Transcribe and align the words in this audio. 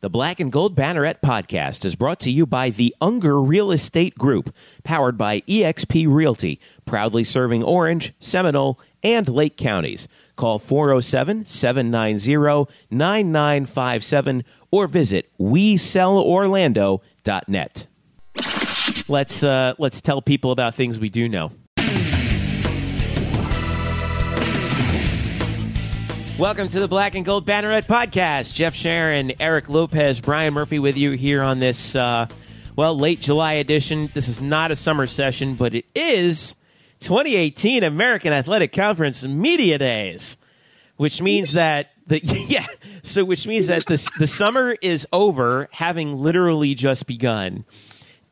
The 0.00 0.10
Black 0.10 0.40
and 0.40 0.52
Gold 0.52 0.76
Banneret 0.76 1.22
podcast 1.22 1.86
is 1.86 1.94
brought 1.94 2.20
to 2.20 2.30
you 2.30 2.44
by 2.44 2.68
the 2.68 2.94
Unger 3.00 3.40
Real 3.40 3.72
Estate 3.72 4.18
Group, 4.18 4.54
powered 4.84 5.16
by 5.16 5.40
eXp 5.48 6.06
Realty, 6.06 6.60
proudly 6.84 7.24
serving 7.24 7.64
Orange, 7.64 8.12
Seminole, 8.20 8.78
and 9.02 9.26
Lake 9.26 9.56
counties. 9.56 10.06
Call 10.36 10.58
407 10.58 11.46
790 11.46 12.70
9957 12.90 14.44
or 14.70 14.86
visit 14.86 15.32
WeSellOrlando.net. 15.40 17.86
Let's, 19.08 19.42
uh, 19.42 19.72
let's 19.78 20.02
tell 20.02 20.20
people 20.20 20.50
about 20.50 20.74
things 20.74 21.00
we 21.00 21.08
do 21.08 21.26
know. 21.26 21.52
Welcome 26.38 26.68
to 26.68 26.80
the 26.80 26.86
Black 26.86 27.14
and 27.14 27.24
Gold 27.24 27.46
Banneret 27.46 27.86
podcast. 27.86 28.52
Jeff 28.52 28.74
Sharon, 28.74 29.32
Eric 29.40 29.70
Lopez, 29.70 30.20
Brian 30.20 30.52
Murphy 30.52 30.78
with 30.78 30.98
you 30.98 31.12
here 31.12 31.42
on 31.42 31.60
this, 31.60 31.96
uh, 31.96 32.26
well, 32.76 32.94
late 32.94 33.22
July 33.22 33.54
edition. 33.54 34.10
This 34.12 34.28
is 34.28 34.38
not 34.38 34.70
a 34.70 34.76
summer 34.76 35.06
session, 35.06 35.54
but 35.54 35.74
it 35.74 35.86
is 35.94 36.54
2018 37.00 37.82
American 37.82 38.34
Athletic 38.34 38.70
Conference 38.72 39.24
Media 39.24 39.78
Days, 39.78 40.36
which 40.98 41.22
means 41.22 41.52
that 41.52 41.92
the 42.06 42.20
yeah, 42.48 42.66
so 43.02 43.24
which 43.24 43.46
means 43.46 43.68
that 43.68 43.86
the 43.86 44.06
the 44.18 44.26
summer 44.26 44.76
is 44.82 45.06
over, 45.14 45.70
having 45.72 46.18
literally 46.18 46.74
just 46.74 47.06
begun 47.06 47.64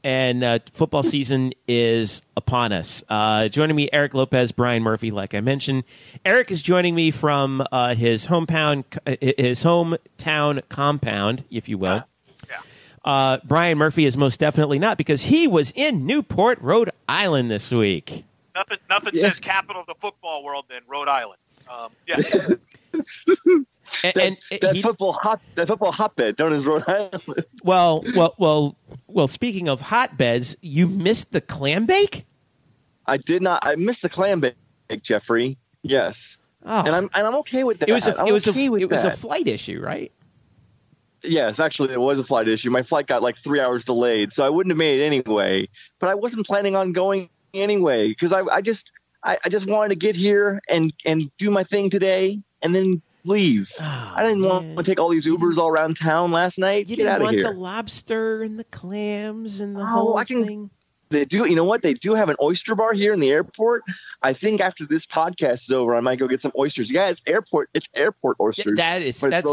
and 0.04 0.44
uh, 0.44 0.58
football 0.72 1.02
season 1.02 1.52
is 1.66 2.22
upon 2.36 2.72
us. 2.72 3.02
Uh, 3.08 3.48
joining 3.48 3.74
me, 3.74 3.88
Eric 3.92 4.12
Lopez, 4.14 4.52
Brian 4.52 4.82
Murphy. 4.82 5.10
Like 5.10 5.34
I 5.34 5.40
mentioned, 5.40 5.84
Eric 6.24 6.50
is 6.50 6.62
joining 6.62 6.94
me 6.94 7.10
from 7.10 7.64
uh, 7.72 7.94
his 7.94 8.26
hometown, 8.26 8.84
his 9.20 9.64
hometown 9.64 10.62
compound, 10.68 11.44
if 11.50 11.68
you 11.68 11.78
will. 11.78 12.04
Yeah. 12.48 12.58
Uh, 13.04 13.38
Brian 13.44 13.78
Murphy 13.78 14.04
is 14.04 14.16
most 14.16 14.38
definitely 14.38 14.78
not 14.78 14.98
because 14.98 15.22
he 15.22 15.46
was 15.48 15.72
in 15.74 16.06
Newport, 16.06 16.60
Rhode 16.60 16.90
Island 17.08 17.50
this 17.50 17.70
week. 17.72 18.24
Nothing, 18.54 18.78
nothing 18.88 19.10
Yeah. 19.14 19.30
says 19.30 19.40
capital 19.40 19.80
of 19.80 19.86
the 19.88 19.94
football 20.00 20.44
world 20.44 20.66
than 20.68 20.82
Rhode 20.86 21.08
Island. 21.08 21.38
Um, 21.68 21.90
yeah, 22.06 22.18
And, 24.02 24.12
that, 24.14 24.26
and 24.50 24.60
that 24.62 24.76
he- 24.76 24.82
football 24.82 25.12
hot 25.12 25.40
that 25.54 25.66
football 25.68 25.92
hotbed 25.92 26.38
known 26.38 26.52
as 26.52 26.64
Rhode 26.66 26.84
Island. 26.88 27.44
well, 27.64 28.04
well, 28.14 28.34
well, 28.38 28.76
well. 29.06 29.26
Speaking 29.26 29.68
of 29.68 29.80
hotbeds, 29.82 30.56
you 30.60 30.86
missed 30.86 31.32
the 31.32 31.40
clam 31.40 31.86
bake. 31.86 32.24
I 33.06 33.16
did 33.18 33.42
not. 33.42 33.60
I 33.66 33.76
missed 33.76 34.02
the 34.02 34.08
clam 34.08 34.40
bake, 34.40 34.54
Jeffrey. 35.02 35.58
Yes, 35.82 36.42
Oh, 36.66 36.80
and 36.80 36.94
I'm 36.94 37.10
and 37.14 37.26
I'm 37.26 37.34
okay 37.36 37.62
with 37.64 37.78
that. 37.80 37.88
it 37.88 37.92
was 37.92 38.06
a 38.08 38.18
I'm 38.18 38.26
it 38.28 38.32
was 38.32 38.48
okay 38.48 38.68
a 38.68 38.74
it 38.74 38.90
was 38.90 39.04
a 39.04 39.10
flight 39.10 39.46
issue, 39.46 39.80
right? 39.80 40.10
yes, 41.22 41.58
actually, 41.60 41.92
it 41.92 42.00
was 42.00 42.18
a 42.18 42.24
flight 42.24 42.48
issue. 42.48 42.70
My 42.70 42.82
flight 42.82 43.06
got 43.06 43.22
like 43.22 43.36
three 43.38 43.60
hours 43.60 43.84
delayed, 43.84 44.32
so 44.32 44.44
I 44.44 44.48
wouldn't 44.50 44.70
have 44.70 44.78
made 44.78 45.00
it 45.00 45.04
anyway. 45.04 45.68
But 45.98 46.10
I 46.10 46.14
wasn't 46.14 46.46
planning 46.46 46.76
on 46.76 46.92
going 46.92 47.28
anyway 47.52 48.08
because 48.08 48.32
I, 48.32 48.42
I 48.42 48.60
just 48.60 48.90
I, 49.22 49.38
I 49.44 49.48
just 49.48 49.66
wanted 49.66 49.90
to 49.90 49.96
get 49.96 50.16
here 50.16 50.60
and 50.68 50.92
and 51.04 51.30
do 51.38 51.50
my 51.50 51.64
thing 51.64 51.90
today 51.90 52.40
and 52.62 52.74
then 52.74 53.00
leave. 53.24 53.72
Oh, 53.80 54.12
I 54.16 54.22
didn't 54.22 54.42
want 54.42 54.76
to 54.76 54.82
take 54.82 54.98
all 55.00 55.08
these 55.08 55.26
Ubers 55.26 55.56
all 55.56 55.68
around 55.68 55.96
town 55.96 56.30
last 56.30 56.58
night. 56.58 56.88
You 56.88 56.96
get 56.96 57.04
didn't 57.04 57.12
out 57.12 57.20
of 57.20 57.24
want 57.24 57.34
here. 57.36 57.44
the 57.44 57.50
lobster 57.58 58.42
and 58.42 58.58
the 58.58 58.64
clams 58.64 59.60
and 59.60 59.76
the 59.76 59.82
Oh, 59.82 59.86
whole 59.86 60.16
I 60.16 60.24
can- 60.24 60.44
thing. 60.44 60.70
They 61.10 61.24
do. 61.24 61.44
You 61.44 61.54
know 61.54 61.64
what? 61.64 61.82
They 61.82 61.94
do 61.94 62.14
have 62.14 62.28
an 62.28 62.36
oyster 62.42 62.74
bar 62.74 62.92
here 62.92 63.12
in 63.12 63.20
the 63.20 63.30
airport. 63.30 63.82
I 64.22 64.32
think 64.32 64.60
after 64.60 64.84
this 64.86 65.06
podcast 65.06 65.62
is 65.64 65.70
over, 65.70 65.94
I 65.94 66.00
might 66.00 66.18
go 66.18 66.26
get 66.26 66.42
some 66.42 66.50
oysters. 66.58 66.90
Yeah, 66.90 67.08
it's 67.08 67.20
airport. 67.26 67.68
It's 67.74 67.88
airport 67.94 68.36
Yeah, 68.40 68.46
oysters. 68.46 68.76
that 68.78 69.02
is 69.02 69.20
that's 69.20 69.46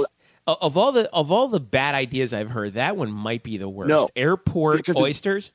o- 0.48 0.58
of 0.62 0.76
all 0.78 0.92
the 0.92 1.10
of 1.12 1.32
all 1.32 1.50
the 1.50 1.60
bad 1.60 1.94
ideas 1.94 2.34
I've 2.34 2.50
heard, 2.50 2.74
that 2.74 2.96
one 2.98 3.12
might 3.12 3.44
be 3.44 3.58
the 3.58 3.70
worst. 3.70 3.90
No, 3.90 4.08
Airport 4.16 4.78
because 4.78 4.96
it's- 4.96 5.06
oysters. 5.10 5.52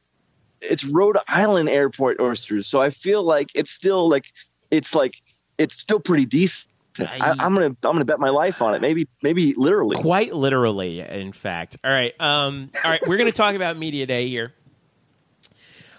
it's 0.60 0.84
Rhode 0.84 1.16
Island 1.28 1.68
airport 1.70 2.20
oysters. 2.20 2.68
So 2.68 2.80
I 2.80 2.90
feel 2.90 3.24
like 3.24 3.48
it's 3.54 3.72
still 3.72 4.08
like 4.08 4.26
it's 4.70 4.94
like 4.94 5.14
it's 5.58 5.76
still 5.80 5.98
pretty 5.98 6.26
decent. 6.26 6.68
I, 7.00 7.30
I'm 7.30 7.54
gonna 7.54 7.66
I'm 7.66 7.74
gonna 7.82 8.04
bet 8.04 8.20
my 8.20 8.30
life 8.30 8.62
on 8.62 8.74
it. 8.74 8.80
Maybe 8.80 9.08
maybe 9.22 9.54
literally. 9.56 9.96
Quite 9.96 10.34
literally, 10.34 11.00
in 11.00 11.32
fact. 11.32 11.76
All 11.84 11.90
right. 11.90 12.18
Um, 12.20 12.70
all 12.84 12.90
right. 12.90 13.06
We're 13.06 13.16
going 13.16 13.30
to 13.30 13.36
talk 13.36 13.54
about 13.54 13.76
Media 13.76 14.06
Day 14.06 14.28
here. 14.28 14.52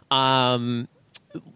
Um, 0.09 0.88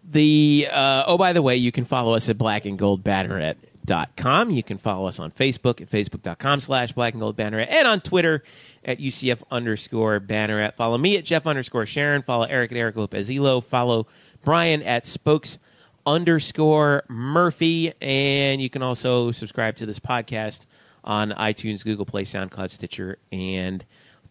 the 0.04 0.68
uh, 0.70 1.04
oh, 1.06 1.18
by 1.18 1.32
the 1.32 1.42
way, 1.42 1.56
you 1.56 1.72
can 1.72 1.84
follow 1.84 2.14
us 2.14 2.28
at 2.28 2.38
Black 2.38 2.66
and 2.66 2.78
Gold 2.78 3.02
Banneret.com. 3.02 4.50
You 4.50 4.62
can 4.62 4.78
follow 4.78 5.06
us 5.06 5.18
on 5.18 5.30
Facebook 5.30 5.80
at 5.80 5.90
facebook.com 5.90 6.60
slash 6.60 6.92
Black 6.92 7.14
and 7.14 7.20
Gold 7.20 7.36
Banneret 7.36 7.68
and 7.70 7.88
on 7.88 8.00
Twitter 8.00 8.44
at 8.84 8.98
UCF 8.98 9.42
underscore 9.50 10.20
Banneret. 10.20 10.74
Follow 10.74 10.98
me 10.98 11.16
at 11.16 11.24
Jeff 11.24 11.46
underscore 11.46 11.86
Sharon. 11.86 12.22
Follow 12.22 12.44
Eric 12.44 12.72
at 12.72 12.78
Eric 12.78 12.96
Lopez 12.96 13.30
Elo. 13.30 13.60
Follow 13.60 14.06
Brian 14.44 14.82
at 14.82 15.06
Spokes 15.06 15.58
underscore 16.06 17.04
Murphy. 17.08 17.92
And 18.00 18.60
you 18.60 18.70
can 18.70 18.82
also 18.82 19.32
subscribe 19.32 19.76
to 19.76 19.86
this 19.86 19.98
podcast 19.98 20.66
on 21.04 21.30
iTunes, 21.30 21.84
Google 21.84 22.06
Play, 22.06 22.24
SoundCloud, 22.24 22.70
Stitcher, 22.70 23.18
and 23.32 23.84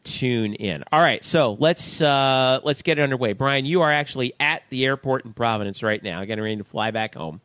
tune 0.04 0.54
in. 0.54 0.84
All 0.92 1.00
right, 1.02 1.24
so 1.24 1.56
let's 1.60 2.02
uh, 2.02 2.60
let's 2.64 2.82
get 2.82 2.98
it 2.98 3.02
underway. 3.02 3.34
Brian, 3.34 3.66
you 3.66 3.82
are 3.82 3.92
actually 3.92 4.34
at 4.40 4.64
the 4.70 4.86
airport 4.86 5.26
in 5.26 5.34
Providence 5.34 5.84
right 5.84 6.02
now, 6.02 6.24
getting 6.26 6.44
ready 6.44 6.58
to 6.58 6.64
fly 6.64 6.92
back 6.92 7.16
home. 7.16 7.42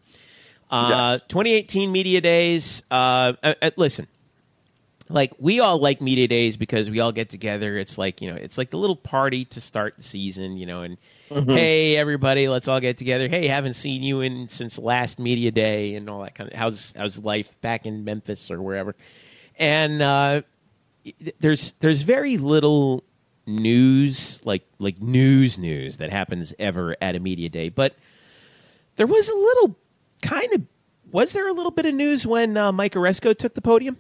Uh, 0.71 1.19
Yes. 1.19 1.23
2018 1.29 1.93
media 1.93 2.21
days. 2.21 2.83
Uh, 2.91 3.33
uh, 3.43 3.55
uh, 3.63 3.71
listen, 3.77 4.07
like 5.09 5.33
we 5.39 5.61
all 5.61 5.79
like 5.79 6.01
media 6.01 6.29
days 6.29 6.57
because 6.57 6.91
we 6.91 7.01
all 7.01 7.13
get 7.13 7.31
together. 7.31 7.79
It's 7.79 7.99
like 7.99 8.21
you 8.21 8.31
know, 8.31 8.37
it's 8.37 8.59
like 8.59 8.71
the 8.71 8.79
little 8.79 8.97
party 8.97 9.45
to 9.47 9.61
start 9.61 9.97
the 9.97 10.03
season. 10.03 10.57
You 10.57 10.67
know, 10.67 10.83
and 10.83 10.99
hey, 11.29 11.97
everybody, 11.97 12.49
let's 12.49 12.69
all 12.69 12.81
get 12.81 12.99
together. 12.99 13.29
Hey, 13.29 13.47
haven't 13.47 13.75
seen 13.75 14.03
you 14.03 14.21
in 14.21 14.49
since 14.49 14.79
last 14.79 15.19
media 15.19 15.51
day 15.51 15.95
and 15.95 16.09
all 16.11 16.23
that 16.23 16.35
kind 16.35 16.51
of. 16.51 16.59
How's 16.59 16.93
how's 16.97 17.23
life 17.23 17.61
back 17.61 17.87
in 17.87 18.05
Memphis 18.05 18.51
or 18.51 18.61
wherever? 18.61 18.95
And 19.59 20.03
uh, 20.03 20.43
there's 21.41 21.73
there's 21.81 22.03
very 22.03 22.37
little 22.37 23.05
news 23.47 24.41
like 24.45 24.67
like 24.79 25.01
news 25.01 25.57
news 25.57 25.99
that 25.99 26.11
happens 26.11 26.53
ever 26.59 26.97
at 27.01 27.15
a 27.15 27.21
media 27.21 27.49
day, 27.49 27.69
but 27.69 27.95
there 28.97 29.07
was 29.07 29.29
a 29.29 29.35
little 29.35 29.77
kind 30.23 30.53
of 30.53 30.63
was 31.13 31.33
there 31.33 31.47
a 31.49 31.53
little 31.53 31.71
bit 31.71 31.87
of 31.87 31.95
news 31.95 32.27
when 32.27 32.57
uh, 32.57 32.73
Mike 32.73 32.95
Aresco 32.95 33.37
took 33.37 33.55
the 33.55 33.63
podium? 33.63 33.97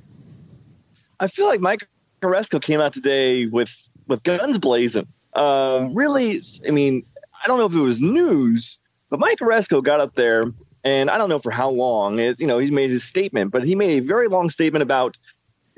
I 1.20 1.28
feel 1.28 1.46
like 1.46 1.60
Mike 1.60 1.88
Aresco 2.22 2.60
came 2.60 2.80
out 2.80 2.92
today 2.92 3.46
with 3.46 3.70
with 4.06 4.22
guns 4.22 4.58
blazing. 4.58 5.06
Um, 5.34 5.94
really, 5.94 6.40
I 6.66 6.70
mean, 6.70 7.04
I 7.42 7.46
don't 7.46 7.58
know 7.58 7.66
if 7.66 7.74
it 7.74 7.80
was 7.80 8.00
news, 8.00 8.78
but 9.10 9.20
Mike 9.20 9.38
Aresco 9.38 9.82
got 9.82 10.00
up 10.00 10.14
there, 10.14 10.44
and 10.84 11.10
I 11.10 11.18
don't 11.18 11.28
know 11.28 11.38
for 11.38 11.50
how 11.50 11.70
long. 11.70 12.18
Is 12.18 12.40
you 12.40 12.46
know 12.46 12.58
he's 12.58 12.70
made 12.70 12.90
his 12.90 13.04
statement, 13.04 13.50
but 13.50 13.64
he 13.64 13.74
made 13.74 14.02
a 14.02 14.06
very 14.06 14.28
long 14.28 14.50
statement 14.50 14.82
about 14.82 15.16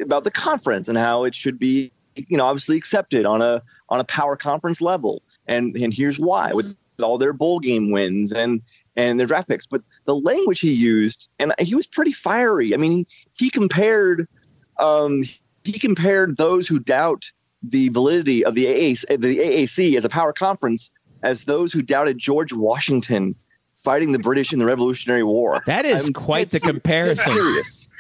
about 0.01 0.25
the 0.25 0.31
conference 0.31 0.89
and 0.89 0.97
how 0.97 1.25
it 1.25 1.35
should 1.35 1.59
be, 1.59 1.93
you 2.15 2.37
know, 2.37 2.47
obviously 2.47 2.77
accepted 2.77 3.27
on 3.27 3.43
a 3.43 3.63
on 3.89 4.01
a 4.01 4.05
power 4.05 4.37
conference 4.37 4.81
level, 4.81 5.23
and 5.47 5.77
and 5.77 5.95
here's 5.95 6.19
why 6.19 6.53
with 6.53 6.77
all 7.03 7.19
their 7.19 7.33
bowl 7.33 7.61
game 7.61 7.91
wins 7.91 8.33
and 8.33 8.63
and 8.97 9.19
their 9.19 9.27
draft 9.27 9.49
picks. 9.49 9.67
But 9.67 9.83
the 10.05 10.15
language 10.15 10.61
he 10.61 10.73
used, 10.73 11.29
and 11.39 11.55
he 11.59 11.75
was 11.75 11.87
pretty 11.87 12.13
fiery. 12.13 12.75
I 12.75 12.77
mean, 12.77 13.07
he 13.35 13.51
compared 13.51 14.29
um, 14.79 15.25
he 15.65 15.79
compared 15.79 16.37
those 16.37 16.67
who 16.69 16.79
doubt 16.79 17.31
the 17.63 17.89
validity 17.89 18.45
of 18.45 18.55
the 18.55 18.67
AAC, 18.67 19.21
the 19.21 19.39
AAC 19.39 19.97
as 19.97 20.05
a 20.05 20.09
power 20.09 20.33
conference 20.33 20.91
as 21.23 21.45
those 21.45 21.73
who 21.73 21.83
doubted 21.83 22.19
George 22.19 22.53
Washington 22.53 23.35
fighting 23.77 24.13
the 24.13 24.19
British 24.19 24.53
in 24.53 24.59
the 24.59 24.65
Revolutionary 24.65 25.25
War. 25.25 25.63
That 25.67 25.85
is 25.85 26.07
I'm 26.07 26.13
quite 26.13 26.51
the 26.51 26.61
comparison. 26.61 27.33
Serious. 27.33 27.89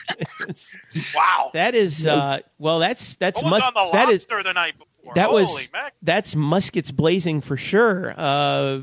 Wow. 1.14 1.50
that 1.52 1.75
is 1.75 2.06
uh, 2.06 2.38
well, 2.58 2.78
that's 2.78 3.16
that's 3.16 3.42
What 3.42 3.50
mus- 3.50 3.62
on 3.62 3.75
the 3.75 3.90
that 3.92 4.08
is 4.08 4.25
the 4.25 4.52
night 4.54 4.78
before? 4.78 5.12
that 5.14 5.28
Holy 5.28 5.42
was 5.42 5.70
mac- 5.70 5.92
that's 6.00 6.34
muskets 6.34 6.90
blazing 6.90 7.42
for 7.42 7.58
sure. 7.58 8.14
Uh, 8.16 8.80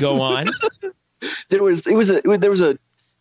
go 0.00 0.20
on. 0.20 0.48
there 1.48 1.62
was 1.62 1.86
it 1.86 1.94
was 1.94 2.10
a, 2.10 2.20
there 2.22 2.50
was 2.50 2.60
a 2.60 2.76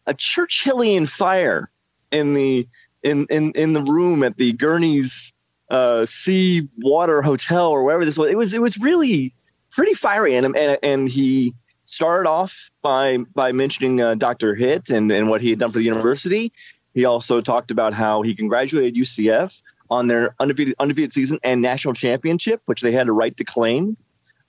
a 0.07 0.15
Churchillian 0.15 1.07
fire 1.07 1.69
in 2.11 2.33
the 2.33 2.67
in 3.03 3.25
in 3.29 3.51
in 3.51 3.73
the 3.73 3.81
room 3.81 4.23
at 4.23 4.37
the 4.37 4.53
Gurney's 4.53 5.33
uh, 5.69 6.05
Sea 6.05 6.67
Water 6.79 7.21
Hotel 7.21 7.67
or 7.67 7.83
wherever 7.83 8.05
this 8.05 8.17
was. 8.17 8.31
It 8.31 8.37
was 8.37 8.53
it 8.53 8.61
was 8.61 8.77
really 8.77 9.33
pretty 9.71 9.93
fiery, 9.93 10.35
and 10.35 10.55
and 10.55 10.77
and 10.83 11.09
he 11.09 11.53
started 11.85 12.29
off 12.29 12.69
by 12.81 13.17
by 13.35 13.51
mentioning 13.51 14.01
uh, 14.01 14.15
Dr. 14.15 14.55
Hitt 14.55 14.89
and 14.89 15.11
and 15.11 15.29
what 15.29 15.41
he 15.41 15.49
had 15.49 15.59
done 15.59 15.71
for 15.71 15.79
the 15.79 15.85
university. 15.85 16.51
He 16.93 17.05
also 17.05 17.41
talked 17.41 17.71
about 17.71 17.93
how 17.93 18.21
he 18.21 18.33
congratulated 18.35 18.95
UCF 18.95 19.61
on 19.89 20.07
their 20.07 20.35
undefeated 20.39 20.75
undefeated 20.79 21.13
season 21.13 21.39
and 21.43 21.61
national 21.61 21.93
championship, 21.93 22.61
which 22.65 22.81
they 22.81 22.91
had 22.91 23.07
a 23.07 23.11
right 23.11 23.35
to 23.37 23.43
claim. 23.43 23.97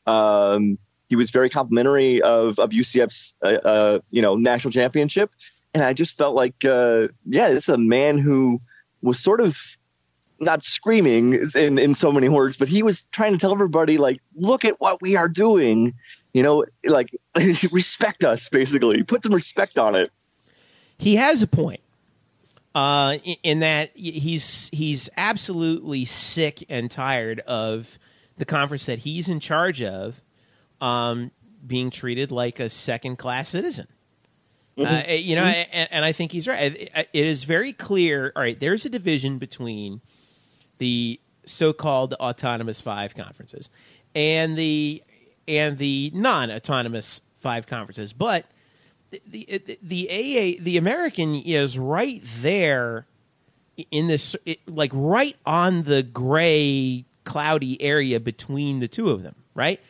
Um, 0.07 0.79
he 1.09 1.17
was 1.17 1.31
very 1.31 1.51
complimentary 1.51 2.23
of 2.23 2.59
of 2.59 2.71
UCF's 2.71 3.35
uh, 3.43 3.49
uh, 3.49 3.99
you 4.11 4.23
know 4.23 4.37
national 4.37 4.73
championship, 4.73 5.31
and 5.75 5.83
I 5.83 5.93
just 5.93 6.17
felt 6.17 6.35
like 6.35 6.65
uh, 6.65 7.09
yeah, 7.27 7.49
this 7.49 7.65
is 7.65 7.75
a 7.75 7.79
man 7.79 8.19
who 8.19 8.61
was 9.03 9.19
sort 9.19 9.41
of 9.41 9.59
not 10.41 10.65
screaming 10.65 11.49
in 11.55 11.79
in 11.79 11.95
so 11.95 12.11
many 12.11 12.29
words, 12.29 12.57
but 12.57 12.69
he 12.69 12.83
was 12.83 13.03
trying 13.13 13.33
to 13.33 13.39
tell 13.39 13.53
everybody 13.53 13.99
like, 13.99 14.21
look 14.35 14.65
at 14.65 14.81
what 14.81 15.01
we 15.03 15.17
are 15.17 15.29
doing, 15.29 15.95
you 16.33 16.43
know, 16.43 16.65
like 16.85 17.11
respect 17.71 18.25
us 18.25 18.49
basically, 18.49 19.03
put 19.03 19.23
some 19.23 19.35
respect 19.35 19.79
on 19.79 19.95
it. 19.95 20.11
he 20.99 21.17
has 21.17 21.43
a 21.43 21.47
point 21.47 21.81
uh, 22.75 23.19
in, 23.43 23.61
that 23.61 23.91
he's 23.95 24.71
he's 24.73 25.09
absolutely 25.17 26.05
sick 26.05 26.65
and 26.69 26.91
tired 26.91 27.41
of 27.41 27.99
the 28.39 28.45
conference 28.45 28.87
that 28.87 29.01
he's 29.01 29.29
in 29.29 29.41
charge 29.41 29.83
of 29.83 30.21
um, 30.81 31.31
being 31.67 31.91
treated 31.91 32.31
like 32.31 32.61
a 32.61 32.69
second 32.69 33.17
class 33.17 33.51
citizen. 33.51 33.87
Uh, 34.81 34.89
mm-hmm. 34.89 35.11
eh, 35.11 35.15
you 35.15 35.35
know, 35.35 35.45
mm-hmm. 35.45 35.71
and, 35.73 35.89
and 35.93 36.05
I 36.05 36.13
think 36.13 36.33
he's 36.33 36.49
right. 36.49 36.75
It- 36.75 37.09
It 37.13 37.27
is 37.27 37.45
very 37.45 37.73
clear. 37.73 38.33
All 38.35 38.43
right, 38.43 38.59
there's 38.59 38.85
a 38.85 38.89
division 38.89 39.39
between 39.39 40.01
the 40.79 41.21
so-called 41.47 42.15
autonomous 42.15 42.81
five 42.81 43.15
conferences 43.15 43.71
and 44.15 44.57
the 44.57 45.03
and 45.49 45.79
the 45.79 46.11
non-autonomous 46.15 47.21
five 47.41 47.67
conferences, 47.67 48.13
but 48.13 48.47
the 49.11 49.47
the, 49.67 49.79
the 49.83 50.09
AA 50.09 50.63
the 50.63 50.77
American 50.77 51.35
is 51.35 51.79
right 51.79 52.23
there 52.41 53.07
in 53.91 54.07
this 54.07 54.37
it, 54.45 54.61
like 54.69 54.91
right 54.95 55.37
on 55.45 55.83
the 55.85 56.03
gray 56.03 57.05
cloudy 57.25 57.81
area 57.83 58.21
between 58.21 58.81
the 58.81 58.89
two 58.89 59.11
of 59.11 59.23
them, 59.23 59.35
right? 59.55 59.81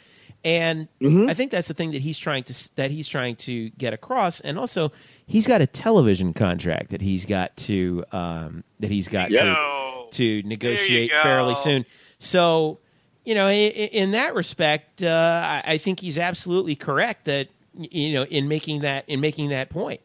And 0.42 0.88
I 1.28 1.34
think 1.34 1.50
that's 1.50 1.69
the 1.69 1.75
thing 1.75 1.90
that 1.90 2.00
he's 2.00 2.19
trying 2.19 2.44
to 2.44 2.76
that 2.76 2.90
he's 2.90 3.06
trying 3.08 3.37
to 3.37 3.69
get 3.70 3.92
across, 3.92 4.40
and 4.40 4.58
also 4.58 4.90
he's 5.26 5.46
got 5.46 5.60
a 5.60 5.66
television 5.66 6.32
contract 6.32 6.90
that 6.92 7.02
he's 7.02 7.26
got 7.26 7.54
to 7.58 8.04
um, 8.10 8.64
that 8.81 8.90
he's 8.90 9.06
got 9.06 9.26
to 9.28 9.34
Yo. 9.34 10.08
to 10.12 10.42
negotiate 10.44 11.10
go. 11.10 11.22
fairly 11.22 11.54
soon. 11.56 11.84
So, 12.20 12.78
you 13.26 13.34
know, 13.34 13.48
in, 13.50 13.70
in 13.70 14.10
that 14.12 14.34
respect, 14.34 15.02
uh, 15.02 15.60
I, 15.66 15.75
I 15.75 15.78
think 15.78 16.00
he's 16.00 16.19
absolutely 16.19 16.75
correct 16.75 17.26
that 17.26 17.48
you 17.78 18.14
know 18.14 18.25
in 18.25 18.48
making 18.48 18.81
that 18.81 19.04
in 19.08 19.20
making 19.20 19.50
that 19.50 19.69
point. 19.69 20.00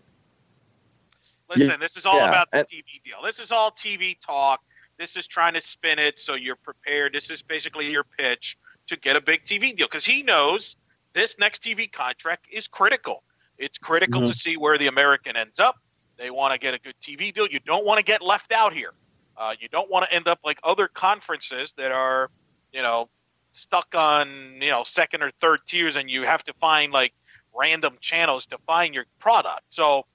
Listen, 1.49 1.67
Yeah. 1.69 1.77
this 1.77 1.95
is 1.95 2.05
all 2.05 2.17
Yeah. 2.17 2.27
about 2.29 2.51
the 2.51 2.57
TV 2.59 3.01
deal. 3.05 3.21
This 3.23 3.39
is 3.39 3.51
all 3.51 3.71
TV 3.71 4.17
talk. 4.19 4.61
This 4.97 5.15
is 5.15 5.27
trying 5.27 5.53
to 5.53 5.61
spin 5.61 5.99
it 5.99 6.19
so 6.19 6.33
you're 6.35 6.55
prepared. 6.55 7.13
This 7.13 7.29
is 7.29 7.41
basically 7.41 7.89
your 7.91 8.03
pitch 8.03 8.57
to 8.87 8.97
get 8.97 9.15
a 9.15 9.21
big 9.21 9.45
TV 9.45 9.75
deal 9.75 9.87
because 9.87 10.05
he 10.05 10.23
knows 10.23 10.75
this 11.13 11.37
next 11.39 11.63
TV 11.63 11.91
contract 11.91 12.45
is 12.51 12.67
critical. 12.67 13.23
It's 13.57 13.77
critical 13.77 14.21
Mhm. 14.21 14.27
to 14.27 14.33
see 14.33 14.57
where 14.57 14.77
the 14.77 14.87
American 14.87 15.35
ends 15.37 15.59
up. 15.59 15.77
They 16.17 16.29
want 16.29 16.53
to 16.53 16.59
get 16.59 16.73
a 16.73 16.79
good 16.79 16.95
TV 17.01 17.31
deal. 17.31 17.47
You 17.47 17.59
don't 17.61 17.85
want 17.85 17.99
to 17.99 18.03
get 18.03 18.21
left 18.21 18.51
out 18.51 18.73
here. 18.73 18.93
Uh, 19.37 19.55
you 19.59 19.67
don't 19.69 19.89
want 19.89 20.05
to 20.05 20.13
end 20.13 20.27
up 20.27 20.39
like 20.43 20.59
other 20.63 20.87
conferences 20.87 21.73
that 21.77 21.91
are, 21.91 22.29
you 22.71 22.81
know, 22.81 23.09
stuck 23.51 23.95
on 23.95 24.59
you 24.61 24.69
know 24.69 24.83
second 24.83 25.23
or 25.23 25.31
third 25.39 25.59
tiers, 25.67 25.95
and 25.95 26.09
you 26.09 26.23
have 26.23 26.43
to 26.43 26.53
find 26.53 26.91
like 26.91 27.13
random 27.53 27.97
channels 28.01 28.45
to 28.45 28.57
find 28.59 28.93
your 28.93 29.05
product. 29.19 29.63
So 29.69 30.05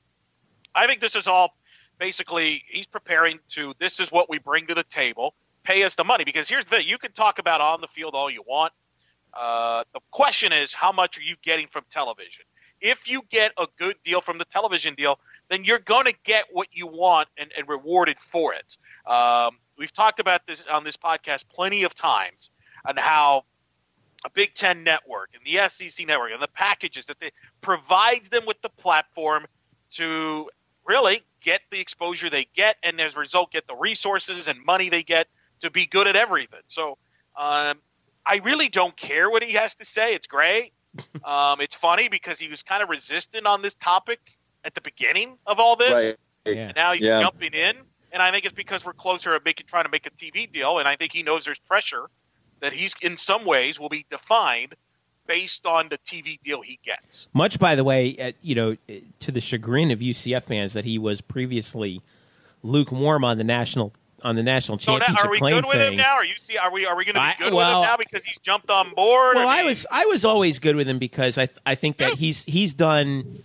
I 0.75 0.87
think 0.87 1.01
this 1.01 1.17
is 1.17 1.27
all 1.27 1.57
basically 1.99 2.65
he's 2.69 2.87
preparing 2.87 3.41
to 3.51 3.75
this 3.79 4.01
is 4.01 4.11
what 4.13 4.29
we 4.29 4.39
bring 4.39 4.67
to 4.67 4.75
the 4.75 4.85
table. 4.85 5.35
Pay 5.71 5.85
us 5.85 5.95
the 5.95 6.03
money 6.03 6.25
because 6.25 6.49
here's 6.49 6.65
the 6.65 6.85
you 6.85 6.99
can 6.99 7.13
talk 7.13 7.39
about 7.39 7.61
on 7.61 7.81
the 7.81 7.87
field 7.87 8.17
all 8.17 8.29
you 8.29 8.43
want. 8.43 8.73
Uh, 9.33 9.85
the 9.95 10.01
question 10.11 10.53
is, 10.53 10.73
how 10.73 10.91
much 10.91 11.17
are 11.17 11.23
you 11.23 11.37
getting 11.45 11.69
from 11.69 11.85
television? 11.93 12.45
If 12.81 13.09
you 13.09 13.23
get 13.31 13.53
a 13.57 13.69
good 13.79 13.95
deal 14.05 14.21
from 14.21 14.39
the 14.39 14.47
television 14.47 14.97
deal, 14.97 15.21
then 15.49 15.63
you're 15.63 15.79
going 15.79 16.07
to 16.07 16.15
get 16.25 16.47
what 16.51 16.67
you 16.73 16.89
want 16.89 17.29
and, 17.39 17.53
and 17.57 17.69
rewarded 17.69 18.17
for 18.33 18.53
it. 18.53 18.77
Um, 19.09 19.59
we've 19.79 19.93
talked 19.93 20.19
about 20.19 20.45
this 20.45 20.65
on 20.69 20.83
this 20.83 20.97
podcast 20.97 21.45
plenty 21.55 21.85
of 21.85 21.95
times 21.95 22.51
on 22.85 22.97
how 22.97 23.45
a 24.25 24.31
Big 24.31 24.57
Ten 24.57 24.83
network 24.83 25.31
and 25.35 25.43
the 25.47 25.69
SEC 25.69 26.05
network 26.05 26.33
and 26.33 26.43
the 26.43 26.49
packages 26.49 27.07
that 27.07 27.21
they 27.21 27.31
provides 27.61 28.29
them 28.29 28.45
with 28.45 28.61
the 28.63 28.71
platform 28.71 29.47
to 29.93 30.51
really 30.85 31.23
get 31.41 31.61
the 31.71 31.79
exposure 31.79 32.29
they 32.29 32.49
get, 32.57 32.77
and 32.83 33.01
as 33.01 33.15
a 33.15 33.21
result, 33.21 33.53
get 33.53 33.69
the 33.69 33.77
resources 33.77 34.49
and 34.49 34.59
money 34.65 34.89
they 34.89 35.05
get 35.05 35.29
to 35.61 35.71
be 35.71 35.87
good 35.87 36.07
at 36.07 36.17
everything. 36.17 36.61
So, 36.67 36.99
um, 37.37 37.79
I 38.27 38.37
really 38.45 38.69
don't 38.69 38.97
care 38.97 39.31
what 39.31 39.43
he 39.43 39.53
has 39.55 39.75
to 39.77 39.85
say. 39.85 40.15
It's 40.15 40.27
great. 40.27 40.73
Um, 41.25 41.61
it's 41.61 41.77
funny 41.77 42.09
because 42.09 42.39
he 42.41 42.49
was 42.49 42.63
kind 42.65 42.83
of 42.83 42.89
resistant 42.89 43.47
on 43.47 43.63
this 43.63 43.75
topic 43.75 44.19
at 44.65 44.75
the 44.75 44.81
beginning 44.81 45.37
of 45.47 45.61
all 45.61 45.77
this. 45.77 45.93
Right. 45.93 46.17
Yeah. 46.57 46.67
And 46.69 46.73
now 46.77 46.93
he's 46.93 47.05
Yeah. 47.07 47.21
jumping 47.21 47.53
in, 47.53 47.77
and 48.11 48.21
I 48.23 48.31
think 48.33 48.45
it's 48.45 48.55
because 48.55 48.85
we're 48.85 48.93
closer 48.95 49.39
to 49.39 49.45
making, 49.45 49.67
trying 49.69 49.85
to 49.85 49.91
make 49.91 50.07
a 50.07 50.11
TV 50.11 50.51
deal, 50.51 50.79
and 50.79 50.89
I 50.89 50.97
think 50.97 51.13
he 51.13 51.23
knows 51.23 51.45
there's 51.45 51.59
pressure 51.61 52.09
that 52.61 52.73
he's 52.73 52.95
in 53.03 53.17
some 53.19 53.45
ways 53.45 53.79
will 53.79 53.89
be 53.91 54.05
defined 54.11 54.75
based 55.27 55.65
on 55.67 55.89
the 55.91 55.99
TV 55.99 56.41
deal 56.43 56.61
he 56.63 56.79
gets. 56.85 57.29
Much, 57.33 57.59
by 57.61 57.75
the 57.77 57.85
way, 57.85 58.17
at, 58.17 58.35
you 58.43 58.55
know, 58.57 58.77
to 59.21 59.31
the 59.31 59.41
chagrin 59.41 59.91
of 59.93 60.01
UCF 60.01 60.43
fans, 60.45 60.73
that 60.73 60.85
he 60.85 60.99
was 60.99 61.21
previously 61.21 62.03
lukewarm 62.63 63.25
on 63.25 63.39
the 63.39 63.45
national 63.45 63.93
on 64.23 64.37
the 64.37 64.43
national 64.43 64.79
So 64.79 64.93
now, 64.99 65.07
championship 65.07 65.27
are 65.27 65.31
we 65.31 65.39
good 65.51 65.67
with 65.67 65.77
thing. 65.77 65.93
him 65.93 65.97
now? 65.97 66.15
Are 66.15 66.25
you 66.25 66.35
see? 66.37 66.57
Are 66.57 66.71
we? 66.73 66.87
Are 66.87 66.97
we 66.97 67.05
going 67.05 67.15
to 67.15 67.21
be 67.21 67.25
I- 67.25 67.35
good 67.39 67.53
well- 67.55 67.81
with 67.81 67.87
him 67.89 67.91
now 67.93 67.97
because 67.97 68.25
he's 68.25 68.39
jumped 68.39 68.71
on 68.71 68.95
board? 68.95 69.37
Well, 69.37 69.49
I 69.49 69.59
mean, 69.59 69.67
was 69.67 69.87
I 69.91 70.07
was 70.07 70.25
always 70.25 70.59
good 70.59 70.77
with 70.77 70.89
him 70.89 70.99
because 70.99 71.39
I 71.39 71.49
I 71.67 71.75
think 71.75 71.97
that 71.99 72.11
Yeah. 72.11 72.17
he's 72.17 72.45
he's 72.45 72.73
done 72.75 73.43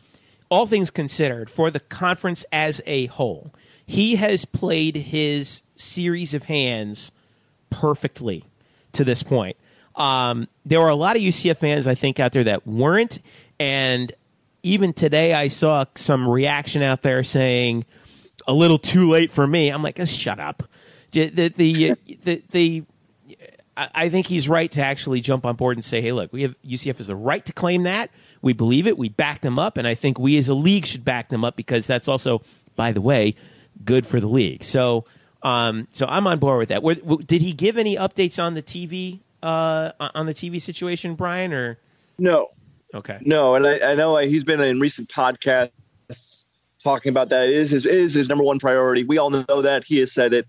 all 0.50 0.68
things 0.68 0.92
considered 0.92 1.50
for 1.50 1.72
the 1.72 1.80
conference 1.80 2.46
as 2.52 2.82
a 2.86 3.08
whole. 3.08 3.52
He 3.86 4.16
has 4.18 4.46
played 4.46 4.96
his 4.96 5.62
series 5.76 6.34
of 6.34 6.44
hands 6.44 7.12
perfectly 7.70 8.44
to 8.94 9.04
this 9.04 9.24
point. 9.24 9.58
Um, 9.96 10.48
there 10.66 10.80
were 10.82 10.90
a 10.90 10.96
lot 10.96 11.16
of 11.16 11.22
UCF 11.22 11.58
fans 11.58 11.88
I 11.88 11.96
think 11.96 12.20
out 12.20 12.32
there 12.32 12.44
that 12.44 12.68
weren't, 12.68 13.20
and 13.60 14.12
even 14.64 14.94
today 14.94 15.34
I 15.34 15.48
saw 15.48 15.86
some 15.96 16.28
reaction 16.28 16.82
out 16.82 17.02
there 17.02 17.24
saying 17.24 17.86
a 18.48 18.54
little 18.54 18.78
too 18.78 19.10
late 19.10 19.32
for 19.32 19.46
me. 19.46 19.70
I'm 19.70 19.84
like, 19.84 20.00
oh, 20.00 20.06
shut 20.06 20.40
up. 20.40 20.64
The 21.12 21.30
the 21.30 21.50
the, 21.50 21.94
the, 22.24 22.44
the 22.52 22.84
I 23.78 23.90
I 23.94 24.10
think 24.10 24.28
he's 24.28 24.48
right 24.48 24.72
to 24.72 24.82
actually 24.82 25.22
jump 25.22 25.46
on 25.46 25.56
board 25.56 25.78
and 25.78 25.86
say, 25.86 26.02
"Hey, 26.02 26.12
look, 26.12 26.32
we 26.32 26.44
have 26.44 26.56
UCF 26.64 26.98
has 26.98 27.08
the 27.08 27.16
right 27.16 27.46
to 27.46 27.54
claim 27.54 27.84
that. 27.84 28.10
We 28.42 28.54
believe 28.54 28.88
it. 28.88 28.98
We 28.98 29.10
back 29.10 29.42
them 29.42 29.58
up, 29.58 29.78
and 29.78 29.88
I 29.88 29.96
think 29.96 30.20
we 30.20 30.38
as 30.38 30.50
a 30.50 30.54
league 30.54 30.86
should 30.86 31.06
back 31.06 31.30
them 31.30 31.44
up 31.44 31.56
because 31.56 31.88
that's 31.88 32.08
also, 32.08 32.42
by 32.76 32.92
the 32.92 33.02
way, 33.02 33.36
good 33.84 34.06
for 34.06 34.20
the 34.20 34.28
league." 34.28 34.64
So, 34.64 35.06
um, 35.44 35.88
so 35.92 36.06
I'm 36.08 36.28
on 36.28 36.40
board 36.40 36.60
with 36.60 36.70
that. 36.70 36.84
Were, 36.84 36.96
w- 36.96 37.24
did 37.24 37.42
he 37.42 37.54
give 37.54 37.78
any 37.78 37.96
updates 37.96 38.42
on 38.42 38.54
the 38.54 38.64
TV 38.64 39.20
uh, 39.42 39.92
on 40.00 40.26
the 40.26 40.34
TV 40.34 40.62
situation, 40.62 41.16
Brian? 41.16 41.54
Or 41.54 41.80
No, 42.18 42.50
okay, 42.94 43.18
no, 43.22 43.56
and 43.56 43.66
I, 43.66 43.80
I 43.92 43.96
know 43.96 44.18
he's 44.18 44.44
been 44.44 44.62
in 44.62 44.80
recent 44.80 45.10
podcasts 45.10 46.46
talking 46.86 47.10
about 47.10 47.30
that 47.30 47.50
is 47.50 47.72
his 47.72 47.86
is 47.86 48.14
his 48.14 48.30
number 48.30 48.44
one 48.44 48.60
priority. 48.60 49.04
We 49.04 49.18
all 49.18 49.30
know 49.30 49.62
that 49.62 49.84
he 49.84 49.98
has 49.98 50.14
said 50.14 50.34
it, 50.34 50.48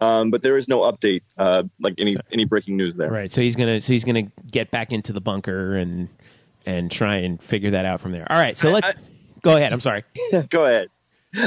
um, 0.00 0.30
but 0.30 0.42
there 0.42 0.56
is 0.56 0.68
no 0.68 0.80
update, 0.80 1.22
uh, 1.38 1.62
like 1.80 1.94
any 1.98 2.16
any 2.32 2.44
breaking 2.44 2.76
news 2.76 2.96
there. 2.96 3.10
right. 3.10 3.30
So 3.30 3.40
he's 3.40 3.54
gonna 3.54 3.80
so 3.80 3.92
he's 3.92 4.04
gonna 4.04 4.32
get 4.50 4.70
back 4.72 4.90
into 4.90 5.12
the 5.12 5.20
bunker 5.20 5.76
and 5.76 6.08
and 6.66 6.90
try 6.90 7.16
and 7.16 7.40
figure 7.40 7.70
that 7.70 7.84
out 7.84 8.00
from 8.00 8.12
there. 8.12 8.26
All 8.30 8.38
right. 8.38 8.56
So 8.56 8.70
let's 8.70 8.90
go 9.42 9.56
ahead. 9.56 9.72
I'm 9.72 9.80
sorry. 9.80 10.02
Go 10.48 10.64
ahead. 10.64 10.88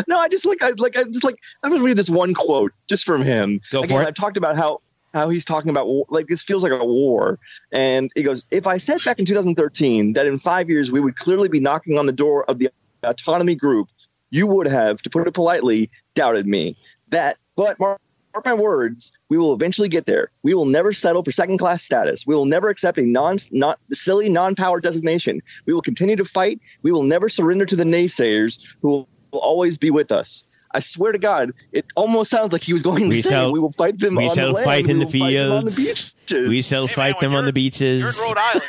No, 0.08 0.20
I 0.20 0.27
just 0.27 0.46
like 0.46 0.62
I 0.62 0.70
like 0.77 0.98
I 0.98 1.03
just 1.03 1.24
like 1.24 1.38
I 1.63 1.70
was 1.70 1.82
reading 1.82 1.98
this 1.98 2.10
one 2.10 2.34
quote 2.34 2.74
just 2.88 3.06
from 3.06 3.24
him. 3.24 3.60
Go 3.72 3.84
for 3.84 4.01
it. 4.01 4.08
I 4.08 4.12
talked 4.12 4.38
about 4.38 4.56
how 4.56 4.82
how 5.13 5.29
he's 5.29 5.46
talking 5.46 5.70
about 5.70 5.88
like 6.10 6.27
this 6.27 6.44
feels 6.44 6.62
like 6.62 6.72
a 6.72 6.86
war. 6.86 7.39
And 7.72 8.12
he 8.15 8.22
goes, 8.22 8.46
if 8.51 8.67
I 8.67 8.77
said 8.77 9.03
back 9.03 9.17
in 9.17 9.25
2013 9.25 10.13
that 10.13 10.27
in 10.27 10.38
five 10.38 10.70
years 10.70 10.91
we 10.91 11.00
would 11.00 11.17
clearly 11.17 11.48
be 11.48 11.60
knocking 11.60 11.98
on 11.98 12.06
the 12.06 12.12
door 12.12 12.44
of 12.50 12.60
the 12.60 12.70
autonomy 13.03 13.56
group, 13.56 13.88
you 14.30 14.48
would 14.48 14.68
have, 14.68 15.02
to 15.02 15.10
put 15.10 15.28
it 15.28 15.34
politely, 15.34 15.90
doubted 16.16 16.48
me. 16.48 16.78
That, 17.10 17.38
but 17.56 17.80
mark, 17.80 18.00
mark 18.34 18.46
my 18.46 18.54
words, 18.54 19.12
we 19.30 19.38
will 19.38 19.54
eventually 19.54 19.90
get 19.90 20.06
there. 20.06 20.30
We 20.44 20.54
will 20.54 20.66
never 20.66 20.94
settle 20.94 21.24
for 21.24 21.32
second 21.32 21.58
class 21.58 21.84
status. 21.84 22.28
We 22.28 22.36
will 22.36 22.46
never 22.46 22.70
accept 22.70 22.98
a 22.98 23.04
non, 23.04 23.40
not 23.52 23.80
silly 23.94 24.30
non-power 24.30 24.80
designation. 24.80 25.42
We 25.66 25.74
will 25.74 25.82
continue 25.82 26.16
to 26.16 26.26
fight. 26.26 26.60
We 26.82 26.92
will 26.92 27.04
never 27.04 27.30
surrender 27.30 27.66
to 27.66 27.76
the 27.76 27.84
naysayers 27.84 28.60
who 28.82 29.08
will 29.32 29.40
always 29.40 29.78
be 29.78 29.92
with 29.92 30.12
us. 30.12 30.44
I 30.72 30.80
swear 30.82 31.12
to 31.12 31.18
God, 31.18 31.52
it 31.72 31.86
almost 31.96 32.30
sounds 32.30 32.52
like 32.52 32.62
he 32.64 32.74
was 32.74 32.84
going 32.84 33.08
we 33.10 33.22
to 33.22 33.30
shall, 33.30 33.46
say, 33.48 33.52
"We 33.52 33.60
will 33.60 33.72
fight 33.74 34.00
them. 34.00 34.16
We 34.16 34.28
on 34.28 34.36
shall 34.36 34.48
the 34.48 34.54
land. 34.54 34.66
fight 34.66 34.86
we 34.86 34.92
in 34.92 35.00
the 35.00 35.06
will 35.06 35.12
fight 35.12 35.34
them 35.34 35.66
the 35.66 35.72
fields. 35.72 36.16
We 36.30 36.62
shall 36.62 36.88
Hey, 36.88 36.94
fight 36.94 37.22
man, 37.22 37.32
them 37.32 37.36
on 37.36 37.46
the 37.46 37.54
beaches. 37.54 38.02
You're 38.02 38.10
in 38.10 38.16
Rhode 38.36 38.38
Island. 38.38 38.64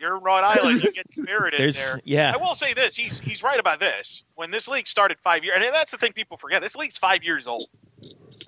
You're 0.00 0.16
in 0.16 0.22
Rhode 0.22 0.44
Island. 0.44 0.82
You 0.84 0.92
get 0.92 1.12
spirited 1.12 1.58
There's 1.60 1.76
there. 1.76 2.00
yeah. 2.04 2.32
I 2.32 2.36
will 2.36 2.54
say 2.54 2.72
this: 2.72 2.94
he's 2.96 3.18
he's 3.18 3.42
right 3.42 3.58
about 3.58 3.80
this. 3.80 4.22
When 4.36 4.50
this 4.50 4.68
league 4.68 4.86
started 4.86 5.18
five 5.22 5.42
years, 5.44 5.56
and 5.60 5.74
that's 5.74 5.90
the 5.90 5.98
thing 5.98 6.12
people 6.12 6.36
forget. 6.36 6.62
This 6.62 6.76
league's 6.76 6.96
five 6.96 7.24
years 7.24 7.46
old, 7.48 7.66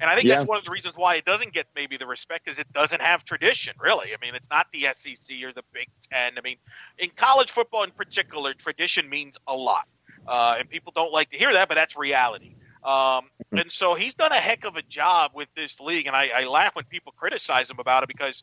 and 0.00 0.08
I 0.08 0.14
think 0.14 0.26
Yeah. 0.28 0.36
that's 0.36 0.48
one 0.48 0.58
of 0.58 0.64
the 0.64 0.70
reasons 0.70 0.96
why 0.96 1.16
it 1.16 1.24
doesn't 1.24 1.52
get 1.52 1.66
maybe 1.74 1.96
the 1.96 2.06
respect 2.06 2.48
is 2.48 2.58
it 2.60 2.72
doesn't 2.72 3.02
have 3.02 3.24
tradition. 3.24 3.74
Really, 3.80 4.10
I 4.14 4.24
mean, 4.24 4.34
it's 4.36 4.48
not 4.48 4.68
the 4.72 4.86
SEC 4.96 5.42
or 5.42 5.52
the 5.52 5.64
Big 5.74 5.88
Ten. 6.12 6.34
I 6.38 6.40
mean, 6.40 6.56
in 6.98 7.10
college 7.16 7.50
football 7.50 7.82
in 7.82 7.90
particular, 7.90 8.54
tradition 8.54 9.08
means 9.08 9.36
a 9.48 9.54
lot, 9.56 9.88
uh, 10.28 10.54
and 10.60 10.70
people 10.70 10.92
don't 10.94 11.12
like 11.12 11.30
to 11.30 11.36
hear 11.36 11.52
that, 11.52 11.66
but 11.68 11.74
that's 11.74 11.96
reality. 11.96 12.54
Um, 12.84 13.26
and 13.52 13.70
so 13.70 13.94
he's 13.94 14.14
done 14.14 14.32
a 14.32 14.40
heck 14.40 14.64
of 14.64 14.76
a 14.76 14.82
job 14.82 15.32
with 15.34 15.48
this 15.54 15.78
league, 15.78 16.06
and 16.06 16.16
I, 16.16 16.30
I 16.34 16.44
laugh 16.44 16.74
when 16.74 16.84
people 16.86 17.12
criticize 17.16 17.70
him 17.70 17.78
about 17.78 18.02
it 18.02 18.08
because 18.08 18.42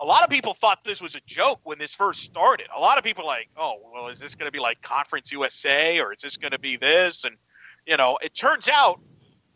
a 0.00 0.04
lot 0.04 0.22
of 0.22 0.30
people 0.30 0.54
thought 0.54 0.84
this 0.84 1.00
was 1.00 1.14
a 1.14 1.20
joke 1.26 1.60
when 1.64 1.78
this 1.78 1.92
first 1.92 2.20
started. 2.20 2.66
A 2.76 2.80
lot 2.80 2.96
of 2.98 3.04
people 3.04 3.24
are 3.24 3.26
like, 3.26 3.48
oh, 3.56 3.74
well, 3.92 4.08
is 4.08 4.18
this 4.18 4.34
going 4.34 4.46
to 4.46 4.52
be 4.52 4.60
like 4.60 4.80
Conference 4.82 5.30
USA 5.32 6.00
or 6.00 6.12
is 6.12 6.20
this 6.22 6.36
going 6.36 6.52
to 6.52 6.58
be 6.58 6.76
this? 6.76 7.24
And 7.24 7.36
you 7.86 7.96
know, 7.96 8.18
it 8.22 8.34
turns 8.34 8.68
out 8.68 9.00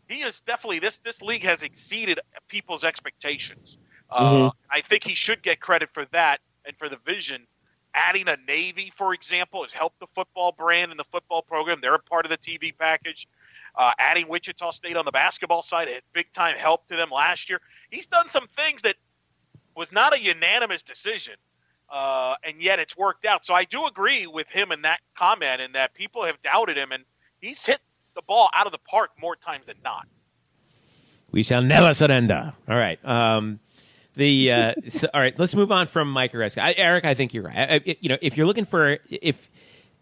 he 0.07 0.21
is 0.21 0.41
definitely 0.41 0.79
this. 0.79 0.99
This 1.03 1.21
league 1.21 1.43
has 1.43 1.63
exceeded 1.63 2.19
people's 2.47 2.83
expectations. 2.83 3.77
Uh, 4.09 4.31
Mhm. 4.31 4.51
I 4.69 4.81
think 4.81 5.03
he 5.03 5.15
should 5.15 5.41
get 5.41 5.59
credit 5.59 5.89
for 5.93 6.05
that 6.11 6.41
and 6.65 6.77
for 6.77 6.89
the 6.89 6.97
vision. 6.97 7.47
Adding 7.93 8.27
a 8.27 8.37
Navy, 8.47 8.91
for 8.95 9.13
example, 9.13 9.63
has 9.63 9.73
helped 9.73 9.99
the 9.99 10.07
football 10.13 10.51
brand 10.51 10.91
and 10.91 10.99
the 10.99 11.05
football 11.05 11.41
program. 11.41 11.79
They're 11.81 11.95
a 11.95 11.99
part 11.99 12.25
of 12.25 12.29
the 12.29 12.37
TV 12.37 12.71
package. 12.77 13.27
Uh, 13.77 13.91
adding 13.99 14.27
Wichita 14.27 14.71
State 14.71 14.97
on 14.97 15.05
the 15.05 15.11
basketball 15.11 15.61
side 15.61 15.87
had 15.87 16.01
big 16.11 16.33
time 16.33 16.55
help 16.55 16.87
to 16.87 16.95
them 16.95 17.11
last 17.11 17.47
year. 17.47 17.61
He's 17.91 18.07
done 18.07 18.27
some 18.31 18.47
things 18.47 18.81
that 18.81 18.95
was 19.75 19.91
not 19.91 20.15
a 20.15 20.19
unanimous 20.19 20.81
decision, 20.81 21.35
uh, 21.93 22.33
and 22.43 22.59
yet 22.59 22.79
it's 22.79 22.97
worked 22.97 23.25
out. 23.25 23.45
So 23.45 23.53
I 23.53 23.65
do 23.65 23.85
agree 23.85 24.25
with 24.25 24.47
him 24.49 24.71
in 24.71 24.81
that 24.81 24.99
comment, 25.15 25.61
and 25.61 25.75
that 25.75 25.93
people 25.93 26.23
have 26.25 26.41
doubted 26.41 26.75
him, 26.75 26.91
and 26.91 27.03
he's 27.39 27.63
hit 27.63 27.79
the 28.15 28.23
ball 28.23 28.49
out 28.55 28.65
of 28.65 28.71
the 28.71 28.79
park 28.79 29.11
more 29.21 29.35
times 29.35 29.67
than 29.67 29.75
not. 29.83 30.07
We 31.31 31.43
shall 31.43 31.61
never 31.61 31.93
surrender. 31.93 32.53
All 32.67 32.75
right. 32.77 32.97
Um, 33.05 33.59
the 34.15 34.51
uh, 34.51 34.73
so, 34.89 35.07
all 35.13 35.21
right. 35.21 35.37
Let's 35.37 35.53
move 35.53 35.71
on 35.71 35.85
from 35.85 36.09
Mike 36.11 36.31
Aresco. 36.33 36.61
I, 36.63 36.73
Eric, 36.77 37.05
I 37.05 37.13
think 37.13 37.33
you're 37.35 37.43
right. 37.43 37.55
I, 37.57 37.75
I- 37.75 37.97
you 37.99 38.09
know, 38.09 38.17
if 38.23 38.37
you're 38.37 38.47
looking 38.47 38.65
for 38.65 38.97
if 39.09 39.49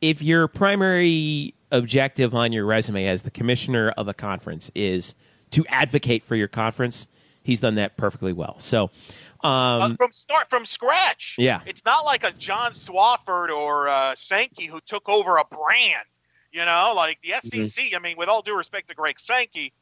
if 0.01 0.21
your 0.21 0.47
primary 0.47 1.54
objective 1.71 2.33
on 2.35 2.51
your 2.51 2.65
resume 2.65 3.05
as 3.07 3.23
the 3.23 3.31
commissioner 3.31 3.89
of 3.91 4.07
a 4.07 4.13
conference 4.13 4.71
is 4.75 5.15
to 5.51 5.65
advocate 5.67 6.23
for 6.23 6.35
your 6.35 6.47
conference, 6.47 7.07
he's 7.43 7.59
done 7.61 7.75
that 7.75 7.97
perfectly 7.97 8.33
well. 8.33 8.55
So, 8.59 8.89
Uh, 9.43 9.47
um, 9.79 9.95
from 9.97 10.11
start 10.11 10.49
from 10.49 10.65
scratch. 10.65 11.35
Yeah. 11.37 11.61
it's 11.65 11.83
not 11.85 12.03
like 12.05 12.23
a 12.23 12.31
John 12.31 12.71
Swofford 12.71 13.49
or 13.49 13.87
uh, 13.87 14.15
Sankey 14.15 14.65
who 14.65 14.79
took 14.81 15.07
over 15.07 15.37
a 15.37 15.45
brand. 15.45 16.05
You 16.51 16.63
know, 16.65 16.93
like 16.95 17.19
the 17.21 17.33
SEC. 17.43 17.93
I 17.93 17.99
mean, 17.99 18.15
with 18.17 18.29
all 18.29 18.41
due 18.41 18.55
respect 18.55 18.87
to 18.87 18.95
Greg 18.95 19.19
Sankey, 19.19 19.73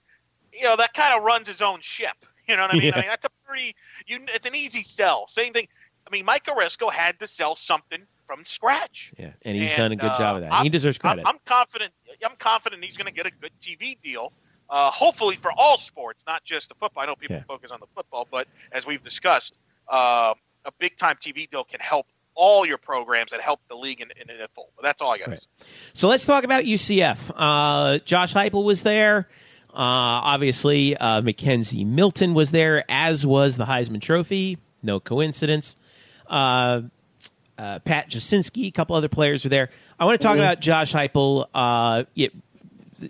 you 0.52 0.64
know 0.64 0.76
that 0.76 0.94
kind 0.96 1.16
of 1.16 1.24
runs 1.24 1.48
his 1.48 1.62
own 1.62 1.80
ship. 1.82 2.16
You 2.46 2.58
know 2.58 2.64
what 2.64 2.72
I 2.72 2.74
mean? 2.74 2.84
Yeah. 2.84 2.96
I 2.96 3.00
mean 3.00 3.10
that's 3.10 3.26
a 3.26 3.30
pretty. 3.48 3.74
You, 4.06 4.20
it's 4.34 4.46
an 4.46 4.54
easy 4.56 4.84
sell. 4.84 5.28
Same 5.28 5.54
thing. 5.54 5.68
I 6.06 6.10
mean, 6.12 6.26
Mike 6.26 6.46
Aresco 6.46 6.92
had 6.92 7.18
to 7.20 7.28
sell 7.28 7.56
something 7.56 8.02
from 8.26 8.44
scratch. 8.46 9.12
yeah, 9.18 9.32
and 9.44 9.56
he's 9.58 9.70
And, 9.72 9.78
done 9.78 9.92
a 9.92 9.96
good 9.96 10.12
uh, 10.12 10.18
job 10.18 10.36
of 10.38 10.42
that. 10.44 10.52
I'm- 10.54 10.64
he 10.64 10.70
deserves 10.70 10.98
credit. 10.98 11.24
I'm 11.28 11.40
confident. 11.46 11.94
I'm 12.26 12.36
confident 12.38 12.84
he's 12.84 12.98
going 12.98 13.08
to 13.08 13.14
get 13.14 13.26
a 13.26 13.32
good 13.32 13.52
TV 13.62 13.98
deal. 14.02 14.32
Uh, 14.70 14.90
hopefully 14.90 15.36
for 15.36 15.52
all 15.58 15.78
sports, 15.78 16.24
not 16.26 16.44
just 16.44 16.70
the 16.70 16.76
football. 16.76 17.04
I 17.04 17.06
know 17.06 17.16
people 17.16 17.36
Yeah. 17.36 17.44
focus 17.48 17.70
on 17.70 17.80
the 17.80 17.86
football, 17.94 18.28
but 18.32 18.48
as 18.72 18.86
we've 18.86 19.04
discussed, 19.04 19.58
uh, 19.92 20.34
a 20.66 20.72
big 20.80 20.98
time 20.98 21.18
TV 21.22 21.48
deal 21.50 21.64
can 21.64 21.80
help 21.82 22.08
all 22.36 22.66
your 22.66 22.78
programs 22.80 23.34
and 23.34 23.42
help 23.42 23.60
the 23.70 23.76
league 23.76 24.02
in, 24.02 24.10
in, 24.20 24.30
in 24.30 24.38
full. 24.56 24.72
But 24.76 24.84
that's 24.84 25.02
all 25.02 25.12
I 25.12 25.18
got 25.20 25.28
Right. 25.28 25.48
So 25.94 26.08
let's 26.08 26.26
talk 26.26 26.44
about 26.44 26.64
UCF. 26.64 27.30
Uh, 27.36 28.00
Josh 28.00 28.34
Heupel 28.34 28.64
was 28.64 28.82
there. 28.84 29.28
Uh, 29.70 29.76
obviously, 30.34 30.96
uh, 30.98 31.22
McKenzie 31.22 31.86
Milton 31.86 32.34
was 32.34 32.52
there, 32.52 32.84
as 32.90 33.26
was 33.28 33.58
the 33.58 33.66
Heisman 33.66 34.02
Trophy. 34.02 34.58
No 34.82 35.00
coincidence. 35.00 35.76
Uh, 36.28 36.82
uh, 37.58 37.80
Pat 37.80 38.10
Jasinski, 38.10 38.68
a 38.68 38.72
couple 38.72 38.96
other 38.96 39.10
players 39.10 39.44
were 39.44 39.50
there. 39.50 39.70
I 40.00 40.06
want 40.06 40.20
to 40.20 40.28
talk 40.28 40.38
about 40.38 40.60
Josh 40.60 40.94
Heupel. 40.94 41.48
Uh, 41.54 42.04
it, 42.16 42.34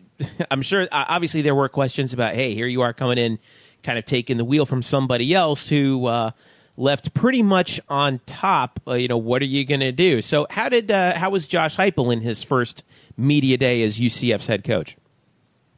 I'm 0.52 0.62
sure, 0.62 0.84
uh, 0.84 1.06
obviously, 1.08 1.42
there 1.42 1.56
were 1.56 1.70
questions 1.70 2.14
about, 2.14 2.36
hey, 2.36 2.54
here 2.54 2.68
you 2.68 2.82
are 2.82 2.94
coming 2.94 3.18
in, 3.18 3.40
kind 3.84 3.98
of 3.98 4.06
taking 4.06 4.38
the 4.38 4.46
wheel 4.46 4.66
from 4.66 4.82
somebody 4.82 5.34
else 5.34 5.70
who 5.70 6.06
uh, 6.08 6.32
left 6.78 7.14
pretty 7.14 7.44
much 7.44 7.80
on 7.90 8.20
top. 8.26 8.80
Uh, 8.88 8.94
you 8.94 9.08
know, 9.08 9.18
what 9.18 9.42
are 9.42 9.46
you 9.46 9.66
going 9.66 9.82
to 9.82 9.92
do? 9.92 10.22
So, 10.22 10.48
how 10.50 10.70
did 10.70 10.92
uh, 10.92 11.16
how 11.16 11.30
was 11.30 11.48
Josh 11.48 11.78
Heupel 11.78 12.12
in 12.12 12.22
his 12.22 12.44
first 12.44 12.84
media 13.18 13.58
day 13.58 13.84
as 13.84 14.00
UCF's 14.00 14.48
head 14.48 14.64
coach? 14.64 14.98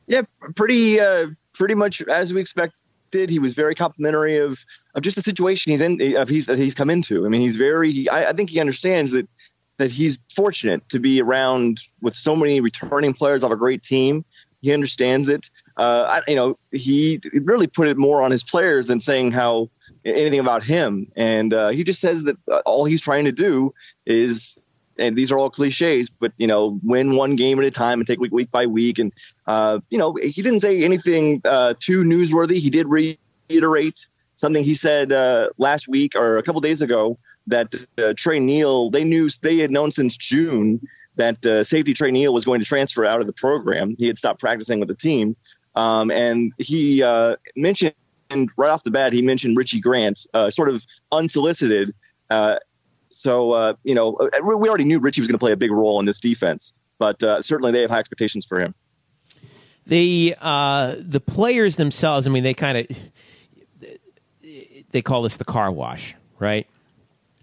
Yeah, 0.07 0.21
pretty 0.55 0.99
uh, 0.99 1.27
pretty 1.53 1.75
much 1.75 2.01
as 2.03 2.33
we 2.33 2.41
He 3.15 3.39
was 3.39 3.53
very 3.53 3.75
complimentary 3.75 4.37
of 4.37 4.65
of 4.93 5.03
just 5.03 5.15
the 5.15 5.21
situation 5.21 5.71
he's 5.71 5.81
in 5.81 6.17
of 6.17 6.29
he's 6.29 6.45
that 6.45 6.57
he's 6.57 6.75
come 6.75 6.89
into. 6.89 7.25
I 7.25 7.29
mean, 7.29 7.41
he's 7.41 7.55
very. 7.55 8.09
I, 8.09 8.29
I 8.29 8.33
think 8.33 8.49
he 8.49 8.59
understands 8.59 9.11
that 9.11 9.27
that 9.77 9.91
he's 9.91 10.17
fortunate 10.33 10.87
to 10.89 10.99
be 10.99 11.21
around 11.21 11.81
with 12.01 12.15
so 12.15 12.35
many 12.35 12.61
returning 12.61 13.13
players 13.13 13.43
of 13.43 13.51
a 13.51 13.55
great 13.55 13.83
team. 13.83 14.23
He 14.61 14.73
understands 14.73 15.29
it. 15.29 15.49
Uh, 15.77 16.21
I, 16.21 16.21
you 16.27 16.35
know, 16.35 16.57
he 16.71 17.21
really 17.33 17.67
put 17.67 17.87
it 17.87 17.97
more 17.97 18.21
on 18.21 18.31
his 18.31 18.43
players 18.43 18.87
than 18.87 18.99
saying 18.99 19.31
how 19.31 19.69
anything 20.05 20.39
about 20.39 20.63
him. 20.63 21.11
And 21.15 21.53
uh, 21.53 21.69
he 21.69 21.83
just 21.83 21.99
says 21.99 22.23
that 22.23 22.37
uh, 22.49 22.61
all 22.65 22.85
he's 22.85 23.01
trying 23.01 23.25
to 23.25 23.31
do 23.31 23.73
is, 24.05 24.55
and 24.97 25.17
these 25.17 25.31
are 25.31 25.37
all 25.37 25.49
cliches, 25.49 26.09
but 26.09 26.31
you 26.37 26.47
know, 26.47 26.79
win 26.83 27.15
one 27.15 27.35
game 27.35 27.59
at 27.59 27.65
a 27.65 27.71
time 27.71 27.99
and 27.99 28.07
take 28.07 28.19
week 28.19 28.31
week 28.31 28.51
by 28.51 28.65
week. 28.65 28.99
And 28.99 29.11
uh, 29.47 29.79
you 29.89 29.97
know, 29.97 30.15
he 30.15 30.41
didn't 30.41 30.59
say 30.61 30.83
anything 30.83 31.41
uh, 31.45 31.75
too 31.79 32.03
newsworthy. 32.03 32.59
He 32.59 32.69
did 32.69 32.87
reiterate 32.87 34.07
something 34.35 34.63
he 34.63 34.75
said 34.75 35.11
uh, 35.11 35.49
last 35.57 35.87
week 35.87 36.13
or 36.15 36.37
a 36.37 36.43
couple 36.43 36.61
days 36.61 36.81
ago 36.81 37.17
that 37.47 37.73
uh, 37.97 38.13
Trey 38.17 38.39
Neal, 38.39 38.89
they 38.89 39.03
knew 39.03 39.29
they 39.41 39.57
had 39.57 39.71
known 39.71 39.91
since 39.91 40.17
June 40.17 40.85
that 41.15 41.45
uh, 41.45 41.63
safety 41.63 41.93
Trey 41.93 42.11
Neal 42.11 42.33
was 42.33 42.43
going 42.43 42.59
to 42.59 42.65
transfer 42.65 43.05
out 43.05 43.21
of 43.21 43.27
the 43.27 43.33
program. 43.33 43.95
He 43.97 44.07
had 44.07 44.17
stopped 44.17 44.39
practicing 44.39 44.79
with 44.79 44.89
the 44.89 44.95
team, 44.95 45.35
um, 45.75 46.11
and 46.11 46.51
he 46.57 47.03
uh, 47.03 47.35
mentioned 47.55 47.93
right 48.57 48.69
off 48.69 48.83
the 48.83 48.91
bat 48.91 49.13
he 49.13 49.21
mentioned 49.21 49.55
Richie 49.55 49.79
Grant, 49.79 50.25
sort 50.49 50.69
of 50.69 50.85
unsolicited. 51.11 51.93
So 53.11 53.77
you 53.83 53.95
know, 53.95 54.29
we 54.43 54.67
already 54.67 54.83
knew 54.83 54.99
Richie 54.99 55.21
was 55.21 55.27
going 55.27 55.35
to 55.35 55.39
play 55.39 55.53
a 55.53 55.57
big 55.57 55.71
role 55.71 55.99
in 55.99 56.05
this 56.05 56.19
defense, 56.19 56.73
but 56.97 57.17
certainly 57.45 57.71
they 57.71 57.81
have 57.81 57.91
high 57.91 57.99
expectations 57.99 58.45
for 58.45 58.59
him. 58.59 58.73
The 59.85 60.35
uh, 60.41 60.95
the 60.99 61.19
players 61.19 61.75
themselves. 61.75 62.27
I 62.27 62.31
mean, 62.31 62.43
they 62.43 62.53
kind 62.53 62.77
of 62.79 62.87
they 64.91 65.01
call 65.01 65.21
this 65.21 65.37
the 65.37 65.45
car 65.45 65.71
wash, 65.71 66.15
right? 66.39 66.67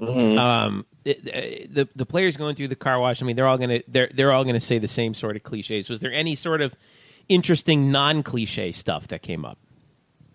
Um, 0.00 0.86
it- 1.04 1.72
the 1.74 1.88
the 1.94 2.06
players 2.06 2.36
going 2.36 2.56
through 2.56 2.68
the 2.68 2.76
car 2.76 2.98
wash. 3.00 3.22
I 3.22 3.26
mean, 3.26 3.36
they're 3.36 3.46
all 3.46 3.58
gonna 3.58 3.80
they're 3.88 4.10
they're 4.14 4.32
all 4.32 4.44
gonna 4.44 4.60
say 4.60 4.78
the 4.78 4.88
same 4.88 5.14
sort 5.14 5.36
of 5.36 5.42
cliches. 5.42 5.88
Was 5.88 6.00
there 6.00 6.12
any 6.12 6.34
sort 6.34 6.60
of 6.60 6.74
interesting 7.28 7.90
non 7.92 8.22
cliche 8.22 8.72
stuff 8.72 9.08
that 9.08 9.22
came 9.22 9.44
up? 9.44 9.58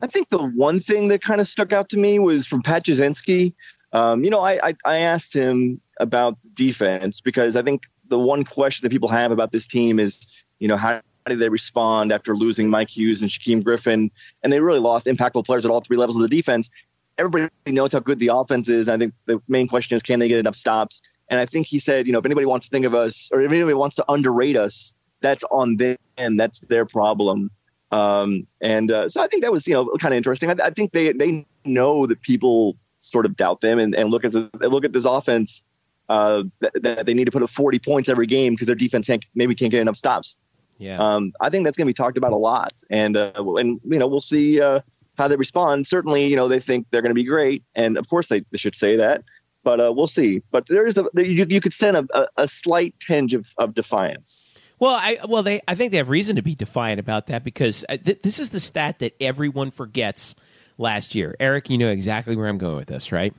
I 0.01 0.07
think 0.07 0.29
the 0.29 0.37
one 0.37 0.79
thing 0.79 1.07
that 1.07 1.21
kind 1.21 1.41
of 1.41 1.47
stuck 1.47 1.73
out 1.73 1.89
to 1.89 1.97
me 1.97 2.19
was 2.19 2.45
from 2.45 2.61
Pat 2.61 2.85
Jasinski. 2.85 3.53
Um, 3.93 4.23
you 4.23 4.29
know, 4.29 4.41
I, 4.41 4.69
I 4.69 4.75
I 4.85 4.97
asked 4.99 5.33
him 5.33 5.81
about 5.99 6.37
defense 6.53 7.19
because 7.21 7.55
I 7.55 7.61
think 7.63 7.83
the 8.09 8.19
one 8.19 8.43
question 8.43 8.85
that 8.85 8.89
people 8.91 9.09
have 9.09 9.31
about 9.31 9.51
this 9.51 9.65
team 9.67 9.99
is, 9.99 10.27
you 10.59 10.67
know, 10.67 10.77
how 10.77 11.01
did 11.27 11.39
they 11.39 11.49
respond 11.49 12.11
after 12.11 12.35
losing 12.35 12.69
Mike 12.69 12.89
Hughes 12.89 13.21
and 13.21 13.29
Shaquem 13.29 13.63
Griffin, 13.63 14.11
and 14.43 14.53
they 14.53 14.59
really 14.59 14.79
lost 14.79 15.07
impactful 15.07 15.45
players 15.45 15.65
at 15.65 15.71
all 15.71 15.81
three 15.81 15.97
levels 15.97 16.15
of 16.15 16.21
the 16.21 16.27
defense. 16.27 16.69
Everybody 17.17 17.49
knows 17.67 17.93
how 17.93 17.99
good 17.99 18.19
the 18.19 18.29
offense 18.29 18.69
is. 18.69 18.87
I 18.87 18.97
think 18.97 19.13
the 19.25 19.41
main 19.47 19.67
question 19.67 19.95
is, 19.95 20.03
can 20.03 20.19
they 20.19 20.27
get 20.27 20.39
enough 20.39 20.55
stops? 20.55 21.01
And 21.29 21.39
I 21.39 21.45
think 21.45 21.67
he 21.67 21.79
said, 21.79 22.07
you 22.07 22.13
know, 22.13 22.19
if 22.19 22.25
anybody 22.25 22.45
wants 22.45 22.67
to 22.67 22.69
think 22.69 22.85
of 22.85 22.93
us 22.93 23.29
or 23.33 23.41
if 23.41 23.51
anybody 23.51 23.73
wants 23.73 23.95
to 23.97 24.05
underrate 24.07 24.55
us, 24.55 24.93
that's 25.21 25.43
on 25.51 25.77
them. 25.77 25.97
That's 26.37 26.59
their 26.61 26.85
problem. 26.85 27.51
Um, 27.91 28.47
and 28.61 28.91
uh, 28.91 29.09
so 29.09 29.21
I 29.21 29.27
think 29.27 29.43
that 29.43 29.51
was, 29.51 29.67
you 29.67 29.73
know, 29.73 29.89
kind 29.99 30.13
of 30.13 30.17
interesting. 30.17 30.49
I, 30.49 30.65
I 30.65 30.69
think 30.69 30.91
they 30.91 31.11
they 31.13 31.45
know 31.65 32.05
that 32.05 32.21
people 32.21 32.77
sort 32.99 33.25
of 33.25 33.35
doubt 33.35 33.61
them 33.61 33.79
and, 33.79 33.95
and 33.95 34.09
look 34.09 34.25
at 34.25 34.31
the, 34.31 34.49
look 34.61 34.85
at 34.85 34.93
this 34.93 35.05
offense 35.05 35.63
uh, 36.09 36.43
that, 36.59 36.71
that, 36.81 37.05
they 37.05 37.13
need 37.13 37.25
to 37.25 37.31
put 37.31 37.43
up 37.43 37.49
40 37.49 37.79
points 37.79 38.09
every 38.09 38.27
game 38.27 38.53
because 38.53 38.67
their 38.67 38.75
defense 38.75 39.07
can't, 39.07 39.25
maybe 39.35 39.55
can't 39.55 39.71
get 39.71 39.81
enough 39.81 39.97
stops. 39.97 40.35
Yeah. 40.77 40.97
Um, 40.99 41.33
I 41.41 41.49
think 41.49 41.65
that's 41.65 41.77
going 41.77 41.85
to 41.85 41.89
be 41.89 41.93
talked 41.93 42.17
about 42.17 42.33
a 42.33 42.37
lot, 42.37 42.73
and 42.89 43.17
uh, 43.17 43.31
and 43.35 43.79
you 43.83 43.97
know 43.97 44.07
we'll 44.07 44.21
see 44.21 44.61
uh, 44.61 44.81
how 45.17 45.27
they 45.27 45.35
respond. 45.35 45.87
Certainly, 45.87 46.27
you 46.27 46.35
know 46.35 46.47
they 46.47 46.59
think 46.59 46.87
they're 46.91 47.01
going 47.01 47.11
to 47.11 47.15
be 47.15 47.23
great, 47.23 47.63
and 47.75 47.97
of 47.97 48.07
course 48.09 48.27
they, 48.27 48.43
they 48.51 48.57
should 48.57 48.75
say 48.75 48.97
that. 48.97 49.23
But 49.63 49.79
uh, 49.79 49.91
we'll 49.93 50.07
see. 50.07 50.41
But 50.51 50.65
there's 50.69 50.97
a 50.97 51.05
you, 51.15 51.45
you 51.49 51.61
could 51.61 51.73
send 51.73 51.97
a, 51.97 52.05
a, 52.13 52.27
a 52.37 52.47
slight 52.47 52.95
tinge 52.99 53.33
of, 53.33 53.45
of 53.57 53.73
defiance. 53.73 54.49
Well, 54.79 54.93
I 54.93 55.19
well 55.27 55.43
they 55.43 55.61
I 55.67 55.75
think 55.75 55.91
they 55.91 55.97
have 55.97 56.09
reason 56.09 56.35
to 56.35 56.41
be 56.41 56.55
defiant 56.55 56.99
about 56.99 57.27
that 57.27 57.43
because 57.43 57.83
uh, 57.89 57.97
th- 57.97 58.21
this 58.21 58.39
is 58.39 58.51
the 58.51 58.59
stat 58.59 58.99
that 58.99 59.15
everyone 59.19 59.71
forgets 59.71 60.35
last 60.77 61.15
year. 61.15 61.35
Eric, 61.39 61.69
you 61.69 61.77
know 61.77 61.89
exactly 61.89 62.35
where 62.35 62.47
I'm 62.47 62.59
going 62.59 62.77
with 62.77 62.87
this, 62.87 63.11
right? 63.11 63.33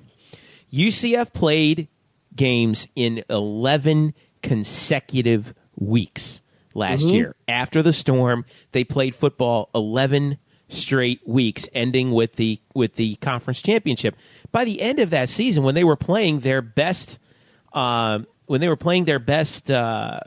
UCF 0.72 1.32
played 1.32 1.88
games 2.34 2.88
in 2.94 3.24
11 3.30 4.14
consecutive 4.42 5.54
weeks 5.76 6.42
last 6.74 7.06
Mm-hmm. 7.06 7.14
year. 7.14 7.36
After 7.46 7.82
the 7.82 7.92
storm, 7.92 8.44
they 8.72 8.84
played 8.84 9.14
football 9.14 9.70
11 9.74 10.38
straight 10.68 11.26
weeks 11.26 11.66
ending 11.72 12.12
with 12.12 12.34
the 12.36 12.60
with 12.74 12.96
the 12.96 13.16
conference 13.16 13.62
championship. 13.62 14.14
By 14.52 14.64
the 14.64 14.80
end 14.82 14.98
of 15.00 15.10
that 15.10 15.28
season 15.30 15.62
when 15.64 15.74
they 15.74 15.84
were 15.84 15.96
playing 15.96 16.40
their 16.40 16.60
best 16.60 17.18
uh, 17.72 18.20
when 18.46 18.60
they 18.60 18.68
were 18.68 18.76
playing 18.76 19.04
their 19.06 19.18
best 19.18 19.70
uh, 19.70 20.20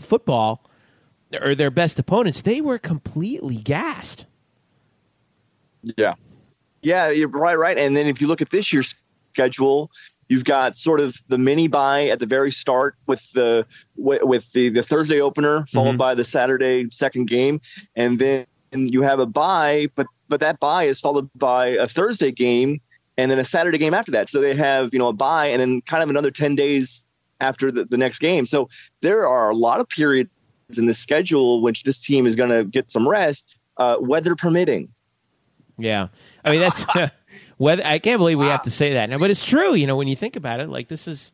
football 0.00 0.64
or 1.40 1.54
their 1.54 1.70
best 1.70 1.98
opponents, 1.98 2.42
they 2.42 2.60
were 2.60 2.78
completely 2.78 3.56
gassed. 3.56 4.24
Yeah. 5.96 6.14
Yeah, 6.82 7.10
you're 7.10 7.28
right, 7.28 7.58
right. 7.58 7.76
And 7.78 7.96
then 7.96 8.06
if 8.06 8.20
you 8.20 8.26
look 8.26 8.40
at 8.40 8.50
this 8.50 8.72
year's 8.72 8.94
schedule, 9.32 9.90
you've 10.30 10.44
got 10.44 10.78
sort 10.78 11.00
of 11.00 11.14
the 11.28 11.36
mini 11.36 11.66
bye 11.68 12.06
at 12.06 12.20
the 12.20 12.24
very 12.26 12.50
start 12.52 12.94
with 13.06 13.22
the 13.34 13.66
with 13.96 14.50
the 14.52 14.70
the 14.70 14.82
Thursday 14.82 15.20
opener 15.20 15.66
followed 15.66 15.96
Mhm. 15.96 15.98
by 15.98 16.14
the 16.14 16.24
Saturday 16.24 16.88
second 16.90 17.26
game, 17.28 17.60
and 17.96 18.18
then 18.18 18.46
you 18.72 19.02
have 19.02 19.18
a 19.18 19.26
bye, 19.26 19.88
but 19.96 20.06
but 20.28 20.40
that 20.40 20.58
bye 20.60 20.84
is 20.84 21.00
followed 21.00 21.28
by 21.34 21.66
a 21.68 21.86
Thursday 21.88 22.30
game 22.30 22.80
and 23.18 23.30
then 23.30 23.38
a 23.38 23.44
Saturday 23.44 23.76
game 23.78 23.92
after 23.92 24.12
that. 24.12 24.30
So 24.30 24.40
they 24.40 24.54
have 24.54 24.90
you 24.94 24.98
know 24.98 25.08
a 25.08 25.12
bye 25.12 25.46
and 25.48 25.60
then 25.60 25.82
kind 25.82 26.02
of 26.02 26.08
another 26.08 26.30
ten 26.30 26.54
days 26.54 27.06
after 27.40 27.72
the, 27.72 27.84
the 27.84 27.96
next 27.98 28.20
game. 28.20 28.46
So 28.46 28.68
there 29.00 29.26
are 29.26 29.50
a 29.50 29.56
lot 29.56 29.80
of 29.80 29.88
periods 29.88 30.30
in 30.76 30.86
the 30.86 30.94
schedule 30.94 31.60
which 31.62 31.82
this 31.82 31.98
team 31.98 32.26
is 32.26 32.36
going 32.36 32.50
to 32.50 32.62
get 32.64 32.90
some 32.90 33.08
rest, 33.08 33.44
uh, 33.78 33.96
weather 33.98 34.36
permitting. 34.36 34.88
Yeah, 35.78 36.08
I 36.44 36.50
mean 36.52 36.60
that's 36.60 36.84
whether 37.58 37.84
I 37.84 37.98
can't 37.98 38.18
believe 38.18 38.38
we 38.38 38.46
have 38.46 38.62
to 38.62 38.70
say 38.70 38.94
that 38.94 39.10
now, 39.10 39.18
but 39.18 39.30
it's 39.30 39.44
true. 39.44 39.74
You 39.74 39.86
know, 39.86 39.96
when 39.96 40.08
you 40.08 40.16
think 40.16 40.36
about 40.36 40.60
it, 40.60 40.68
like 40.68 40.88
this 40.88 41.06
is 41.08 41.32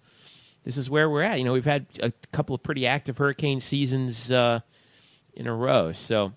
this 0.65 0.77
is 0.77 0.91
where 0.91 1.09
we're 1.09 1.23
at. 1.23 1.39
You 1.39 1.45
know, 1.45 1.53
we've 1.53 1.65
had 1.65 1.87
a 2.01 2.13
couple 2.33 2.55
of 2.55 2.63
pretty 2.63 2.87
active 2.87 3.19
hurricane 3.19 3.61
seasons 3.61 4.31
uh, 4.33 4.61
in 5.35 5.47
a 5.47 5.55
row. 5.55 5.93
So 5.93 6.33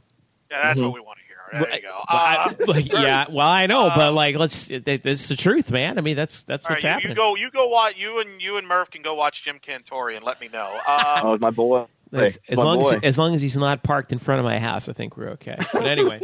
Yeah, 0.51 0.61
that's 0.63 0.79
Mhm. 0.79 0.83
what 0.85 0.93
we 0.93 0.99
want 0.99 1.17
to 1.19 1.23
hear. 1.25 1.61
There 1.63 1.75
you 1.75 1.81
go. 1.81 1.87
Well, 1.89 2.03
I- 2.07 2.35
Uh, 2.59 2.65
like, 2.67 2.91
yeah, 2.91 3.25
well, 3.31 3.47
I 3.47 3.65
know, 3.65 3.89
but 3.89 4.09
Uh, 4.09 4.11
like, 4.11 4.35
let's. 4.35 4.69
It, 4.69 4.87
it's 4.87 5.27
the 5.29 5.35
truth, 5.35 5.71
man. 5.71 5.97
I 5.97 6.01
mean, 6.01 6.15
that's 6.15 6.43
that's 6.43 6.69
what's 6.69 6.83
right, 6.83 6.83
you, 6.83 6.89
happening. 6.89 7.09
you 7.11 7.15
go. 7.15 7.35
You 7.35 7.49
go 7.49 7.67
watch. 7.69 7.95
You 7.97 8.19
and 8.19 8.39
you 8.41 8.57
and 8.57 8.67
Murph 8.67 8.91
can 8.91 9.01
go 9.01 9.15
watch 9.15 9.43
Jim 9.43 9.57
Cantore 9.59 10.15
and 10.15 10.23
let 10.23 10.39
me 10.39 10.47
know. 10.53 10.79
Uh, 10.87 11.21
Oh, 11.23 11.37
my 11.39 11.49
boy. 11.49 11.85
as, 12.13 12.35
Hey, 12.43 12.53
as 12.53 12.57
long 12.57 12.81
boy. 12.83 12.89
as 12.97 12.99
as 13.03 13.17
long 13.17 13.33
as 13.33 13.41
he's 13.41 13.57
not 13.57 13.81
parked 13.81 14.11
in 14.11 14.19
front 14.19 14.39
of 14.39 14.45
my 14.45 14.59
house, 14.59 14.89
I 14.89 14.93
think 14.93 15.17
we're 15.17 15.29
okay. 15.29 15.57
But 15.73 15.87
anyway, 15.87 16.19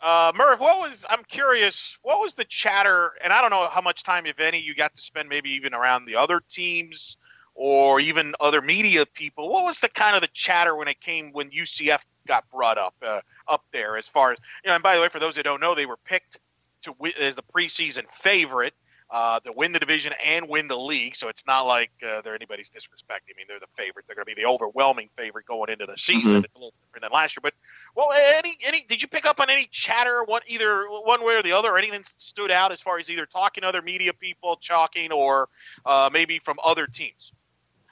Uh, 0.00 0.32
Murph, 0.34 0.60
what 0.60 0.78
was 0.80 1.04
I'm 1.10 1.24
curious, 1.24 1.98
what 2.02 2.20
was 2.20 2.34
the 2.34 2.44
chatter 2.44 3.12
and 3.22 3.32
I 3.32 3.42
don't 3.42 3.50
know 3.50 3.68
how 3.68 3.82
much 3.82 4.02
time 4.02 4.24
if 4.24 4.40
any 4.40 4.58
you 4.58 4.74
got 4.74 4.94
to 4.94 5.02
spend 5.02 5.28
maybe 5.28 5.50
even 5.50 5.74
around 5.74 6.06
the 6.06 6.16
other 6.16 6.40
teams 6.48 7.18
or 7.54 8.00
even 8.00 8.34
other 8.40 8.62
media 8.62 9.04
people. 9.04 9.50
What 9.52 9.64
was 9.64 9.78
the 9.80 9.88
kind 9.88 10.16
of 10.16 10.22
the 10.22 10.28
chatter 10.32 10.74
when 10.74 10.88
it 10.88 11.00
came 11.00 11.32
when 11.32 11.50
UCF 11.50 12.00
got 12.26 12.48
brought 12.50 12.78
up 12.78 12.94
uh, 13.02 13.20
up 13.48 13.64
there 13.72 13.98
as 13.98 14.08
far 14.08 14.32
as 14.32 14.38
you 14.64 14.68
know, 14.68 14.74
and 14.74 14.82
by 14.82 14.94
the 14.94 15.02
way 15.02 15.08
for 15.10 15.18
those 15.18 15.34
that 15.34 15.42
don't 15.42 15.60
know, 15.60 15.74
they 15.74 15.86
were 15.86 15.98
picked 15.98 16.38
to 16.82 16.94
as 17.18 17.36
the 17.36 17.42
preseason 17.42 18.04
favorite. 18.22 18.72
Uh, 19.10 19.40
to 19.40 19.50
win 19.50 19.72
the 19.72 19.78
division 19.80 20.12
and 20.24 20.48
win 20.48 20.68
the 20.68 20.78
league, 20.78 21.16
so 21.16 21.26
it's 21.26 21.44
not 21.44 21.66
like 21.66 21.90
uh, 22.08 22.22
they're 22.22 22.36
anybody's 22.36 22.68
disrespect. 22.68 23.24
I 23.28 23.36
mean, 23.36 23.46
they're 23.48 23.58
the 23.58 23.66
favorite. 23.76 24.04
They're 24.06 24.14
going 24.14 24.24
to 24.24 24.34
be 24.36 24.40
the 24.40 24.46
overwhelming 24.46 25.08
favorite 25.16 25.46
going 25.46 25.68
into 25.68 25.84
the 25.84 25.96
season. 25.96 26.42
Mhm. 26.42 26.44
It's 26.44 26.54
a 26.54 26.58
little 26.58 26.74
different 26.86 27.02
than 27.02 27.10
last 27.12 27.34
year, 27.34 27.40
but 27.42 27.54
well, 27.96 28.12
any 28.12 28.56
any 28.64 28.84
did 28.88 29.02
you 29.02 29.08
pick 29.08 29.26
up 29.26 29.40
on 29.40 29.50
any 29.50 29.68
chatter, 29.72 30.22
one 30.22 30.42
either 30.46 30.84
one 30.88 31.24
way 31.24 31.34
or 31.34 31.42
the 31.42 31.50
other, 31.50 31.70
or 31.70 31.78
anything 31.78 32.04
stood 32.18 32.52
out 32.52 32.70
as 32.70 32.80
far 32.80 33.00
as 33.00 33.10
either 33.10 33.26
talking 33.26 33.62
to 33.62 33.66
other 33.66 33.82
media 33.82 34.12
people, 34.12 34.56
chalking, 34.60 35.10
or 35.10 35.48
uh, 35.84 36.08
maybe 36.12 36.38
from 36.44 36.60
other 36.64 36.86
teams? 36.86 37.32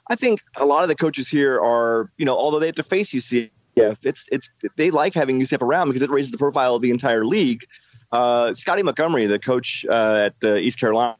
I 0.07 0.15
think 0.15 0.41
a 0.55 0.65
lot 0.65 0.83
of 0.83 0.87
the 0.87 0.95
coaches 0.95 1.27
here 1.27 1.59
are, 1.59 2.11
you 2.17 2.25
know, 2.25 2.37
although 2.37 2.59
they 2.59 2.67
have 2.67 2.75
to 2.75 2.83
face 2.83 3.11
UCF, 3.13 3.51
it's 3.75 4.29
it's 4.31 4.49
they 4.77 4.89
like 4.89 5.13
having 5.13 5.37
UCF 5.39 5.61
around 5.61 5.89
because 5.89 6.01
it 6.01 6.09
raises 6.09 6.31
the 6.31 6.37
profile 6.37 6.75
of 6.75 6.81
the 6.81 6.91
entire 6.91 7.25
league. 7.25 7.65
Uh, 8.11 8.53
Scotty 8.53 8.83
Montgomery, 8.83 9.27
the 9.27 9.39
coach 9.39 9.85
uh, 9.89 10.29
at 10.29 10.33
uh, 10.43 10.55
East 10.55 10.79
Carolina, 10.79 11.15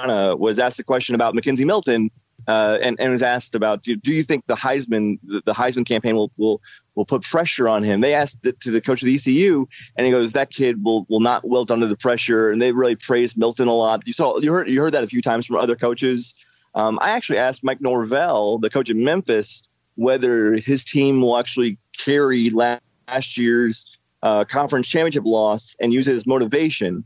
was 0.00 0.58
asked 0.58 0.80
a 0.80 0.84
question 0.84 1.14
about 1.14 1.34
McKenzie 1.34 1.66
Milton, 1.66 2.10
uh, 2.48 2.78
and, 2.82 2.98
and 3.00 3.12
was 3.12 3.22
asked 3.22 3.54
about 3.54 3.82
do, 3.82 3.96
do 3.96 4.10
you 4.12 4.24
think 4.24 4.46
the 4.46 4.56
Heisman 4.56 5.18
the, 5.22 5.42
the 5.44 5.54
Heisman 5.54 5.86
campaign 5.86 6.16
will, 6.16 6.30
will 6.36 6.60
will 6.94 7.04
put 7.04 7.22
pressure 7.22 7.68
on 7.68 7.82
him? 7.82 8.00
They 8.00 8.14
asked 8.14 8.38
to 8.42 8.70
the 8.70 8.80
coach 8.80 9.02
of 9.02 9.06
the 9.06 9.14
ECU, 9.14 9.66
and 9.96 10.06
he 10.06 10.10
goes, 10.10 10.32
"That 10.32 10.50
kid 10.50 10.82
will 10.82 11.06
will 11.08 11.20
not 11.20 11.46
wilt 11.46 11.70
under 11.70 11.86
the 11.86 11.96
pressure." 11.96 12.50
And 12.50 12.60
they 12.60 12.72
really 12.72 12.96
praised 12.96 13.36
Milton 13.36 13.68
a 13.68 13.74
lot. 13.74 14.06
You 14.06 14.12
saw 14.12 14.38
you 14.38 14.52
heard 14.52 14.68
you 14.68 14.80
heard 14.80 14.94
that 14.94 15.04
a 15.04 15.06
few 15.06 15.22
times 15.22 15.46
from 15.46 15.56
other 15.56 15.76
coaches. 15.76 16.34
Um, 16.74 16.98
I 17.02 17.10
actually 17.10 17.38
asked 17.38 17.62
Mike 17.62 17.80
Norvell, 17.80 18.58
the 18.58 18.70
coach 18.70 18.88
at 18.88 18.96
Memphis, 18.96 19.62
whether 19.96 20.56
his 20.56 20.84
team 20.84 21.20
will 21.20 21.38
actually 21.38 21.76
carry 21.96 22.48
last, 22.48 22.82
last 23.08 23.36
year's 23.36 23.84
uh, 24.22 24.44
conference 24.44 24.88
championship 24.88 25.24
loss 25.24 25.74
and 25.80 25.92
use 25.92 26.08
it 26.08 26.14
as 26.14 26.26
motivation. 26.26 27.04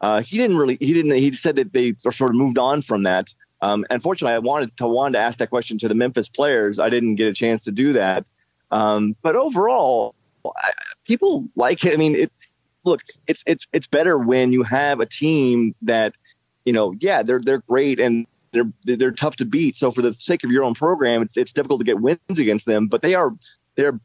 Uh, 0.00 0.20
he 0.20 0.36
didn't 0.36 0.56
really. 0.56 0.76
He 0.80 0.92
didn't. 0.92 1.12
He 1.12 1.34
said 1.34 1.56
that 1.56 1.72
they 1.72 1.94
sort 1.98 2.30
of 2.30 2.36
moved 2.36 2.58
on 2.58 2.82
from 2.82 3.04
that. 3.04 3.32
Um, 3.62 3.86
unfortunately, 3.90 4.34
I 4.34 4.38
wanted 4.38 4.76
to 4.76 4.86
wanted 4.86 5.18
to 5.18 5.20
ask 5.20 5.38
that 5.38 5.50
question 5.50 5.78
to 5.78 5.88
the 5.88 5.94
Memphis 5.94 6.28
players. 6.28 6.78
I 6.78 6.90
didn't 6.90 7.16
get 7.16 7.28
a 7.28 7.32
chance 7.32 7.64
to 7.64 7.72
do 7.72 7.92
that. 7.94 8.24
Um, 8.70 9.16
but 9.22 9.36
overall, 9.36 10.14
I, 10.44 10.72
people 11.06 11.48
like 11.56 11.84
it. 11.84 11.94
I 11.94 11.96
mean, 11.96 12.14
it. 12.14 12.32
Look, 12.84 13.00
it's 13.26 13.42
it's 13.46 13.66
it's 13.72 13.86
better 13.86 14.18
when 14.18 14.52
you 14.52 14.62
have 14.62 15.00
a 15.00 15.06
team 15.06 15.74
that, 15.82 16.12
you 16.64 16.72
know, 16.72 16.94
yeah, 17.00 17.22
they're 17.22 17.40
they're 17.40 17.62
great 17.66 17.98
and 17.98 18.26
they're 18.52 18.70
they're 18.84 19.10
tough 19.10 19.36
to 19.36 19.44
beat. 19.44 19.76
So 19.76 19.90
for 19.90 20.02
the 20.02 20.14
sake 20.18 20.44
of 20.44 20.50
your 20.50 20.62
own 20.62 20.74
program, 20.74 21.22
it's 21.22 21.36
it's 21.36 21.52
difficult 21.52 21.80
to 21.80 21.84
get 21.84 22.00
wins 22.00 22.20
against 22.28 22.66
them. 22.66 22.86
But 22.86 23.02
they 23.02 23.14
are 23.14 23.32
they're 23.74 23.98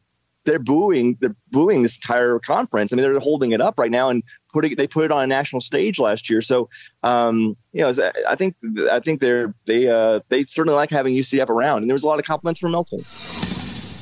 they're 0.44 0.60
booing 0.60 1.18
they're 1.22 1.36
booing 1.52 1.84
this 1.84 1.98
entire 1.98 2.40
conference. 2.40 2.92
I 2.92 2.96
mean, 2.96 3.04
they're 3.04 3.20
holding 3.20 3.52
it 3.52 3.62
up 3.62 3.78
right 3.78 3.92
now 3.92 4.10
and 4.10 4.24
putting 4.52 4.76
they 4.76 4.88
put 4.88 5.06
it 5.06 5.12
on 5.12 5.24
a 5.24 5.28
national 5.28 5.62
stage 5.62 6.00
last 6.00 6.30
year. 6.30 6.42
So 6.42 6.70
um, 7.04 7.56
you 7.74 7.82
know, 7.82 8.12
I 8.28 8.36
think 8.36 8.56
I 8.92 9.00
think 9.00 9.22
they're 9.22 9.54
they 9.68 9.90
uh, 9.90 10.20
they 10.30 10.46
certainly 10.46 10.76
like 10.76 10.90
having 10.90 11.16
UCF 11.16 11.50
around, 11.50 11.80
and 11.80 11.90
there 11.90 11.96
was 11.96 12.04
a 12.04 12.08
lot 12.08 12.20
of 12.20 12.26
compliments 12.26 12.60
from 12.60 12.72
Milton. 12.72 13.00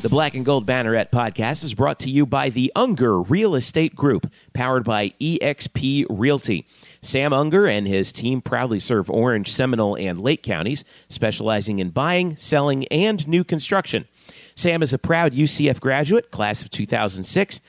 The 0.02 0.08
Black 0.08 0.34
and 0.34 0.45
Gold 0.45 0.65
Banneret 0.65 1.12
podcast 1.12 1.62
is 1.62 1.73
brought 1.73 1.99
to 1.99 2.10
you 2.10 2.25
by 2.25 2.47
the 2.49 2.71
Unger 2.73 3.19
Real 3.19 3.54
Estate 3.54 3.95
Group, 3.95 4.32
powered 4.54 4.86
by 4.86 5.10
eXp 5.19 6.06
Realty. 6.10 6.65
Sam 7.02 7.34
Unger 7.34 7.67
and 7.67 7.86
his 7.86 8.13
team 8.13 8.41
proudly 8.41 8.80
serve 8.80 9.10
Orange, 9.10 9.52
Seminole, 9.52 9.97
and 9.97 10.21
Lake 10.21 10.41
counties, 10.41 10.86
specializing 11.10 11.80
in 11.80 11.89
buying, 11.89 12.38
selling, 12.38 12.88
and 12.88 13.28
new 13.28 13.43
construction. 13.43 14.08
Sam 14.55 14.81
is 14.83 14.93
a 14.93 14.97
proud 14.97 15.33
UCF 15.33 15.79
graduate, 15.79 16.31
class 16.31 16.61
of 16.61 16.69
2006, 16.69 17.61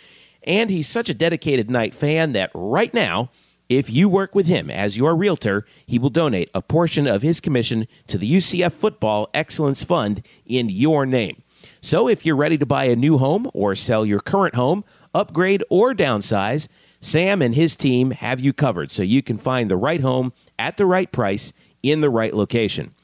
and 0.44 0.70
he's 0.70 0.88
such 0.88 1.08
a 1.08 1.14
dedicated 1.14 1.70
Knight 1.70 1.94
fan 1.94 2.32
that 2.32 2.50
right 2.54 2.92
now, 2.94 3.30
if 3.68 3.88
you 3.88 4.08
work 4.08 4.34
with 4.34 4.46
him 4.46 4.68
as 4.70 4.96
your 4.96 5.14
realtor, 5.14 5.64
he 5.86 5.98
will 5.98 6.08
donate 6.08 6.50
a 6.54 6.62
portion 6.62 7.06
of 7.06 7.22
his 7.22 7.40
commission 7.40 7.86
to 8.08 8.18
the 8.18 8.30
UCF 8.30 8.72
Football 8.72 9.28
Excellence 9.32 9.84
Fund 9.84 10.22
in 10.44 10.68
your 10.68 11.06
name. 11.06 11.42
So 11.80 12.08
if 12.08 12.26
you're 12.26 12.36
ready 12.36 12.58
to 12.58 12.66
buy 12.66 12.84
a 12.84 12.96
new 12.96 13.18
home 13.18 13.48
or 13.54 13.74
sell 13.76 14.04
your 14.04 14.20
current 14.20 14.54
home, 14.54 14.84
upgrade 15.14 15.62
or 15.70 15.94
downsize, 15.94 16.68
Sam 17.00 17.40
and 17.40 17.54
his 17.54 17.76
team 17.76 18.10
have 18.10 18.40
you 18.40 18.52
covered 18.52 18.90
so 18.90 19.02
you 19.02 19.22
can 19.22 19.38
find 19.38 19.70
the 19.70 19.76
right 19.76 20.00
home 20.00 20.32
at 20.58 20.76
the 20.76 20.86
right 20.86 21.10
price 21.10 21.52
in 21.82 22.00
the 22.00 22.10
right 22.10 22.34
location. 22.34 22.94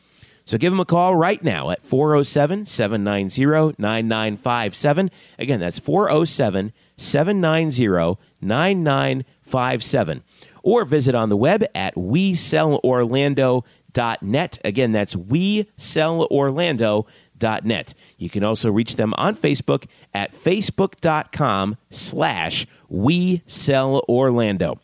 So 0.47 0.57
give 0.59 0.73
them 0.73 0.81
a 0.81 0.85
call 0.85 1.17
right 1.17 1.43
now 1.43 1.71
at 1.71 1.83
407 1.83 2.67
790 2.67 3.75
9957. 3.79 5.11
Again, 5.41 5.59
that's 5.59 5.81
407 5.81 6.73
790 6.97 8.17
9957. 8.41 10.23
Or 10.63 10.85
visit 10.85 11.17
on 11.17 11.31
the 11.31 11.37
web 11.37 11.65
at 11.75 11.97
WeSellOrlando.net. 11.97 14.59
Again, 14.65 14.93
that's 14.93 15.17
WeSellOrlando.net. 15.17 17.95
You 18.17 18.31
can 18.31 18.45
also 18.45 18.71
reach 18.71 18.95
them 18.97 19.15
on 19.17 19.35
Facebook 19.35 19.87
at 20.15 20.33
facebook.com 20.33 21.77
slash 21.91 22.67
WeSellOrlando. 22.91 24.79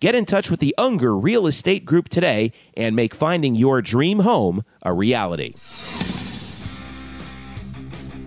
Get 0.00 0.14
in 0.14 0.26
touch 0.26 0.48
with 0.48 0.60
the 0.60 0.74
Unger 0.78 1.16
Real 1.16 1.48
Estate 1.48 1.84
Group 1.84 2.08
today 2.08 2.52
and 2.74 2.94
make 2.94 3.14
finding 3.16 3.56
your 3.56 3.82
dream 3.82 4.20
home 4.20 4.62
a 4.82 4.92
reality. 4.92 5.54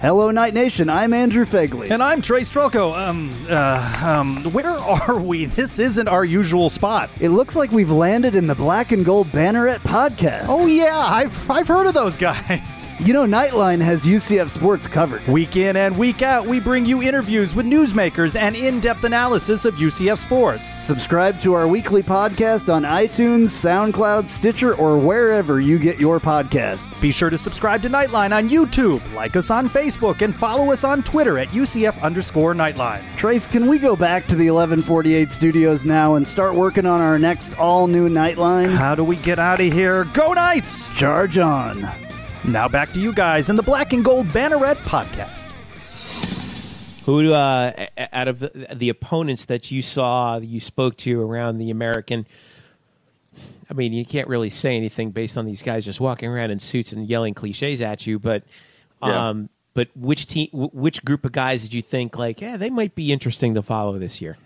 Hello, 0.01 0.31
Knight 0.31 0.53
Nation. 0.53 0.89
I'm 0.89 1.13
Andrew 1.13 1.45
Fegley. 1.45 1.89
And 1.89 2.03
I'm 2.03 2.21
Trey 2.21 2.41
Strelko. 2.41 2.93
Um, 2.97 3.31
uh, 3.49 4.01
um, 4.03 4.43
where 4.51 4.69
are 4.71 5.17
we? 5.17 5.45
This 5.45 5.79
isn't 5.79 6.09
our 6.09 6.25
usual 6.25 6.69
spot. 6.69 7.09
It 7.21 7.29
looks 7.29 7.55
like 7.55 7.71
we've 7.71 7.91
landed 7.91 8.35
in 8.35 8.47
the 8.47 8.55
Black 8.55 8.91
and 8.91 9.05
Gold 9.05 9.27
Banneret 9.27 9.77
podcast. 9.77 10.47
Oh 10.49 10.65
yeah, 10.65 10.97
I've 10.97 11.49
I've 11.49 11.67
heard 11.69 11.87
of 11.87 11.93
those 11.93 12.17
guys. 12.17 12.89
You 13.03 13.13
know, 13.13 13.25
Nightline 13.25 13.81
has 13.81 14.05
UCF 14.05 14.51
sports 14.51 14.85
covered. 14.85 15.27
Week 15.27 15.55
in 15.55 15.75
and 15.75 15.97
week 15.97 16.21
out, 16.21 16.45
we 16.45 16.59
bring 16.59 16.85
you 16.85 17.01
interviews 17.01 17.55
with 17.55 17.65
newsmakers 17.65 18.35
and 18.35 18.55
in-depth 18.55 19.03
analysis 19.03 19.65
of 19.65 19.73
UCF 19.73 20.19
sports. 20.19 20.61
Subscribe 20.83 21.41
to 21.41 21.55
our 21.55 21.67
weekly 21.67 22.03
podcast 22.03 22.71
on 22.71 22.83
iTunes, 22.83 23.47
SoundCloud, 23.47 24.27
Stitcher, 24.27 24.75
or 24.75 24.99
wherever 24.99 25.59
you 25.59 25.79
get 25.79 25.99
your 25.99 26.19
podcasts. 26.19 27.01
Be 27.01 27.11
sure 27.11 27.31
to 27.31 27.39
subscribe 27.39 27.81
to 27.81 27.89
Nightline 27.89 28.37
on 28.37 28.49
YouTube, 28.49 29.01
like 29.15 29.35
us 29.35 29.49
on 29.49 29.67
Facebook, 29.67 30.21
and 30.21 30.35
follow 30.35 30.71
us 30.71 30.83
on 30.83 31.01
Twitter 31.01 31.39
at 31.39 31.47
UCF 31.47 31.99
underscore 32.03 32.53
Nightline. 32.53 33.01
Trace, 33.17 33.47
can 33.47 33.65
we 33.65 33.79
go 33.79 33.95
back 33.95 34.27
to 34.27 34.35
the 34.35 34.51
1148 34.51 35.31
studios 35.31 35.83
now 35.83 36.13
and 36.15 36.27
start 36.27 36.53
working 36.53 36.85
on 36.85 37.01
our 37.01 37.17
next 37.17 37.57
all-new 37.57 38.09
Nightline? 38.09 38.75
How 38.75 38.93
do 38.93 39.03
we 39.03 39.15
get 39.15 39.39
out 39.39 39.59
of 39.59 39.73
here? 39.73 40.03
Go 40.13 40.33
Knights! 40.33 40.87
Charge 40.89 41.39
on. 41.39 42.10
Now 42.43 42.67
back 42.67 42.91
to 42.93 42.99
you 42.99 43.13
guys 43.13 43.49
in 43.49 43.55
the 43.55 43.61
Black 43.61 43.93
and 43.93 44.03
Gold 44.03 44.27
Banneret 44.29 44.77
podcast. 44.77 45.47
Who, 47.05 47.31
uh, 47.33 47.87
out 48.11 48.27
of 48.27 48.39
the, 48.39 48.67
the 48.73 48.89
opponents 48.89 49.45
that 49.45 49.69
you 49.69 49.81
saw, 49.81 50.37
you 50.37 50.59
spoke 50.59 50.97
to 50.97 51.21
around 51.21 51.59
the 51.59 51.69
American, 51.69 52.25
I 53.69 53.73
mean, 53.73 53.93
you 53.93 54.05
can't 54.05 54.27
really 54.27 54.49
say 54.49 54.75
anything 54.75 55.11
based 55.11 55.37
on 55.37 55.45
these 55.45 55.61
guys 55.61 55.85
just 55.85 55.99
walking 55.99 56.29
around 56.29 56.51
in 56.51 56.59
suits 56.59 56.91
and 56.91 57.07
yelling 57.07 57.35
cliches 57.35 57.81
at 57.81 58.07
you, 58.07 58.17
but, 58.17 58.43
um, 59.01 59.49
but 59.73 59.89
which 59.95 60.25
team, 60.25 60.49
which 60.51 61.05
group 61.05 61.25
of 61.25 61.31
guys 61.31 61.61
did 61.61 61.73
you 61.73 61.81
think 61.81 62.17
like, 62.17 62.41
yeah, 62.41 62.57
they 62.57 62.69
might 62.69 62.95
be 62.95 63.11
interesting 63.11 63.53
to 63.53 63.61
follow 63.61 63.99
this 63.99 64.19
year? 64.19 64.37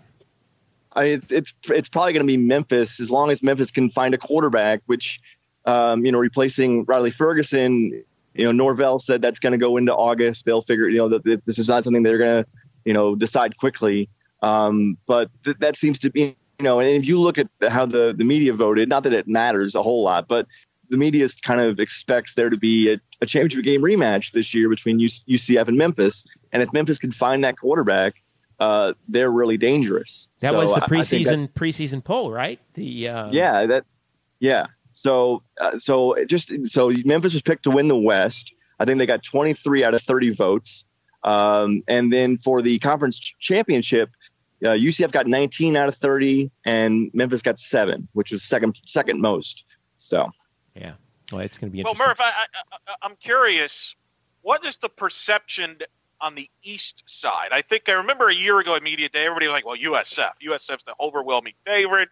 I, 0.92 1.04
it's 1.04 1.30
it's 1.30 1.52
it's 1.68 1.90
probably 1.90 2.14
going 2.14 2.26
to 2.26 2.26
be 2.26 2.38
Memphis 2.38 3.00
as 3.00 3.10
long 3.10 3.30
as 3.30 3.42
Memphis 3.42 3.70
can 3.70 3.90
find 3.90 4.14
a 4.14 4.18
quarterback, 4.18 4.80
which 4.86 5.20
um, 5.66 6.04
you 6.04 6.12
know, 6.12 6.18
replacing 6.18 6.84
Riley 6.84 7.10
Ferguson. 7.10 8.02
You 8.34 8.44
know, 8.44 8.52
Norvell 8.52 8.98
said 8.98 9.22
that's 9.22 9.38
going 9.38 9.52
to 9.52 9.58
go 9.58 9.76
into 9.76 9.94
August. 9.94 10.44
They'll 10.44 10.62
figure, 10.62 10.88
you 10.88 10.98
know, 10.98 11.08
that, 11.08 11.24
that 11.24 11.46
this 11.46 11.58
is 11.58 11.68
not 11.68 11.84
something 11.84 12.02
they're 12.02 12.18
going 12.18 12.44
to, 12.44 12.50
you 12.84 12.92
know, 12.92 13.14
decide 13.14 13.56
quickly. 13.56 14.08
Um, 14.42 14.98
but 15.06 15.30
th- 15.44 15.56
that 15.60 15.76
seems 15.76 15.98
to 16.00 16.10
be, 16.10 16.36
you 16.58 16.62
know, 16.62 16.80
and 16.80 16.90
if 16.90 17.06
you 17.06 17.20
look 17.20 17.38
at 17.38 17.48
how 17.68 17.86
the 17.86 18.14
the 18.16 18.24
media 18.24 18.52
voted, 18.52 18.88
not 18.88 19.02
that 19.04 19.12
it 19.12 19.26
matters 19.26 19.74
a 19.74 19.82
whole 19.82 20.02
lot, 20.02 20.28
but 20.28 20.46
the 20.90 20.96
media 20.96 21.26
kind 21.42 21.60
of 21.60 21.80
expects 21.80 22.34
there 22.34 22.48
to 22.50 22.56
be 22.56 22.92
a, 22.92 23.00
a 23.20 23.26
championship 23.26 23.64
game 23.64 23.82
rematch 23.82 24.32
this 24.32 24.54
year 24.54 24.68
between 24.68 25.00
UCF 25.00 25.66
and 25.66 25.76
Memphis. 25.76 26.24
And 26.52 26.62
if 26.62 26.72
Memphis 26.72 26.98
can 26.98 27.12
find 27.12 27.42
that 27.42 27.58
quarterback, 27.58 28.14
uh, 28.60 28.92
they're 29.08 29.30
really 29.30 29.56
dangerous. 29.56 30.28
That 30.40 30.52
so 30.52 30.58
was 30.58 30.70
the 30.70 30.82
I- 30.82 30.84
I 30.84 31.02
think 31.02 31.26
preseason 31.26 31.40
that- 31.42 31.54
preseason 31.54 32.04
poll, 32.04 32.30
right? 32.30 32.60
The 32.74 33.08
uh, 33.08 33.30
yeah, 33.32 33.66
that 33.66 33.84
yeah. 34.38 34.66
So 34.96 35.42
uh, 35.60 35.78
so 35.78 36.16
just 36.24 36.50
so 36.66 36.90
Memphis 37.04 37.34
was 37.34 37.42
picked 37.42 37.64
to 37.64 37.70
win 37.70 37.88
the 37.88 37.96
West. 37.96 38.54
I 38.80 38.86
think 38.86 38.98
they 38.98 39.06
got 39.06 39.22
23 39.22 39.84
out 39.84 39.94
of 39.94 40.02
30 40.02 40.30
votes. 40.30 40.86
Um, 41.22 41.82
and 41.86 42.10
then 42.12 42.38
for 42.38 42.62
the 42.62 42.78
conference 42.78 43.18
championship, 43.18 44.10
uh, 44.64 44.68
UCF 44.70 45.10
got 45.12 45.26
19 45.26 45.76
out 45.76 45.88
of 45.88 45.96
30, 45.96 46.50
and 46.64 47.10
Memphis 47.12 47.42
got 47.42 47.60
seven, 47.60 48.08
which 48.14 48.32
was 48.32 48.42
second 48.42 48.78
second 48.86 49.20
most. 49.20 49.64
So 49.98 50.30
yeah. 50.74 50.92
Well, 51.30 51.42
it's 51.42 51.58
going 51.58 51.70
to 51.70 51.72
be 51.72 51.80
interesting. 51.80 51.98
Well, 51.98 52.10
interesting. 52.10 52.26
Murph, 52.26 52.34
I, 52.70 52.72
I, 52.88 52.92
I- 52.92 52.96
I'm 53.02 53.16
curious. 53.16 53.94
What 54.42 54.64
is 54.64 54.78
the 54.78 54.88
perception 54.88 55.78
on 56.22 56.34
the 56.36 56.48
East 56.62 57.02
side? 57.06 57.48
I 57.52 57.60
think 57.60 57.88
I 57.88 57.92
remember 57.92 58.28
a 58.28 58.34
year 58.34 58.58
ago 58.60 58.76
at 58.76 58.82
media 58.82 59.08
day, 59.10 59.26
everybody 59.26 59.46
was 59.48 59.52
like, 59.52 59.66
"Well, 59.66 59.76
USF, 59.76 60.30
USF's 60.46 60.84
the 60.84 60.94
overwhelming 61.00 61.54
favorite. 61.66 62.08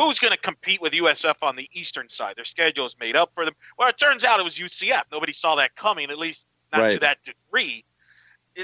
Who's 0.00 0.18
going 0.18 0.32
to 0.32 0.38
compete 0.38 0.80
with 0.80 0.92
USF 0.94 1.36
on 1.42 1.56
the 1.56 1.68
Eastern 1.72 2.08
side? 2.08 2.36
Their 2.36 2.44
schedule 2.44 2.86
is 2.86 2.96
made 2.98 3.16
up 3.16 3.32
for 3.34 3.44
them." 3.44 3.54
Well, 3.78 3.88
it 3.88 3.98
turns 3.98 4.24
out 4.24 4.40
it 4.40 4.44
was 4.44 4.56
UCF. 4.56 5.02
Nobody 5.12 5.32
saw 5.32 5.56
that 5.56 5.76
coming, 5.76 6.10
at 6.10 6.18
least 6.18 6.46
not 6.72 6.90
to 6.90 6.98
that 7.00 7.18
degree. 7.22 7.84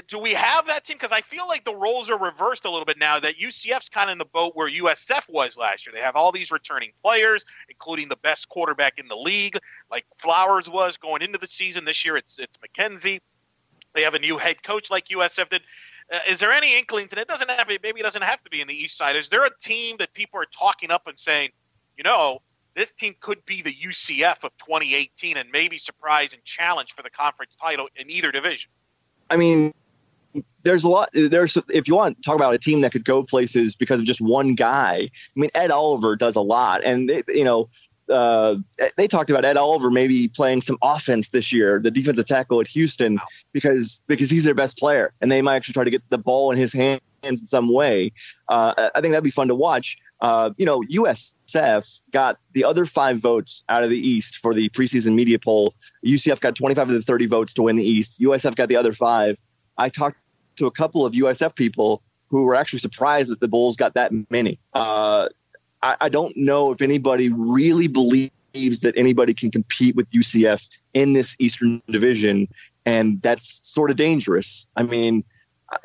Do 0.07 0.19
we 0.19 0.33
have 0.33 0.67
that 0.67 0.85
team? 0.85 0.97
Because 0.97 1.13
I 1.13 1.21
feel 1.21 1.47
like 1.47 1.63
the 1.63 1.73
roles 1.73 2.09
are 2.09 2.17
reversed 2.17 2.65
a 2.65 2.69
little 2.69 2.85
bit 2.85 2.97
now. 2.99 3.19
That 3.19 3.37
UCF's 3.37 3.87
kind 3.87 4.09
of 4.09 4.13
in 4.13 4.17
the 4.17 4.25
boat 4.25 4.55
where 4.55 4.69
USF 4.69 5.29
was 5.29 5.57
last 5.57 5.85
year. 5.85 5.93
They 5.93 6.01
have 6.01 6.15
all 6.15 6.31
these 6.31 6.51
returning 6.51 6.91
players, 7.01 7.45
including 7.69 8.09
the 8.09 8.17
best 8.17 8.49
quarterback 8.49 8.99
in 8.99 9.07
the 9.07 9.15
league, 9.15 9.57
like 9.89 10.05
Flowers 10.17 10.69
was 10.69 10.97
going 10.97 11.21
into 11.21 11.37
the 11.37 11.47
season. 11.47 11.85
This 11.85 12.03
year, 12.03 12.17
it's 12.17 12.37
it's 12.37 12.57
McKenzie. 12.57 13.21
They 13.93 14.01
have 14.01 14.13
a 14.13 14.19
new 14.19 14.37
head 14.37 14.61
coach 14.61 14.91
like 14.91 15.07
USF 15.07 15.49
did. 15.49 15.61
Uh, 16.11 16.19
is 16.27 16.39
there 16.39 16.51
any 16.51 16.77
inkling 16.77 17.07
to 17.09 17.19
it? 17.19 17.27
Doesn't 17.27 17.49
have 17.49 17.67
to, 17.67 17.79
maybe 17.83 17.99
it 17.99 18.03
doesn't 18.03 18.23
have 18.23 18.41
to 18.43 18.49
be 18.49 18.61
in 18.61 18.67
the 18.67 18.73
East 18.73 18.97
Side. 18.97 19.15
Is 19.15 19.29
there 19.29 19.45
a 19.45 19.51
team 19.61 19.97
that 19.99 20.13
people 20.13 20.39
are 20.39 20.47
talking 20.57 20.91
up 20.91 21.07
and 21.07 21.19
saying, 21.19 21.49
you 21.97 22.03
know, 22.03 22.39
this 22.75 22.91
team 22.91 23.15
could 23.19 23.43
be 23.45 23.61
the 23.61 23.73
UCF 23.73 24.43
of 24.43 24.51
2018 24.59 25.35
and 25.35 25.49
maybe 25.51 25.77
surprise 25.77 26.33
and 26.33 26.43
challenge 26.45 26.93
for 26.95 27.01
the 27.01 27.09
conference 27.09 27.55
title 27.59 27.89
in 27.95 28.09
either 28.09 28.31
division? 28.31 28.69
I 29.29 29.35
mean, 29.35 29.73
there's 30.63 30.83
a 30.83 30.89
lot. 30.89 31.09
There's 31.13 31.57
if 31.69 31.87
you 31.87 31.95
want 31.95 32.17
to 32.17 32.21
talk 32.23 32.35
about 32.35 32.53
a 32.53 32.59
team 32.59 32.81
that 32.81 32.91
could 32.91 33.03
go 33.03 33.23
places 33.23 33.75
because 33.75 33.99
of 33.99 34.05
just 34.05 34.21
one 34.21 34.55
guy. 34.55 35.09
I 35.09 35.09
mean, 35.35 35.49
Ed 35.55 35.71
Oliver 35.71 36.15
does 36.15 36.35
a 36.35 36.41
lot, 36.41 36.83
and 36.83 37.09
you 37.27 37.43
know, 37.43 37.69
uh, 38.09 38.55
they 38.97 39.07
talked 39.07 39.29
about 39.29 39.45
Ed 39.45 39.57
Oliver 39.57 39.91
maybe 39.91 40.27
playing 40.27 40.61
some 40.61 40.77
offense 40.81 41.29
this 41.29 41.51
year, 41.51 41.79
the 41.79 41.91
defensive 41.91 42.25
tackle 42.25 42.61
at 42.61 42.67
Houston, 42.67 43.19
because 43.53 43.99
because 44.07 44.29
he's 44.29 44.43
their 44.43 44.53
best 44.53 44.77
player, 44.77 45.13
and 45.21 45.31
they 45.31 45.41
might 45.41 45.55
actually 45.55 45.73
try 45.73 45.83
to 45.83 45.91
get 45.91 46.03
the 46.09 46.17
ball 46.17 46.51
in 46.51 46.57
his 46.57 46.73
hands 46.73 47.01
in 47.23 47.37
some 47.47 47.71
way. 47.71 48.11
Uh, 48.47 48.89
I 48.95 49.01
think 49.01 49.11
that'd 49.11 49.23
be 49.23 49.31
fun 49.31 49.47
to 49.49 49.55
watch. 49.55 49.97
Uh, 50.21 50.51
you 50.57 50.65
know, 50.65 50.81
USF 50.81 52.01
got 52.11 52.39
the 52.53 52.63
other 52.63 52.85
five 52.85 53.19
votes 53.19 53.63
out 53.69 53.83
of 53.83 53.89
the 53.89 53.99
East 53.99 54.37
for 54.37 54.53
the 54.53 54.69
preseason 54.69 55.13
media 55.13 55.37
poll. 55.37 55.73
UCF 56.05 56.39
got 56.39 56.55
25 56.55 56.89
of 56.89 56.95
the 56.95 57.01
30 57.01 57.27
votes 57.27 57.53
to 57.55 57.63
win 57.63 57.75
the 57.75 57.83
East. 57.83 58.19
USF 58.19 58.55
got 58.55 58.69
the 58.69 58.75
other 58.75 58.93
five. 58.93 59.37
I 59.77 59.89
talked 59.89 60.17
to 60.57 60.65
a 60.65 60.71
couple 60.71 61.05
of 61.05 61.13
USF 61.13 61.55
people 61.55 62.01
who 62.29 62.43
were 62.43 62.55
actually 62.55 62.79
surprised 62.79 63.29
that 63.29 63.39
the 63.39 63.47
Bulls 63.47 63.77
got 63.77 63.93
that 63.93 64.11
many. 64.29 64.59
Uh, 64.73 65.29
I, 65.87 65.95
I 66.01 66.09
don't 66.09 66.35
know 66.35 66.71
if 66.71 66.81
anybody 66.81 67.29
really 67.29 67.87
believes 67.87 68.81
that 68.81 68.93
anybody 68.97 69.33
can 69.33 69.49
compete 69.49 69.95
with 69.95 70.11
UCF 70.11 70.67
in 70.93 71.13
this 71.13 71.35
Eastern 71.39 71.81
Division, 71.89 72.49
and 72.85 73.21
that's 73.21 73.61
sort 73.63 73.89
of 73.89 73.95
dangerous. 73.95 74.67
I 74.75 74.83
mean, 74.83 75.23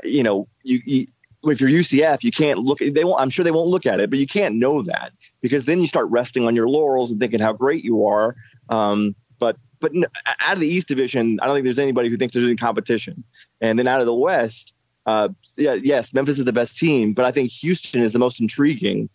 you 0.03 0.25
know, 0.25 0.49
you, 0.65 0.83
you 0.85 1.07
if 1.45 1.61
you're 1.61 1.71
UCF, 1.71 2.25
you 2.25 2.33
can't 2.33 2.59
look. 2.59 2.79
They 2.81 3.05
won't. 3.05 3.21
I'm 3.21 3.31
sure 3.31 3.45
they 3.45 3.53
won't 3.53 3.69
look 3.69 3.87
at 3.87 4.01
it, 4.01 4.11
but 4.11 4.19
you 4.19 4.27
can't 4.27 4.57
know 4.57 4.83
that 4.83 5.13
because 5.41 5.67
then 5.67 5.81
you 5.81 5.87
start 5.87 6.09
resting 6.09 6.47
on 6.47 6.57
your 6.57 6.69
laurels 6.69 7.13
and 7.13 7.21
thinking 7.21 7.39
how 7.39 7.53
great 7.53 7.85
you 7.85 8.05
are. 8.05 8.35
Um, 8.71 9.15
but 9.39 9.57
but 9.79 9.93
out 10.41 10.55
of 10.55 10.61
the 10.61 10.69
East 10.69 10.89
Division, 10.89 11.39
I 11.41 11.47
don't 11.47 11.55
think 11.55 11.65
there's 11.65 11.79
anybody 11.79 12.09
who 12.09 12.17
thinks 12.17 12.35
there's 12.35 12.45
any 12.45 12.57
competition. 12.57 13.23
And 13.61 13.79
then 13.79 13.87
out 13.87 14.01
of 14.01 14.07
the 14.07 14.15
West, 14.15 14.73
uh, 15.07 15.29
yeah, 15.57 15.75
yes, 15.75 16.13
Memphis 16.13 16.41
is 16.41 16.45
the 16.45 16.53
best 16.53 16.77
team, 16.77 17.13
but 17.13 17.25
I 17.25 17.31
think 17.31 17.53
Houston 17.53 18.03
is 18.03 18.13
the 18.13 18.19
most 18.19 18.41
intriguing 18.41 19.09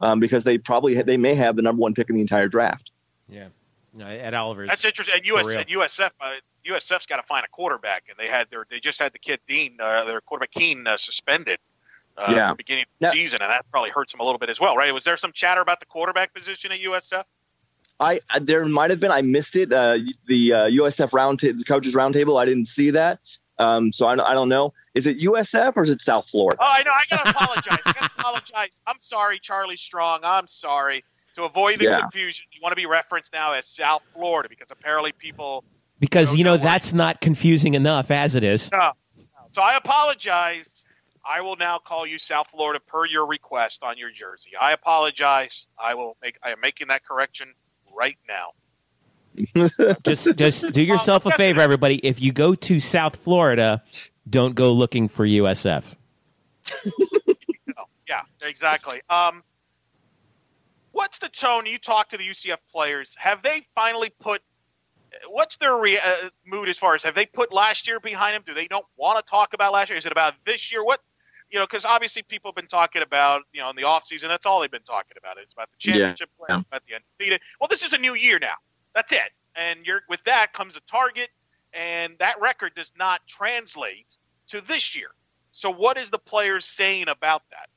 um, 0.00 0.20
because 0.20 0.44
they 0.44 0.58
probably 0.58 1.00
they 1.02 1.16
may 1.16 1.34
have 1.34 1.56
the 1.56 1.62
number 1.62 1.80
one 1.80 1.94
pick 1.94 2.08
in 2.08 2.14
the 2.16 2.20
entire 2.20 2.48
draft. 2.48 2.90
yeah. 3.28 3.48
No, 3.92 4.06
Ed 4.06 4.34
Oliver's. 4.34 4.68
That's 4.68 4.84
interesting. 4.84 5.16
And, 5.16 5.26
US, 5.26 5.48
and 5.52 5.66
USF, 5.68 6.10
uh, 6.20 6.34
USF's 6.64 7.06
got 7.06 7.16
to 7.16 7.24
find 7.24 7.44
a 7.44 7.48
quarterback, 7.48 8.04
and 8.08 8.16
they 8.16 8.30
had 8.30 8.48
their 8.48 8.64
they 8.70 8.78
just 8.78 9.00
had 9.00 9.12
the 9.12 9.18
kid 9.18 9.40
Dean, 9.48 9.78
uh, 9.82 10.04
their 10.04 10.20
quarterback 10.20 10.52
Kean, 10.52 10.86
uh, 10.86 10.96
suspended. 10.96 11.58
Uh, 12.16 12.26
Yeah. 12.36 12.46
at 12.46 12.48
the 12.50 12.54
beginning 12.56 12.82
of 12.84 12.88
the 13.00 13.06
Yeah. 13.06 13.12
season, 13.12 13.40
and 13.42 13.50
that 13.50 13.64
probably 13.72 13.90
hurts 13.90 14.12
him 14.14 14.20
a 14.20 14.24
little 14.24 14.38
bit 14.38 14.48
as 14.50 14.60
well, 14.60 14.76
right? 14.76 14.92
Was 14.94 15.02
there 15.04 15.16
some 15.16 15.32
chatter 15.32 15.60
about 15.60 15.80
the 15.80 15.86
quarterback 15.86 16.32
position 16.34 16.70
at 16.70 16.78
USF? 16.80 17.24
I 17.98 18.20
I- 18.30 18.38
there 18.38 18.64
might 18.66 18.90
have 18.90 19.00
been 19.00 19.10
I 19.10 19.22
missed 19.22 19.56
it. 19.56 19.72
Uh, 19.72 19.98
the 20.26 20.52
uh, 20.52 20.66
USF 20.66 21.12
round 21.12 21.40
ta- 21.40 21.48
the 21.56 21.64
coaches 21.64 21.94
roundtable. 21.94 22.40
I 22.40 22.44
didn't 22.44 22.66
see 22.66 22.90
that, 22.92 23.18
um, 23.60 23.92
so 23.92 24.06
I, 24.06 24.16
don't- 24.16 24.26
I 24.26 24.34
don't 24.34 24.48
know. 24.48 24.72
Is 24.94 25.06
it 25.06 25.18
USF 25.20 25.74
or 25.76 25.84
is 25.84 25.90
it 25.90 26.00
South 26.02 26.28
Florida? 26.28 26.58
Oh, 26.60 26.66
I 26.68 26.82
know. 26.82 26.90
I 26.90 27.04
gotta 27.08 27.30
apologize. 27.30 27.78
I 27.86 27.92
gotta 27.92 28.10
apologize. 28.18 28.80
I'm 28.86 28.98
sorry, 28.98 29.38
Charlie 29.38 29.76
Strong. 29.76 30.20
I'm 30.24 30.48
sorry. 30.48 31.04
To 31.36 31.44
avoid 31.44 31.78
the 31.78 31.84
Yeah. 31.84 32.00
confusion, 32.00 32.46
you 32.50 32.58
want 32.60 32.72
to 32.72 32.76
be 32.76 32.86
referenced 32.86 33.32
now 33.32 33.52
as 33.52 33.66
South 33.66 34.02
Florida 34.14 34.48
because 34.48 34.68
apparently 34.72 35.12
people. 35.12 35.62
because 36.00 36.34
you 36.36 36.42
know 36.42 36.56
know 36.56 36.62
that's 36.62 36.92
not 36.92 37.20
confusing 37.20 37.74
enough 37.74 38.10
as 38.10 38.34
it 38.34 38.42
is. 38.42 38.68
No. 38.72 38.92
So 39.52 39.62
I 39.62 39.76
apologize. 39.76 40.84
I 41.24 41.40
will 41.40 41.56
now 41.56 41.78
call 41.78 42.04
you 42.06 42.18
South 42.18 42.48
Florida 42.50 42.80
per 42.80 43.04
your 43.06 43.26
request 43.26 43.84
on 43.84 43.96
your 43.96 44.10
jersey. 44.10 44.50
I 44.60 44.72
apologize. 44.72 45.66
I 45.78 45.94
will 45.94 46.16
make. 46.22 46.36
I 46.42 46.50
am 46.50 46.60
making 46.60 46.88
that 46.88 47.04
correction 47.04 47.52
right 47.94 48.18
now. 48.28 48.48
just 50.04 50.36
just 50.36 50.70
do 50.72 50.82
yourself 50.82 51.26
a 51.26 51.30
favor, 51.32 51.60
everybody. 51.60 51.96
If 52.04 52.20
you 52.20 52.32
go 52.32 52.54
to 52.54 52.80
South 52.80 53.16
Florida, 53.16 53.82
don't 54.28 54.54
go 54.54 54.72
looking 54.72 55.08
for 55.08 55.26
USF. 55.26 55.94
Yeah, 58.08 58.22
exactly. 58.44 58.98
Um, 59.08 59.44
what's 60.90 61.20
the 61.20 61.28
tone? 61.28 61.64
You 61.64 61.78
talk 61.78 62.08
to 62.08 62.16
the 62.18 62.26
UCF 62.28 62.56
players. 62.68 63.14
Have 63.16 63.40
they 63.42 63.64
finally 63.76 64.10
put? 64.20 64.42
What's 65.28 65.56
their 65.58 65.76
re- 65.76 65.98
uh, 65.98 66.30
mood 66.44 66.68
as 66.68 66.76
far 66.76 66.96
as 66.96 67.04
have 67.04 67.14
they 67.14 67.24
put 67.26 67.52
last 67.52 67.86
year 67.86 68.00
behind 68.00 68.34
them? 68.34 68.42
Do 68.44 68.52
they 68.52 68.66
don't 68.66 68.84
want 68.96 69.24
to 69.24 69.30
talk 69.30 69.54
about 69.54 69.72
last 69.72 69.90
year? 69.90 69.96
Is 69.98 70.06
it 70.06 70.12
about 70.12 70.34
this 70.44 70.72
year? 70.72 70.84
What 70.84 70.98
you 71.52 71.60
know? 71.60 71.66
Because 71.66 71.84
obviously 71.84 72.22
people 72.22 72.50
have 72.50 72.56
been 72.56 72.66
talking 72.66 73.02
about 73.02 73.42
you 73.52 73.60
know 73.60 73.70
in 73.70 73.76
the 73.76 73.84
off 73.84 74.04
season. 74.04 74.28
That's 74.28 74.44
all 74.44 74.60
they've 74.60 74.68
been 74.68 74.82
talking 74.82 75.16
about. 75.16 75.36
It's 75.40 75.52
about 75.52 75.68
the 75.70 75.76
championship 75.78 76.30
Yeah. 76.40 76.46
play, 76.46 76.64
about 76.68 76.82
the 76.88 76.96
undefeated. 76.96 77.40
Well, 77.60 77.68
this 77.68 77.84
is 77.84 77.92
a 77.92 77.98
new 77.98 78.14
year 78.14 78.40
now. 78.40 78.54
That's 78.94 79.12
it. 79.12 79.30
And 79.56 79.84
you're 79.84 80.02
with 80.08 80.20
that 80.24 80.52
comes 80.52 80.76
a 80.76 80.80
target, 80.80 81.30
and 81.72 82.14
that 82.18 82.40
record 82.40 82.72
does 82.74 82.92
not 82.98 83.20
translate 83.26 84.16
to 84.48 84.60
this 84.60 84.94
year. 84.94 85.08
So 85.52 85.70
what 85.70 85.98
is 85.98 86.10
the 86.10 86.18
players 86.18 86.64
saying 86.64 87.08
about 87.08 87.42
that? 87.50 87.68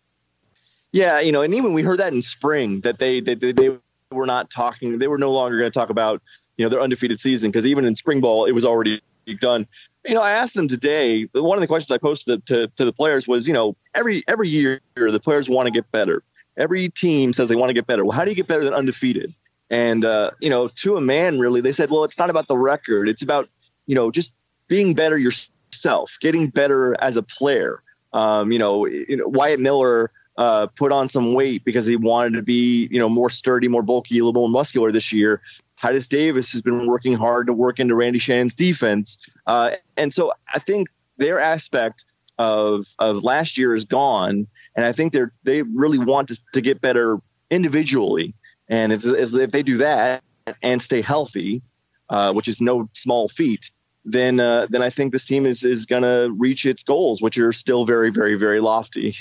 Yeah, 0.91 1.19
you 1.19 1.32
know, 1.32 1.41
and 1.41 1.54
even 1.56 1.73
we 1.73 1.82
heard 1.82 1.99
that 1.99 2.13
in 2.13 2.21
spring 2.21 2.82
that 2.82 2.99
they 2.99 3.19
they, 3.19 3.36
they, 3.36 3.78
were 4.12 4.28
not 4.28 4.52
talking. 4.52 4.99
They 4.99 5.08
were 5.08 5.17
no 5.17 5.32
longer 5.32 5.58
going 5.58 5.71
to 5.71 5.78
talk 5.78 5.89
about 5.89 6.21
you 6.58 6.65
know 6.65 6.69
their 6.69 6.82
undefeated 6.82 7.19
season 7.19 7.49
because 7.49 7.65
even 7.65 7.84
in 7.84 7.95
spring 7.95 8.21
ball 8.21 8.45
it 8.45 8.52
was 8.52 8.63
already 8.63 9.02
done. 9.41 9.65
You 10.06 10.13
know, 10.13 10.21
I 10.21 10.32
asked 10.32 10.54
them 10.54 10.67
today. 10.67 11.28
One 11.34 11.58
of 11.58 11.62
the 11.62 11.67
questions 11.67 11.91
I 11.91 11.97
posted 11.97 12.45
to, 12.47 12.67
to 12.67 12.86
the 12.86 12.93
players 12.93 13.28
was, 13.28 13.47
you 13.47 13.54
know, 13.54 13.76
every 13.95 14.23
every 14.28 14.49
year 14.49 14.82
the 14.95 15.19
players 15.19 15.49
want 15.49 15.65
to 15.65 15.71
get 15.71 15.91
better. 15.91 16.21
Every 16.58 16.89
team 16.89 17.34
says 17.34 17.49
they 17.49 17.56
want 17.56 17.69
to 17.69 17.73
get 17.73 17.88
better. 17.88 18.06
Well, 18.06 18.15
how 18.15 18.23
do 18.23 18.30
you 18.30 18.36
get 18.36 18.47
better 18.47 18.63
than 18.63 18.73
undefeated? 18.73 19.34
And 19.74 20.06
uh, 20.06 20.30
you 20.40 20.52
know, 20.52 20.68
to 20.68 20.98
a 20.98 21.02
man, 21.02 21.40
really, 21.40 21.60
they 21.60 21.72
said, 21.72 21.90
well, 21.90 22.04
it's 22.04 22.20
not 22.20 22.30
about 22.30 22.48
the 22.48 22.56
record. 22.56 23.10
It's 23.10 23.24
about 23.24 23.50
you 23.88 23.96
know 23.96 24.12
just 24.12 24.32
being 24.68 24.94
better 24.94 25.18
yourself, 25.18 26.16
getting 26.22 26.52
better 26.52 26.96
as 27.02 27.18
a 27.18 27.24
player. 27.24 27.82
Um, 28.14 28.52
you 28.52 28.60
know, 28.60 28.86
you 28.86 29.18
know, 29.18 29.28
Wyatt 29.28 29.60
Miller 29.60 30.12
uh, 30.38 30.68
put 30.78 30.92
on 30.92 31.10
some 31.10 31.34
weight 31.34 31.66
because 31.66 31.88
he 31.88 31.96
wanted 31.96 32.34
to 32.34 32.44
be, 32.44 32.88
you 32.92 33.00
know, 33.00 33.10
more 33.10 33.32
sturdy, 33.32 33.68
more 33.68 33.82
bulky, 33.82 34.20
a 34.20 34.24
little 34.24 34.44
more 34.44 34.50
muscular 34.50 34.92
this 34.92 35.12
year. 35.12 35.42
Titus 35.76 36.08
Davis 36.08 36.52
has 36.52 36.62
been 36.62 36.86
working 36.86 37.16
hard 37.16 37.48
to 37.48 37.54
work 37.54 37.80
into 37.80 37.96
Randy 37.96 38.20
Shannon's 38.20 38.54
defense, 38.54 39.18
uh, 39.48 39.72
and 39.98 40.14
so 40.14 40.34
I 40.54 40.60
think 40.60 40.88
their 41.18 41.40
aspect 41.40 42.06
of 42.38 42.86
of 43.00 43.24
last 43.24 43.58
year 43.58 43.74
is 43.74 43.86
gone, 43.86 44.46
and 44.76 44.86
I 44.86 44.92
think 44.92 45.14
they're 45.14 45.34
they 45.46 45.64
really 45.64 45.98
want 45.98 46.28
to, 46.28 46.40
to 46.54 46.62
get 46.62 46.80
better 46.80 47.18
individually, 47.50 48.36
and 48.69 48.91
it's, 48.91 49.06
it's, 49.06 49.34
if 49.34 49.52
they 49.52 49.63
do 49.63 49.78
that 49.78 50.23
and 50.62 50.82
stay 50.82 51.02
healthy, 51.02 51.62
uh, 52.10 52.34
which 52.34 52.47
is 52.47 52.62
no 52.62 52.89
small 52.93 53.30
feat, 53.30 53.71
then 54.06 54.39
uh, 54.39 54.67
then 54.69 54.82
I 54.82 54.89
think 54.89 55.13
this 55.13 55.26
team 55.26 55.45
is 55.45 55.63
is 55.63 55.86
going 55.86 56.04
to 56.04 56.34
reach 56.38 56.65
its 56.65 56.84
goals, 56.84 57.21
which 57.21 57.38
are 57.38 57.54
still 57.54 57.86
very, 57.86 58.10
very, 58.10 58.36
very 58.36 58.60
lofty. 58.60 59.15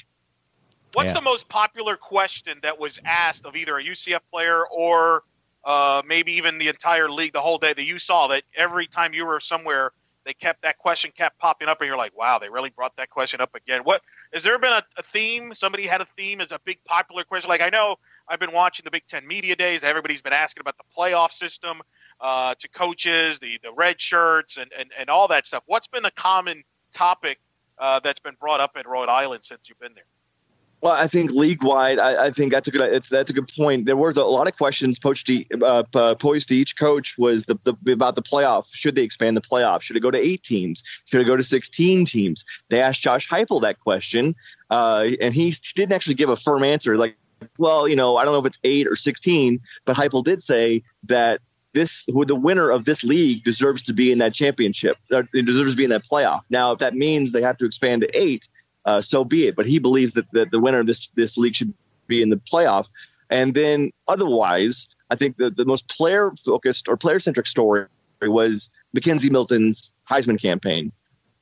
What's 0.93 1.09
Yeah. 1.09 1.15
the 1.15 1.23
most 1.23 1.49
popular 1.49 1.97
question 1.97 2.59
that 2.63 2.79
was 2.79 2.99
asked 3.05 3.47
of 3.47 3.57
either 3.57 3.79
a 3.79 3.83
UCF 3.83 4.21
player 4.31 4.67
or 4.67 5.23
uh, 5.65 6.03
maybe 6.05 6.33
even 6.33 6.59
the 6.59 6.69
entire 6.69 7.09
league 7.09 7.33
the 7.33 7.41
whole 7.41 7.59
day 7.59 7.73
that 7.73 7.85
you 7.85 7.99
saw 7.99 8.27
that 8.27 8.43
every 8.57 8.87
time 8.87 9.15
you 9.15 9.25
were 9.25 9.41
somewhere 9.41 9.93
they 10.25 10.33
kept 10.33 10.63
that 10.63 10.79
question 10.79 11.11
kept 11.17 11.39
popping 11.39 11.69
up 11.69 11.81
and 11.81 11.89
you're 11.89 11.97
like 11.97 12.17
wow 12.17 12.39
they 12.39 12.49
really 12.49 12.71
brought 12.71 12.95
that 12.97 13.11
question 13.11 13.41
up 13.41 13.55
again 13.55 13.83
what 13.83 14.03
has 14.33 14.43
there 14.43 14.59
been 14.59 14.73
a, 14.73 14.83
a 14.97 15.03
theme 15.03 15.53
somebody 15.55 15.87
had 15.87 16.01
a 16.01 16.07
theme 16.17 16.41
as 16.41 16.53
a 16.53 16.61
big 16.65 16.79
popular 16.85 17.25
question 17.25 17.49
like 17.49 17.61
i 17.61 17.69
know 17.69 17.97
i've 18.29 18.41
been 18.41 18.53
watching 18.53 18.85
the 18.85 18.91
big 18.91 19.03
ten 19.09 19.27
media 19.27 19.57
days 19.57 19.83
everybody's 19.83 20.23
been 20.23 20.33
asking 20.33 20.61
about 20.61 20.77
the 20.77 20.85
playoff 20.97 21.33
system 21.33 21.81
uh, 22.21 22.55
to 22.59 22.69
coaches 22.69 23.39
the, 23.41 23.59
the 23.63 23.73
red 23.73 24.01
shirts 24.01 24.57
and, 24.57 24.71
and, 24.79 24.91
and 24.99 25.09
all 25.09 25.29
that 25.29 25.47
stuff 25.47 25.63
what's 25.67 25.87
been 25.89 26.05
a 26.05 26.11
common 26.13 26.63
topic 26.93 27.39
uh, 27.79 27.99
that's 28.01 28.21
been 28.21 28.37
brought 28.39 28.61
up 28.61 28.77
in 28.77 28.87
rhode 28.87 29.09
island 29.09 29.43
since 29.45 29.69
you've 29.69 29.81
been 29.81 29.95
there 29.95 30.05
Well, 30.83 30.95
I 30.95 31.07
think 31.07 31.31
league 31.31 31.63
wide, 31.63 32.01
I, 32.01 32.27
I 32.27 32.31
think 32.33 32.51
that's 32.51 32.67
a 32.67 32.73
good 32.73 33.05
that's 33.09 33.31
a 33.31 33.33
good 33.33 33.49
point. 33.57 33.87
There 33.87 33.97
was 33.97 34.17
a 34.17 34.25
lot 34.25 34.49
of 34.49 34.57
questions 34.57 34.99
posed 34.99 35.27
to, 35.29 35.45
uh, 35.63 35.85
uh, 35.95 36.15
to 36.17 36.55
each 36.55 36.77
coach 36.77 37.17
was 37.17 37.45
the, 37.45 37.57
the 37.63 37.93
about 37.93 38.17
the 38.17 38.23
playoff. 38.23 38.65
Should 38.73 38.97
they 38.97 39.03
expand 39.03 39.37
the 39.37 39.41
playoff? 39.41 39.83
Should 39.83 39.97
it 39.97 40.01
go 40.01 40.11
to 40.11 40.19
eight 40.19 40.43
teams? 40.43 40.83
Should 41.05 41.21
it 41.21 41.25
go 41.25 41.37
to 41.37 41.45
sixteen 41.45 42.05
teams? 42.05 42.45
They 42.69 42.81
asked 42.81 43.01
Josh 43.01 43.29
Heupel 43.29 43.61
that 43.63 43.79
question, 43.79 44.35
uh, 44.71 45.05
and 45.21 45.33
he 45.35 45.55
didn't 45.77 45.93
actually 45.93 46.17
give 46.17 46.31
a 46.31 46.37
firm 46.37 46.65
answer. 46.65 46.97
Like, 46.97 47.17
well, 47.59 47.89
you 47.89 47.97
know, 47.97 48.17
I 48.17 48.25
don't 48.25 48.33
know 48.33 48.41
if 48.41 48.47
it's 48.47 48.59
eight 48.65 48.87
or 48.87 48.97
sixteen, 48.97 49.61
but 49.85 49.97
Heupel 49.97 50.25
did 50.25 50.43
say 50.43 50.83
that 51.05 51.41
this 51.75 52.05
the 52.07 52.35
winner 52.35 52.71
of 52.71 52.85
this 52.85 53.03
league 53.05 53.45
deserves 53.45 53.83
to 53.85 53.93
be 53.93 54.13
in 54.13 54.19
that 54.19 54.35
championship. 54.35 54.97
uh, 55.13 55.23
It 55.33 55.47
deserves 55.47 55.73
to 55.73 55.77
be 55.77 55.85
in 55.85 55.91
that 55.91 56.03
playoff. 56.11 56.41
Now, 56.51 56.73
if 56.73 56.79
that 56.81 56.95
means 56.95 57.33
they 57.33 57.43
have 57.43 57.57
to 57.59 57.65
expand 57.65 58.03
to 58.03 58.19
eight, 58.19 58.49
uh, 58.85 59.01
so 59.01 59.25
be 59.25 59.47
it. 59.47 59.57
But 59.57 59.67
he 59.67 59.79
believes 59.79 60.15
that, 60.15 60.27
that 60.33 60.51
the 60.51 60.61
winner 60.61 60.81
of 60.81 60.87
this 60.87 61.09
this 61.15 61.37
league 61.37 61.57
should 61.57 61.73
be 62.07 62.23
in 62.23 62.31
the 62.31 62.41
playoff. 62.53 62.87
And 63.31 63.55
then 63.55 63.93
otherwise, 64.09 64.87
I 65.11 65.17
think 65.17 65.39
the, 65.39 65.51
the 65.51 65.65
most 65.65 65.89
player 65.89 66.33
focused 66.45 66.89
or 66.89 66.97
player 66.97 67.21
centric 67.21 67.47
story 67.47 67.87
was 68.21 68.69
McKenzie 68.95 69.31
Milton's 69.31 69.93
Heisman 70.11 70.41
campaign. 70.41 70.93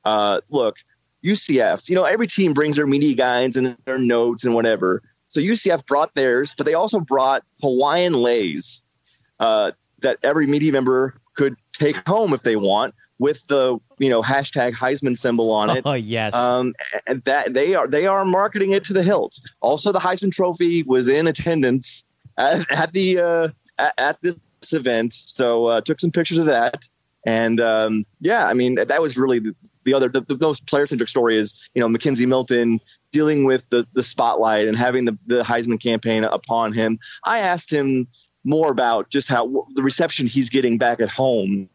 Uh, 0.05 0.39
look, 0.49 0.75
UCF, 1.23 1.87
you 1.89 1.95
know, 1.95 2.05
every 2.05 2.27
team 2.27 2.53
brings 2.53 2.77
their 2.77 2.87
media 2.87 3.15
guides 3.15 3.57
and 3.57 3.75
their 3.85 3.99
notes 3.99 4.43
and 4.43 4.55
whatever. 4.55 5.03
So 5.31 5.39
UCF 5.39 5.87
brought 5.87 6.13
theirs, 6.13 6.53
but 6.57 6.65
they 6.65 6.73
also 6.73 6.99
brought 6.99 7.45
Hawaiian 7.61 8.21
leis 8.21 8.81
uh, 9.39 9.71
that 10.01 10.17
every 10.23 10.45
media 10.45 10.73
member 10.73 11.15
could 11.35 11.55
take 11.71 12.05
home 12.05 12.33
if 12.33 12.43
they 12.43 12.57
want 12.57 12.93
with 13.17 13.39
the 13.47 13.77
you 13.97 14.09
know 14.09 14.21
hashtag 14.21 14.73
Heisman 14.73 15.17
symbol 15.17 15.49
on 15.51 15.69
it. 15.69 15.83
Oh 15.85 15.93
yes. 16.17 16.35
Um, 16.35 16.73
and 17.07 17.23
that 17.23 17.53
they 17.53 17.75
are 17.75 17.87
they 17.87 18.07
are 18.07 18.25
marketing 18.25 18.73
it 18.73 18.83
to 18.85 18.93
the 18.93 19.03
hilt. 19.03 19.39
Also, 19.61 19.93
the 19.93 20.01
Heisman 20.01 20.33
Trophy 20.33 20.83
was 20.83 21.07
in 21.07 21.27
attendance 21.27 22.03
at, 22.37 22.69
at 22.69 22.91
the 22.91 23.19
uh, 23.19 23.47
at, 23.77 23.93
at 23.97 24.17
this 24.21 24.35
event, 24.73 25.15
so 25.27 25.67
uh, 25.67 25.79
took 25.79 26.01
some 26.01 26.11
pictures 26.11 26.39
of 26.39 26.45
that. 26.47 26.83
And 27.25 27.61
um, 27.61 28.05
yeah, 28.19 28.47
I 28.47 28.53
mean 28.53 28.75
that 28.75 29.01
was 29.01 29.17
really 29.17 29.39
the, 29.39 29.55
the 29.85 29.93
other 29.93 30.09
the, 30.09 30.19
the 30.27 30.37
most 30.41 30.65
player 30.65 30.87
centric 30.87 31.07
story 31.07 31.37
is 31.37 31.53
you 31.73 31.79
know 31.79 31.87
McKenzie 31.87 32.27
Milton 32.27 32.81
dealing 33.11 33.45
with 33.45 33.63
the 33.69 33.87
the 33.93 34.03
spotlight 34.03 34.67
and 34.67 34.77
having 34.77 35.05
the 35.05 35.17
the 35.27 35.43
Heisman 35.43 35.81
campaign 35.81 36.23
upon 36.23 36.73
him. 36.73 36.99
I 37.23 37.39
asked 37.39 37.71
him 37.71 38.07
more 38.43 38.71
about 38.71 39.09
just 39.09 39.27
how 39.27 39.67
the 39.75 39.83
reception 39.83 40.27
he's 40.27 40.49
getting 40.49 40.77
back 40.77 40.99
at 40.99 41.09
home 41.09 41.69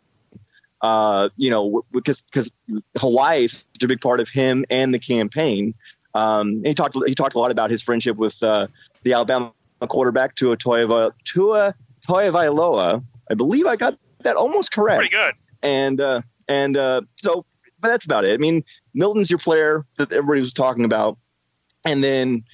uh, 0.80 1.28
you 1.36 1.50
know, 1.50 1.84
because 1.90 2.20
because 2.20 2.50
Hawaii 2.96 3.44
is 3.44 3.64
such 3.74 3.82
a 3.82 3.88
big 3.88 4.00
part 4.00 4.20
of 4.20 4.28
him 4.28 4.64
and 4.70 4.92
the 4.92 4.98
campaign. 4.98 5.74
Um, 6.14 6.62
he 6.64 6.74
talked 6.74 6.96
he 7.06 7.14
talked 7.14 7.34
a 7.34 7.38
lot 7.38 7.50
about 7.50 7.70
his 7.70 7.82
friendship 7.82 8.16
with 8.16 8.42
uh, 8.42 8.68
the 9.02 9.12
Alabama 9.14 9.52
quarterback 9.88 10.34
Tua 10.34 10.56
Toiva 10.56 11.12
Tua 11.24 11.74
Toivailoa. 12.06 13.02
I 13.30 13.34
believe 13.34 13.66
I 13.66 13.76
got 13.76 13.98
that 14.20 14.36
almost 14.36 14.72
correct. 14.72 14.98
pretty 14.98 15.12
good 15.14 15.34
And 15.62 16.00
uh, 16.00 16.22
and 16.48 16.76
uh, 16.76 17.02
so, 17.16 17.44
but 17.80 17.88
that's 17.88 18.04
about 18.04 18.24
it. 18.24 18.32
I 18.32 18.36
mean, 18.36 18.64
Milton's 18.94 19.30
your 19.30 19.38
player 19.38 19.84
that 19.98 20.12
everybody 20.12 20.40
was 20.40 20.52
talking 20.52 20.84
about, 20.84 21.18
and 21.86 22.04
then 22.04 22.44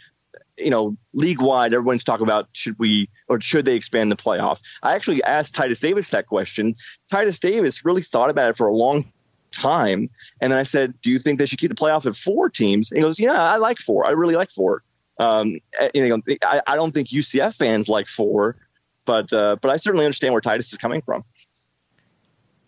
you 0.59 0.71
know, 0.71 0.97
league 1.12 1.40
wide, 1.40 1.73
everyone's 1.73 2.05
talking 2.05 2.25
about 2.25 2.49
should 2.53 2.79
we 2.79 3.09
or 3.29 3.40
should 3.40 3.64
they 3.64 3.75
expand 3.75 4.12
the 4.12 4.16
playoff? 4.16 4.59
I 4.83 4.95
actually 4.95 5.23
asked 5.25 5.55
Titus 5.55 5.81
Davis 5.81 6.11
that 6.11 6.27
question. 6.27 6.75
Titus 7.11 7.38
Davis 7.38 7.85
really 7.85 8.03
thought 8.03 8.31
about 8.31 8.51
it 8.51 8.57
for 8.57 8.66
a 8.66 8.75
long 8.75 9.11
time, 9.51 10.11
and 10.40 10.53
then 10.53 10.59
I 10.59 10.62
said, 10.62 10.95
"Do 11.03 11.11
you 11.11 11.18
think 11.18 11.38
they 11.38 11.47
should 11.47 11.59
keep 11.59 11.71
the 11.71 11.77
playoff 11.77 12.07
at 12.07 12.16
four 12.16 12.49
teams?" 12.49 12.90
And 12.90 12.99
he 12.99 13.03
goes, 13.03 13.18
"Yeah, 13.18 13.33
I 13.33 13.57
like 13.57 13.79
four. 13.79 14.07
I 14.07 14.11
really 14.11 14.37
like 14.37 14.51
four. 14.51 14.83
Um, 15.18 15.59
you 15.95 16.09
know, 16.09 16.23
I, 16.42 16.62
I 16.66 16.77
don't 16.77 16.92
think 16.92 17.09
UCF 17.09 17.55
fans 17.55 17.88
like 17.88 18.09
four, 18.09 18.57
but 19.05 19.33
uh, 19.33 19.57
but 19.61 19.71
I 19.71 19.77
certainly 19.77 20.05
understand 20.05 20.33
where 20.33 20.40
Titus 20.40 20.73
is 20.73 20.79
coming 20.79 21.03
from. 21.03 21.25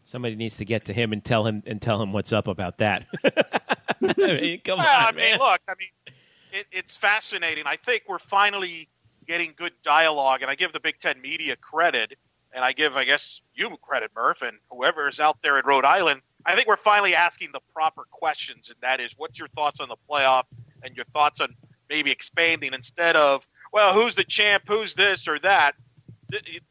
Somebody 0.04 0.36
needs 0.36 0.58
to 0.58 0.64
get 0.64 0.84
to 0.86 0.92
him 0.92 1.12
and 1.12 1.24
tell 1.24 1.46
him 1.46 1.62
and 1.66 1.80
tell 1.80 2.00
him 2.00 2.12
what's 2.12 2.32
up 2.32 2.46
about 2.46 2.78
that. 2.78 3.06
I 3.24 4.14
mean, 4.18 4.60
come 4.62 4.78
well, 4.78 4.98
on, 4.98 5.04
I 5.04 5.12
mean, 5.12 5.20
man. 5.20 5.38
look, 5.38 5.60
I 5.66 5.74
mean, 5.78 6.14
it, 6.54 6.66
it's 6.72 6.96
fascinating. 6.96 7.64
I 7.66 7.76
think 7.76 8.04
we're 8.08 8.18
finally 8.18 8.88
getting 9.26 9.52
good 9.56 9.72
dialogue, 9.82 10.42
and 10.42 10.50
I 10.50 10.54
give 10.54 10.72
the 10.72 10.80
Big 10.80 11.00
Ten 11.00 11.20
media 11.20 11.56
credit, 11.56 12.16
and 12.52 12.64
I 12.64 12.72
give, 12.72 12.96
I 12.96 13.04
guess, 13.04 13.40
you 13.54 13.76
credit, 13.82 14.10
Murph, 14.14 14.42
and 14.42 14.56
whoever 14.70 15.08
is 15.08 15.18
out 15.20 15.38
there 15.42 15.58
in 15.58 15.66
Rhode 15.66 15.84
Island. 15.84 16.22
I 16.46 16.54
think 16.54 16.68
we're 16.68 16.76
finally 16.76 17.14
asking 17.14 17.50
the 17.52 17.60
proper 17.72 18.04
questions, 18.10 18.68
and 18.68 18.76
that 18.80 19.00
is, 19.00 19.12
what's 19.16 19.38
your 19.38 19.48
thoughts 19.48 19.80
on 19.80 19.88
the 19.88 19.96
playoff, 20.08 20.44
and 20.82 20.94
your 20.94 21.06
thoughts 21.06 21.40
on 21.40 21.54
maybe 21.88 22.10
expanding 22.10 22.72
instead 22.72 23.16
of, 23.16 23.46
well, 23.72 23.92
who's 23.92 24.14
the 24.14 24.24
champ, 24.24 24.64
who's 24.66 24.94
this 24.94 25.26
or 25.26 25.38
that. 25.40 25.74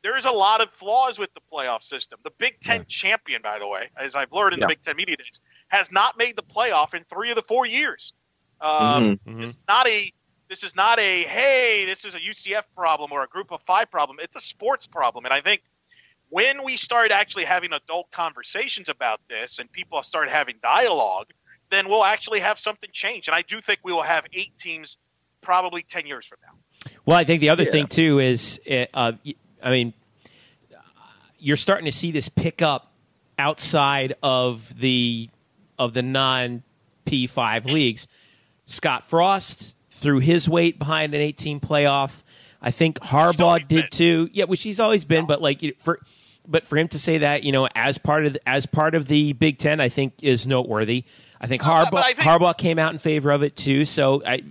There's 0.03 0.25
a 0.25 0.31
lot 0.31 0.61
of 0.61 0.69
flaws 0.71 1.17
with 1.17 1.33
the 1.33 1.39
playoff 1.51 1.83
system. 1.83 2.19
The 2.23 2.31
Big 2.37 2.59
Ten 2.61 2.85
champion, 2.87 3.41
by 3.41 3.59
the 3.59 3.67
way, 3.67 3.89
as 3.97 4.13
I've 4.15 4.31
learned 4.31 4.53
in 4.53 4.59
Yeah. 4.59 4.65
the 4.65 4.69
Big 4.69 4.83
Ten 4.83 4.95
media 4.95 5.17
days, 5.17 5.41
has 5.69 5.91
not 5.91 6.17
made 6.17 6.35
the 6.35 6.43
playoff 6.43 6.93
in 6.93 7.03
three 7.05 7.29
of 7.29 7.35
the 7.35 7.43
four 7.43 7.65
years. 7.65 8.13
Um, 8.63 9.17
Mhm. 9.17 9.19
Mhm. 9.27 9.39
This 9.41 9.49
is 9.49 9.65
not 9.67 9.87
a 9.87 10.11
this 10.49 10.63
is 10.63 10.75
not 10.75 10.99
a 10.99 11.23
hey, 11.23 11.85
this 11.85 12.05
is 12.05 12.13
a 12.15 12.19
UCF 12.21 12.63
problem 12.75 13.11
or 13.11 13.23
a 13.23 13.27
group 13.27 13.51
of 13.51 13.61
five 13.63 13.89
problem. 13.91 14.17
It's 14.21 14.35
a 14.35 14.39
sports 14.39 14.85
problem, 14.87 15.25
and 15.25 15.33
I 15.33 15.41
think 15.41 15.61
when 16.29 16.63
we 16.63 16.77
start 16.77 17.11
actually 17.11 17.43
having 17.43 17.73
adult 17.73 18.09
conversations 18.11 18.87
about 18.89 19.19
this 19.29 19.59
and 19.59 19.71
people 19.71 20.01
start 20.03 20.29
having 20.29 20.55
dialogue, 20.63 21.27
then 21.69 21.89
we'll 21.89 22.03
actually 22.05 22.39
have 22.39 22.57
something 22.59 22.89
change. 22.93 23.27
And 23.27 23.35
I 23.35 23.41
do 23.41 23.61
think 23.61 23.79
we 23.83 23.91
will 23.93 24.01
have 24.03 24.25
eight 24.33 24.51
teams 24.59 24.97
probably 25.41 25.83
ten 25.83 26.05
years 26.07 26.25
from 26.25 26.37
now. 26.45 26.91
Well, 27.05 27.17
I 27.17 27.23
think 27.23 27.41
the 27.41 27.49
other 27.49 27.63
Yeah. 27.63 27.71
thing 27.71 27.87
too 27.87 28.19
is, 28.19 28.61
uh, 28.93 29.13
y- 29.25 29.35
I 29.61 29.69
mean, 29.71 29.93
you're 31.39 31.57
starting 31.57 31.85
to 31.85 31.91
see 31.91 32.11
this 32.11 32.29
pick 32.29 32.61
up 32.61 32.91
outside 33.39 34.15
of 34.23 34.79
the 34.79 35.29
of 35.79 35.93
the 35.93 36.03
non 36.03 36.61
P5 37.05 37.65
leagues. 37.65 38.07
Scott 38.65 39.03
Frost 39.03 39.75
threw 39.89 40.19
his 40.19 40.47
weight 40.49 40.79
behind 40.79 41.13
an 41.13 41.21
18 41.21 41.59
playoff. 41.59 42.23
I 42.61 42.71
think 42.71 42.99
Harbaugh 42.99 43.59
did 43.59 43.67
been. 43.67 43.87
too. 43.89 44.29
Yeah, 44.33 44.45
which 44.45 44.61
he's 44.63 44.79
always 44.79 45.03
been, 45.05 45.25
but 45.25 45.41
like 45.41 45.61
you- 45.61 45.75
for 45.79 45.99
but 46.45 46.65
for 46.65 46.77
him 46.77 46.89
to 46.89 46.99
say 46.99 47.19
that, 47.19 47.43
you 47.43 47.53
know, 47.53 47.69
as 47.73 47.97
part 47.97 48.25
of 48.25 48.33
the, 48.33 48.49
as 48.49 48.65
part 48.65 48.95
of 48.95 49.07
the 49.07 49.31
Big 49.33 49.57
Ten, 49.59 49.79
I 49.79 49.87
think 49.87 50.13
is 50.21 50.45
noteworthy. 50.45 51.05
I 51.39 51.47
think 51.47 51.65
Uh, 51.65 51.69
Harbaugh 51.85 51.91
but 51.91 52.03
I 52.05 52.13
think- 52.13 52.27
Harbaugh 52.27 52.57
came 52.57 52.79
out 52.79 52.91
in 52.93 52.99
favor 52.99 53.31
of 53.31 53.43
it 53.43 53.55
too. 53.55 53.85
So 53.85 54.21
I 54.25 54.41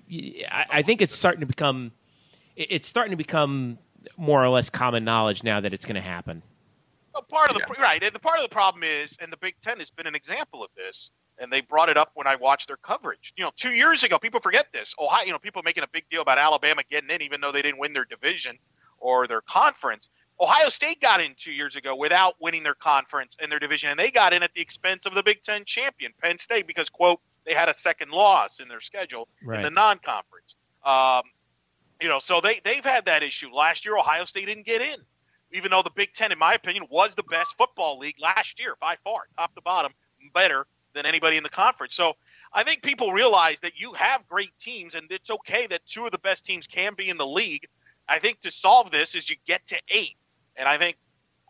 I, 0.51 0.65
I 0.71 0.83
think 0.83 1.01
it's 1.03 1.15
starting 1.15 1.41
to 1.41 1.47
become 1.47 1.93
it's 2.57 2.87
starting 2.89 3.11
to 3.13 3.17
become 3.17 3.79
more 4.19 4.45
or 4.45 4.49
less 4.51 4.69
common 4.69 5.05
knowledge 5.05 5.43
now 5.43 5.61
that 5.61 5.73
it's 5.73 5.85
going 5.87 5.95
to 5.97 6.01
happen. 6.03 6.43
Well, 7.15 7.23
part 7.23 7.51
of 7.51 7.57
the 7.57 7.65
right, 7.79 8.03
and 8.03 8.15
the 8.15 8.19
part 8.19 8.39
of 8.39 8.43
the 8.43 8.49
problem 8.49 8.83
is, 8.85 9.17
and 9.21 9.33
the 9.33 9.37
Big 9.39 9.55
Ten 9.63 9.79
has 9.79 9.91
been 9.91 10.07
an 10.07 10.15
example 10.15 10.63
of 10.65 10.71
this, 10.77 11.11
and 11.43 11.53
they 11.53 11.61
brought 11.61 11.89
it 11.89 11.97
up 11.99 12.13
when 12.15 12.27
I 12.27 12.37
watched 12.37 12.69
their 12.69 12.77
coverage. 12.77 13.33
You 13.37 13.45
know, 13.45 13.51
two 13.57 13.73
years 13.73 14.05
ago, 14.05 14.19
people 14.19 14.41
forget 14.41 14.69
this. 14.73 14.95
Ohio, 14.99 15.27
you 15.27 15.33
know, 15.33 15.39
people 15.39 15.61
making 15.65 15.83
a 15.83 15.89
big 15.89 16.05
deal 16.09 16.23
about 16.23 16.39
Alabama 16.39 16.83
getting 16.89 17.11
in, 17.11 17.21
even 17.21 17.41
though 17.41 17.51
they 17.51 17.63
didn't 17.63 17.79
win 17.79 17.93
their 17.93 18.05
division 18.05 18.57
or 19.01 19.27
their 19.27 19.41
conference. 19.41 20.09
Ohio 20.41 20.69
State 20.69 21.01
got 21.01 21.21
in 21.21 21.35
two 21.37 21.53
years 21.53 21.75
ago 21.75 21.97
without 21.97 22.37
winning 22.41 22.63
their 22.63 22.75
conference 22.75 23.37
and 23.41 23.51
their 23.51 23.59
division, 23.59 23.91
and 23.91 23.99
they 23.99 24.11
got 24.11 24.33
in 24.33 24.43
at 24.43 24.55
the 24.55 24.61
expense 24.61 25.05
of 25.05 25.15
the 25.15 25.23
Big 25.23 25.43
Ten 25.43 25.65
champion, 25.65 26.13
Penn 26.23 26.39
State, 26.39 26.67
because 26.67 26.89
quote 26.89 27.21
they 27.45 27.55
had 27.55 27.69
a 27.69 27.75
second 27.75 28.13
loss 28.13 28.61
in 28.61 28.69
their 28.69 28.81
schedule 28.81 29.29
in 29.59 29.63
the 29.63 29.71
non-conference. 29.71 30.55
Um, 30.85 31.23
you 32.01 32.09
know, 32.09 32.21
so 32.21 32.41
they 32.41 32.61
they've 32.65 32.85
had 32.85 33.05
that 33.07 33.25
issue. 33.25 33.53
Last 33.53 33.85
year, 33.85 33.97
Ohio 33.97 34.25
State 34.25 34.47
didn't 34.47 34.67
get 34.67 34.81
in 34.81 34.97
even 35.55 35.71
though 35.71 35.83
the 35.83 35.91
Big 35.91 36.15
Ten, 36.15 36.33
in 36.33 36.39
my 36.39 36.55
opinion, 36.55 36.87
was 36.89 37.15
the 37.15 37.23
best 37.25 37.59
football 37.59 37.99
league 37.99 38.19
last 38.19 38.59
year 38.59 38.75
by 38.81 38.97
far, 39.05 39.25
top 39.37 39.55
to 39.55 39.61
bottom, 39.61 39.93
better 40.33 40.67
than 40.95 41.07
anybody 41.07 41.37
in 41.37 41.43
the 41.43 41.49
conference. 41.51 41.95
So 41.95 42.15
I 42.53 42.63
think 42.63 42.83
people 42.83 43.13
realize 43.13 43.59
that 43.63 43.73
you 43.77 43.93
have 43.95 44.27
great 44.29 44.51
teams, 44.61 44.95
and 44.95 45.07
it's 45.11 45.31
okay 45.31 45.67
that 45.69 45.87
two 45.87 46.05
of 46.05 46.13
the 46.13 46.19
best 46.19 46.45
teams 46.45 46.67
can 46.67 46.95
be 46.95 47.09
in 47.09 47.17
the 47.17 47.27
league. 47.27 47.67
I 48.09 48.19
think 48.19 48.41
to 48.41 48.51
solve 48.51 48.91
this 48.91 49.15
is 49.15 49.31
you 49.31 49.37
get 49.47 49.67
to 49.69 49.79
eight, 49.89 50.17
and 50.57 50.69
I 50.69 50.77
think 50.77 50.97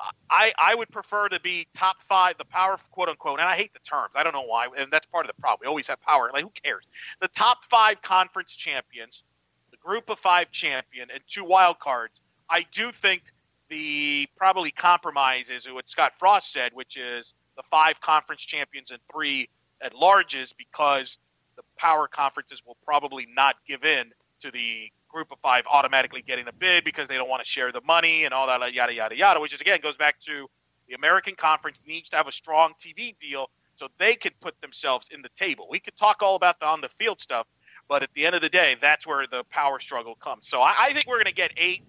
uh, 0.01 0.11
I 0.31 0.53
I 0.59 0.75
would 0.75 0.91
prefer 0.91 1.29
to 1.29 1.41
be 1.41 1.67
top 1.75 1.97
five, 2.09 2.39
the 2.39 2.45
power 2.45 2.79
quote 2.93 3.09
unquote. 3.09 3.41
And 3.41 3.49
I 3.49 3.57
hate 3.57 3.73
the 3.73 3.81
terms. 3.81 4.13
I 4.15 4.23
don't 4.23 4.35
know 4.35 4.43
why, 4.43 4.69
and 4.77 4.93
that's 4.93 5.07
part 5.07 5.27
of 5.27 5.35
the 5.35 5.41
problem. 5.41 5.61
We 5.63 5.69
always 5.69 5.87
have 5.89 6.01
power. 6.01 6.31
Like 6.33 6.45
who 6.45 6.53
cares? 6.63 6.87
The 7.21 7.29
top 7.29 7.59
five 7.69 8.01
conference 8.03 8.55
champions, 8.55 9.25
the 9.71 9.79
group 9.79 10.09
of 10.09 10.19
five 10.19 10.51
champion, 10.53 11.09
and 11.13 11.21
two 11.29 11.45
wild 11.45 11.81
cards. 11.81 12.21
I 12.49 12.65
do 12.71 12.93
think 12.93 13.23
the 13.71 14.29
probably 14.37 14.71
compromise 14.71 15.49
is 15.49 15.67
what 15.67 15.89
Scott 15.89 16.13
Frost 16.19 16.53
said, 16.53 16.73
which 16.75 16.97
is 16.97 17.35
the 17.57 17.62
five 17.71 18.01
conference 18.01 18.43
champions 18.43 18.91
and 18.91 19.01
three 19.12 19.49
at 19.81 19.93
larges, 19.95 20.53
because 20.57 21.19
the 21.57 21.62
power 21.77 22.09
conferences 22.09 22.62
will 22.67 22.77
probably 22.85 23.27
not 23.35 23.57
give 23.67 23.85
in 23.85 24.12
to 24.41 24.51
the 24.51 24.91
group 25.09 25.31
of 25.31 25.38
five 25.41 25.65
automatically 25.71 26.23
getting 26.23 26.49
a 26.49 26.53
bid 26.53 26.85
because 26.85 27.07
they 27.07 27.17
don't 27.17 27.29
want 27.29 27.43
to 27.43 27.49
share 27.49 27.71
the 27.71 27.83
money 27.83 28.25
and 28.25 28.33
all 28.33 28.47
that 28.47 28.73
yada 28.73 28.95
yada 28.95 29.17
yada. 29.17 29.41
Which 29.41 29.53
is 29.53 29.61
again 29.61 29.81
goes 29.83 29.97
back 29.97 30.19
to 30.21 30.49
the 30.88 30.95
American 30.95 31.35
Conference 31.35 31.79
needs 31.87 32.11
to 32.11 32.17
have 32.17 32.29
a 32.29 32.33
strong 32.33 32.73
TV 32.81 33.15
deal 33.21 33.51
so 33.77 33.88
they 33.99 34.15
could 34.15 34.38
put 34.41 34.61
themselves 34.61 35.09
in 35.12 35.23
the 35.23 35.29
table. 35.37 35.67
We 35.71 35.81
could 35.81 35.97
talk 35.97 36.23
all 36.23 36.37
about 36.37 36.61
the 36.61 36.67
on 36.67 36.81
the 36.81 36.88
field 36.99 37.21
stuff, 37.21 37.47
but 37.88 38.03
at 38.03 38.11
the 38.15 38.27
end 38.27 38.35
of 38.35 38.43
the 38.43 38.49
day, 38.49 38.77
that's 38.81 39.07
where 39.07 39.27
the 39.27 39.45
power 39.51 39.79
struggle 39.81 40.15
comes. 40.15 40.47
So 40.47 40.61
I, 40.61 40.75
I 40.79 40.93
think 40.93 41.07
we're 41.07 41.17
going 41.17 41.27
to 41.27 41.33
get 41.33 41.53
eight. 41.57 41.83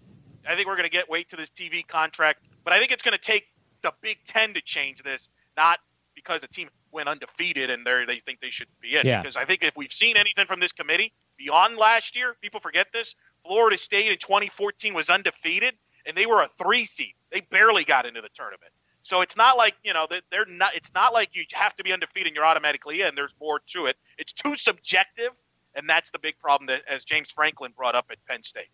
I 0.47 0.55
think 0.55 0.67
we're 0.67 0.75
going 0.75 0.85
to 0.85 0.91
get 0.91 1.09
wait 1.09 1.29
to 1.29 1.35
this 1.35 1.49
TV 1.49 1.87
contract, 1.87 2.43
but 2.63 2.73
I 2.73 2.79
think 2.79 2.91
it's 2.91 3.01
going 3.01 3.17
to 3.17 3.23
take 3.23 3.45
the 3.81 3.93
Big 4.01 4.17
Ten 4.25 4.53
to 4.53 4.61
change 4.61 5.03
this, 5.03 5.29
not 5.57 5.79
because 6.15 6.43
a 6.43 6.47
team 6.47 6.69
went 6.91 7.09
undefeated 7.09 7.69
and 7.69 7.85
they 7.85 8.05
they 8.05 8.19
think 8.19 8.39
they 8.41 8.51
should 8.51 8.67
be 8.81 8.95
in. 8.95 9.05
Yeah. 9.05 9.21
Because 9.21 9.35
I 9.35 9.45
think 9.45 9.63
if 9.63 9.75
we've 9.75 9.93
seen 9.93 10.17
anything 10.17 10.45
from 10.45 10.59
this 10.59 10.71
committee 10.71 11.13
beyond 11.37 11.77
last 11.77 12.15
year, 12.15 12.35
people 12.41 12.59
forget 12.59 12.87
this. 12.93 13.15
Florida 13.45 13.77
State 13.77 14.11
in 14.11 14.17
2014 14.17 14.93
was 14.93 15.09
undefeated, 15.09 15.75
and 16.05 16.15
they 16.15 16.25
were 16.25 16.41
a 16.41 16.49
three 16.61 16.85
seed. 16.85 17.13
They 17.31 17.41
barely 17.41 17.83
got 17.83 18.05
into 18.05 18.21
the 18.21 18.29
tournament. 18.35 18.71
So 19.01 19.19
it's 19.19 19.35
not 19.35 19.57
like 19.57 19.75
you 19.83 19.93
know 19.93 20.07
they're 20.31 20.45
not. 20.45 20.75
It's 20.75 20.91
not 20.95 21.13
like 21.13 21.29
you 21.33 21.43
have 21.53 21.75
to 21.75 21.83
be 21.83 21.91
undefeated 21.91 22.27
and 22.27 22.35
you're 22.35 22.45
automatically 22.45 23.01
in. 23.01 23.15
There's 23.15 23.35
more 23.39 23.59
to 23.67 23.85
it. 23.87 23.97
It's 24.17 24.31
too 24.31 24.55
subjective, 24.55 25.31
and 25.75 25.89
that's 25.89 26.09
the 26.11 26.19
big 26.19 26.39
problem 26.39 26.67
that, 26.67 26.83
as 26.89 27.03
James 27.03 27.29
Franklin 27.29 27.73
brought 27.75 27.95
up 27.95 28.05
at 28.11 28.17
Penn 28.27 28.43
State. 28.43 28.69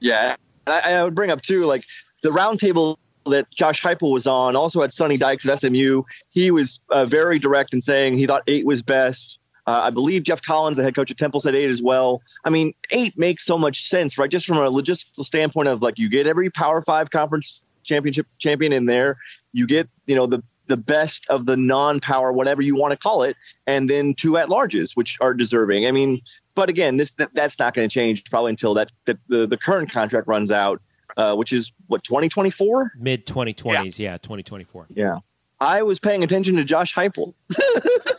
Yeah, 0.00 0.34
and 0.66 0.74
I, 0.74 0.94
I 0.94 1.04
would 1.04 1.14
bring 1.14 1.30
up 1.30 1.42
too, 1.42 1.64
like 1.64 1.84
the 2.22 2.30
roundtable 2.30 2.96
that 3.30 3.50
Josh 3.50 3.82
Heupel 3.82 4.12
was 4.12 4.26
on 4.26 4.56
also 4.56 4.80
had 4.80 4.92
Sonny 4.92 5.16
Dykes 5.16 5.46
at 5.46 5.58
SMU. 5.58 6.02
He 6.28 6.50
was 6.50 6.80
uh, 6.90 7.06
very 7.06 7.38
direct 7.38 7.74
in 7.74 7.82
saying 7.82 8.18
he 8.18 8.26
thought 8.26 8.42
eight 8.46 8.66
was 8.66 8.82
best. 8.82 9.38
Uh, 9.66 9.82
I 9.82 9.90
believe 9.90 10.22
Geoff 10.22 10.40
Collins, 10.40 10.78
the 10.78 10.82
head 10.82 10.94
coach 10.94 11.10
at 11.10 11.18
Temple, 11.18 11.40
said 11.40 11.54
eight 11.54 11.70
as 11.70 11.82
well. 11.82 12.22
I 12.44 12.50
mean, 12.50 12.72
eight 12.90 13.18
makes 13.18 13.44
so 13.44 13.58
much 13.58 13.82
sense, 13.82 14.16
right? 14.16 14.30
Just 14.30 14.46
from 14.46 14.56
a 14.56 14.70
logistical 14.70 15.26
standpoint 15.26 15.68
of 15.68 15.82
like 15.82 15.98
you 15.98 16.08
get 16.08 16.26
every 16.26 16.48
Power 16.48 16.80
Five 16.80 17.10
conference 17.10 17.60
championship 17.82 18.26
champion 18.38 18.72
in 18.72 18.86
there, 18.86 19.18
you 19.52 19.66
get 19.66 19.88
you 20.06 20.16
know 20.16 20.26
the 20.26 20.42
the 20.68 20.76
best 20.76 21.26
of 21.28 21.46
the 21.46 21.56
non-power, 21.56 22.32
whatever 22.32 22.62
you 22.62 22.76
want 22.76 22.92
to 22.92 22.96
call 22.96 23.22
it, 23.22 23.36
and 23.66 23.90
then 23.90 24.14
two 24.14 24.36
at 24.36 24.48
larges, 24.48 24.92
which 24.94 25.18
are 25.20 25.34
deserving. 25.34 25.86
I 25.86 25.90
mean, 25.90 26.20
but 26.54 26.68
again, 26.68 26.96
this 26.96 27.10
that, 27.18 27.30
that's 27.34 27.58
not 27.58 27.74
going 27.74 27.88
to 27.88 27.92
change 27.92 28.24
probably 28.30 28.50
until 28.50 28.74
that, 28.74 28.88
that 29.06 29.18
the 29.28 29.46
the 29.46 29.56
current 29.56 29.90
contract 29.90 30.28
runs 30.28 30.50
out, 30.50 30.80
uh, 31.18 31.34
which 31.34 31.52
is 31.52 31.72
what 31.88 32.02
2024. 32.04 32.92
Mid 32.98 33.26
2020s, 33.26 33.98
yeah, 33.98 34.16
2024. 34.16 34.86
Yeah, 34.94 35.18
I 35.60 35.82
was 35.82 35.98
paying 35.98 36.22
attention 36.24 36.56
to 36.56 36.64
Josh 36.64 36.94
Heupel. 36.94 37.34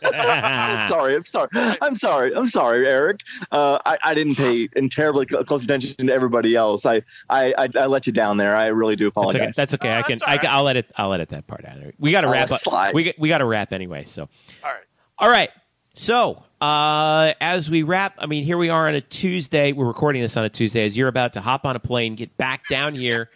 I'm 0.04 0.88
sorry, 0.88 1.16
I'm 1.16 1.24
sorry, 1.24 1.48
I'm 1.54 1.94
sorry, 1.94 2.34
I'm 2.34 2.46
sorry, 2.46 2.86
Eric. 2.86 3.20
Uh, 3.50 3.78
I, 3.84 3.98
I 4.04 4.14
didn't 4.14 4.36
pay 4.36 4.68
in 4.76 4.88
terribly 4.88 5.26
close 5.26 5.64
attention 5.64 6.06
to 6.06 6.12
everybody 6.12 6.54
else. 6.54 6.84
I, 6.86 7.02
I 7.28 7.54
I 7.58 7.68
I 7.74 7.86
let 7.86 8.06
you 8.06 8.12
down 8.12 8.36
there. 8.36 8.54
I 8.54 8.66
really 8.66 8.96
do 8.96 9.06
That's 9.06 9.12
apologize. 9.12 9.40
okay. 9.40 9.52
That's 9.56 9.74
okay. 9.74 9.88
No, 9.88 9.94
I 9.98 10.02
can. 10.02 10.10
that's 10.18 10.22
all 10.22 10.28
I 10.28 10.36
can 10.38 10.46
right. 10.48 10.54
I'll 10.56 10.64
let 10.64 10.76
it. 10.76 10.92
I'll 10.96 11.12
edit 11.14 11.28
that 11.30 11.46
part 11.46 11.64
out. 11.64 11.78
We 11.98 12.12
got 12.12 12.20
to 12.22 12.28
wrap 12.28 12.50
let 12.50 12.56
up. 12.56 12.60
slide. 12.60 12.94
We 12.94 13.14
we 13.18 13.28
got 13.28 13.38
to 13.38 13.46
wrap 13.46 13.72
anyway. 13.72 14.04
So. 14.06 14.22
All 14.62 14.70
right. 14.70 14.84
All 15.18 15.30
right. 15.30 15.50
So, 15.94 16.44
uh, 16.60 17.34
as 17.40 17.68
we 17.68 17.82
wrap, 17.82 18.14
I 18.18 18.26
mean, 18.26 18.44
here 18.44 18.56
we 18.56 18.68
are 18.68 18.88
on 18.88 18.94
a 18.94 19.00
Tuesday. 19.00 19.72
We're 19.72 19.86
recording 19.86 20.22
this 20.22 20.36
on 20.36 20.44
a 20.44 20.48
Tuesday. 20.48 20.84
As 20.84 20.96
you're 20.96 21.08
about 21.08 21.32
to 21.32 21.40
hop 21.40 21.64
on 21.64 21.74
a 21.74 21.80
plane, 21.80 22.14
get 22.14 22.36
back 22.36 22.68
down 22.68 22.94
here, 22.94 23.28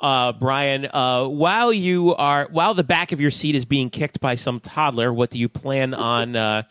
uh, 0.00 0.32
Brian. 0.32 0.86
Uh, 0.86 1.26
while 1.26 1.72
you 1.72 2.14
are, 2.14 2.48
while 2.50 2.74
the 2.74 2.84
back 2.84 3.12
of 3.12 3.20
your 3.20 3.30
seat 3.30 3.54
is 3.54 3.64
being 3.64 3.88
kicked 3.88 4.20
by 4.20 4.34
some 4.34 4.60
toddler, 4.60 5.12
what 5.12 5.30
do 5.30 5.38
you 5.38 5.48
plan 5.48 5.94
on 5.94 6.36
uh, 6.36 6.62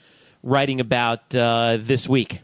writing 0.43 0.79
about 0.79 1.35
uh, 1.35 1.77
this 1.81 2.07
week? 2.07 2.41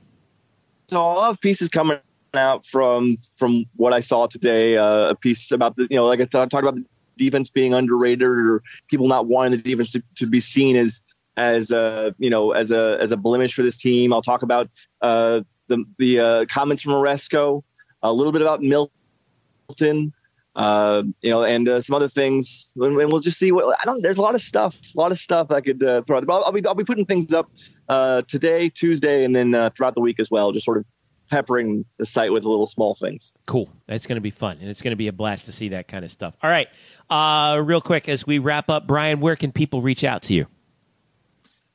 So 0.88 1.06
I'll 1.06 1.26
have 1.26 1.40
pieces 1.40 1.70
coming 1.70 2.00
out 2.34 2.66
from 2.66 3.20
from 3.36 3.66
what 3.76 3.94
I 3.94 4.00
saw 4.00 4.26
today. 4.26 4.78
Uh, 4.78 5.10
a 5.10 5.16
piece 5.16 5.52
about 5.52 5.76
the 5.76 5.86
you 5.92 5.96
know 5.96 6.08
like 6.08 6.22
I 6.22 6.26
talked 6.26 6.54
about 6.54 6.76
the 6.76 6.86
defense 7.18 7.52
being 7.52 7.76
underrated 7.76 8.24
or 8.24 8.64
people 8.88 9.08
not 9.08 9.28
wanting 9.28 9.52
the 9.52 9.58
defense 9.58 9.92
to, 9.92 10.02
to 10.16 10.26
be 10.26 10.40
seen 10.40 10.76
as 10.76 11.02
as 11.40 11.72
a 11.72 12.14
you 12.20 12.30
know 12.30 12.52
as 12.52 12.70
a 12.70 12.98
as 13.00 13.12
a 13.12 13.18
blemish 13.18 13.54
for 13.54 13.64
this 13.64 13.78
team. 13.78 14.14
I'll 14.14 14.22
talk 14.22 14.44
about 14.44 14.70
uh, 15.02 15.42
the 15.68 15.86
the 15.98 16.20
uh, 16.20 16.46
comments 16.46 16.84
from 16.84 16.94
Aresco, 16.94 17.64
a 18.04 18.12
little 18.12 18.34
bit 18.34 18.42
about 18.42 18.62
Milton. 18.62 20.14
Uh, 20.56 21.04
you 21.22 21.30
know, 21.30 21.44
and 21.44 21.70
uh, 21.70 21.80
some 21.80 21.96
other 21.96 22.10
things, 22.10 22.74
and, 22.76 22.96
we'll 22.98 23.22
just 23.22 23.40
see 23.40 23.52
what 23.52 23.80
I 23.80 23.86
don't. 23.86 24.02
There's 24.02 24.18
a 24.18 24.22
lot 24.22 24.36
of 24.36 24.42
stuff, 24.42 24.76
a 24.96 25.00
lot 25.00 25.12
of 25.12 25.20
stuff 25.20 25.52
I 25.52 25.62
could 25.62 25.82
uh, 25.82 26.02
throw 26.02 26.18
out. 26.18 26.26
But 26.26 26.34
I'll, 26.34 26.46
I'll 26.46 26.52
be 26.52 26.66
I'll 26.66 26.76
be 26.76 26.84
putting 26.84 27.06
things 27.06 27.32
up 27.32 27.50
uh, 27.88 28.24
today, 28.28 28.68
Tuesday, 28.68 29.24
and 29.24 29.34
then 29.34 29.56
uh, 29.56 29.70
throughout 29.76 29.96
the 29.96 30.02
week 30.02 30.20
as 30.20 30.30
well. 30.30 30.52
Just 30.52 30.66
sort 30.66 30.78
of 30.78 30.86
peppering 31.30 31.86
the 31.98 32.06
site 32.06 32.34
with 32.34 32.44
little 32.44 32.68
small 32.68 32.98
things. 33.00 33.32
Cool. 33.46 33.70
That's 33.88 34.08
going 34.08 34.18
to 34.18 34.22
be 34.22 34.32
fun, 34.32 34.58
and 34.60 34.70
it's 34.70 34.82
going 34.82 34.92
to 34.92 34.98
be 34.98 35.08
a 35.08 35.14
blast 35.14 35.46
to 35.46 35.54
see 35.54 35.70
that 35.70 35.88
kind 35.88 36.04
of 36.04 36.12
stuff. 36.12 36.34
All 36.44 36.50
right. 36.50 36.68
Uh, 37.10 37.62
real 37.62 37.80
quick, 37.80 38.10
as 38.10 38.28
we 38.28 38.40
wrap 38.40 38.70
up, 38.70 38.86
Brian, 38.86 39.22
where 39.22 39.38
can 39.38 39.54
people 39.54 39.82
reach 39.82 40.04
out 40.04 40.24
to 40.24 40.34
you? 40.34 40.48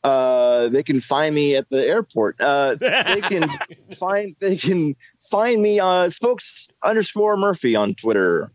Uh, 0.05 0.69
they 0.69 0.83
can 0.83 1.01
find 1.01 1.35
me 1.35 1.57
at 1.57 1.69
the 1.71 1.79
airport. 1.79 2.39
Uh, 2.39 2.75
they 2.75 3.23
can 3.23 3.49
find 3.97 4.37
they 4.39 4.57
can 4.57 4.95
find 5.31 5.63
me 5.63 5.81
uh, 5.81 6.11
spokes 6.11 6.71
underscore 6.85 7.39
Murphy 7.39 7.75
on 7.75 7.95
Twitter. 7.95 8.53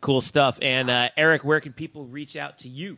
Cool 0.00 0.20
stuff. 0.20 0.58
And 0.60 0.90
uh, 0.90 1.10
Eric, 1.16 1.44
where 1.44 1.60
can 1.60 1.72
people 1.72 2.06
reach 2.06 2.34
out 2.34 2.58
to 2.58 2.68
you? 2.68 2.96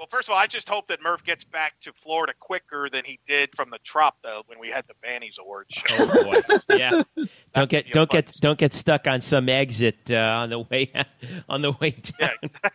Well, 0.00 0.08
first 0.10 0.28
of 0.28 0.32
all, 0.32 0.38
I 0.38 0.46
just 0.46 0.66
hope 0.66 0.86
that 0.88 1.02
Murph 1.02 1.24
gets 1.24 1.44
back 1.44 1.78
to 1.80 1.92
Florida 1.92 2.32
quicker 2.40 2.88
than 2.90 3.04
he 3.04 3.18
did 3.26 3.50
from 3.54 3.68
the 3.68 3.78
Trop 3.84 4.16
though 4.22 4.42
when 4.46 4.58
we 4.58 4.68
had 4.68 4.86
the 4.88 4.94
Bannies 5.02 5.36
Awards 5.38 5.74
show. 5.74 5.94
Oh 5.98 6.24
boy, 6.24 6.76
yeah. 6.76 7.02
Don't 7.54 7.68
get 7.68 7.90
don't 7.92 8.10
fun 8.10 8.20
get 8.22 8.32
don't 8.40 8.58
get 8.58 8.72
stuck 8.72 9.06
on 9.06 9.20
some 9.20 9.50
exit 9.50 10.10
uh, 10.10 10.14
on 10.14 10.48
the 10.48 10.60
way 10.60 10.90
on 11.50 11.60
the 11.60 11.72
way 11.72 11.90
down. 11.90 12.30
Yeah. 12.42 12.70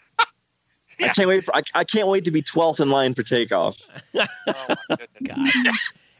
I 1.02 1.10
can't 1.10 1.28
wait. 1.28 1.46
For, 1.46 1.56
I, 1.56 1.62
I 1.74 1.84
can't 1.84 2.08
wait 2.08 2.26
to 2.26 2.32
be 2.32 2.42
twelfth 2.42 2.80
in 2.80 2.90
line 2.90 3.14
for 3.14 3.24
takeoff. 3.24 3.78
Oh, 4.16 4.26
my 4.90 4.96
goodness. 4.98 5.08
God. 5.24 5.38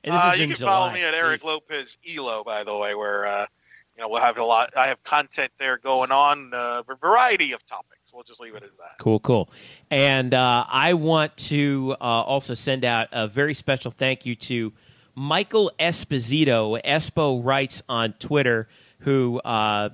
And 0.04 0.14
this 0.16 0.22
Uh, 0.24 0.32
is 0.34 0.40
you 0.40 0.48
can 0.48 0.56
July. 0.56 0.72
follow 0.72 0.92
me 0.94 1.04
at 1.04 1.14
Eric 1.14 1.42
Jeez. 1.42 1.46
Lopez 1.46 1.98
Elo, 2.08 2.44
by 2.44 2.64
the 2.64 2.76
way, 2.78 2.94
where 2.96 3.26
uh, 3.26 3.46
you 3.96 4.02
know, 4.02 4.10
we'll 4.10 4.22
have 4.22 4.38
a 4.38 4.44
lot. 4.44 4.72
I 4.76 4.88
have 4.88 5.02
content 5.04 5.52
there 5.58 5.78
going 5.78 6.12
on, 6.12 6.54
uh, 6.54 6.84
a 6.88 6.96
variety 6.96 7.54
of 7.54 7.66
topics. 7.66 7.92
We'll 8.14 8.24
just 8.24 8.40
leave 8.40 8.56
it 8.56 8.64
at 8.64 8.78
that. 8.78 8.98
Cool, 9.00 9.20
cool. 9.20 9.50
And 9.92 10.34
uh, 10.34 10.66
I 10.70 10.94
want 10.94 11.36
to 11.38 11.96
uh, 12.00 12.04
also 12.04 12.54
send 12.54 12.86
out 12.86 13.08
a 13.12 13.28
very 13.28 13.54
special 13.54 13.92
thank 13.92 14.26
you 14.26 14.36
to 14.36 14.72
Michael 15.16 15.72
Esposito. 15.80 16.82
Espo 16.84 17.42
writes 17.44 17.82
on 17.90 18.14
Twitter, 18.14 18.68
who 19.00 19.40
uh, 19.44 19.90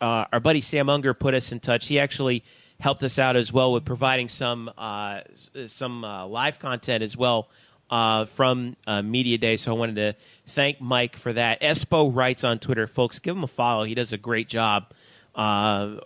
uh, 0.00 0.24
our 0.32 0.40
buddy 0.40 0.60
Sam 0.60 0.88
Unger 0.88 1.12
put 1.14 1.34
us 1.34 1.52
in 1.52 1.60
touch. 1.60 1.86
He 1.88 1.98
actually 1.98 2.42
helped 2.80 3.02
us 3.02 3.18
out 3.18 3.36
as 3.36 3.52
well 3.52 3.72
with 3.72 3.84
providing 3.84 4.28
some 4.28 4.70
uh, 4.78 5.20
some 5.66 6.04
uh, 6.04 6.26
live 6.26 6.58
content 6.58 7.02
as 7.02 7.16
well 7.16 7.48
uh, 7.90 8.24
from 8.26 8.76
uh, 8.86 9.02
Media 9.02 9.38
Day. 9.38 9.56
So 9.56 9.74
I 9.74 9.78
wanted 9.78 9.96
to 9.96 10.14
thank 10.46 10.80
Mike 10.80 11.16
for 11.16 11.32
that. 11.32 11.60
Espo 11.60 12.14
writes 12.14 12.44
on 12.44 12.58
Twitter, 12.58 12.86
folks, 12.86 13.18
give 13.18 13.36
him 13.36 13.44
a 13.44 13.48
follow. 13.48 13.84
He 13.84 13.94
does 13.94 14.12
a 14.12 14.18
great 14.18 14.48
job. 14.48 14.92
Uh, 15.34 15.96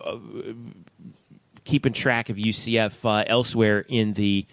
keeping 1.63 1.93
track 1.93 2.29
of 2.29 2.37
UCF 2.37 3.05
uh, 3.05 3.23
elsewhere 3.25 3.85
in 3.87 4.13
the 4.13 4.45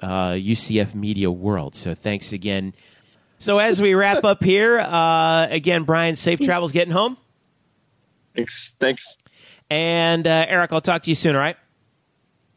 UCF 0.00 0.94
media 0.94 1.30
world. 1.30 1.74
So 1.74 1.94
thanks 1.94 2.32
again. 2.32 2.72
So 3.38 3.58
as 3.58 3.82
we 3.82 3.94
wrap 3.94 4.24
up 4.24 4.42
here, 4.42 4.78
again, 4.78 5.84
Brian, 5.84 6.16
safe 6.16 6.40
travels 6.40 6.72
getting 6.72 6.92
home. 6.92 7.18
Thanks. 8.34 8.74
Thanks. 8.78 9.16
And 9.70 10.26
uh, 10.26 10.46
Eric, 10.48 10.72
I'll 10.72 10.80
talk 10.80 11.02
to 11.02 11.10
you 11.10 11.14
soon, 11.14 11.34
all 11.34 11.40
right? 11.40 11.56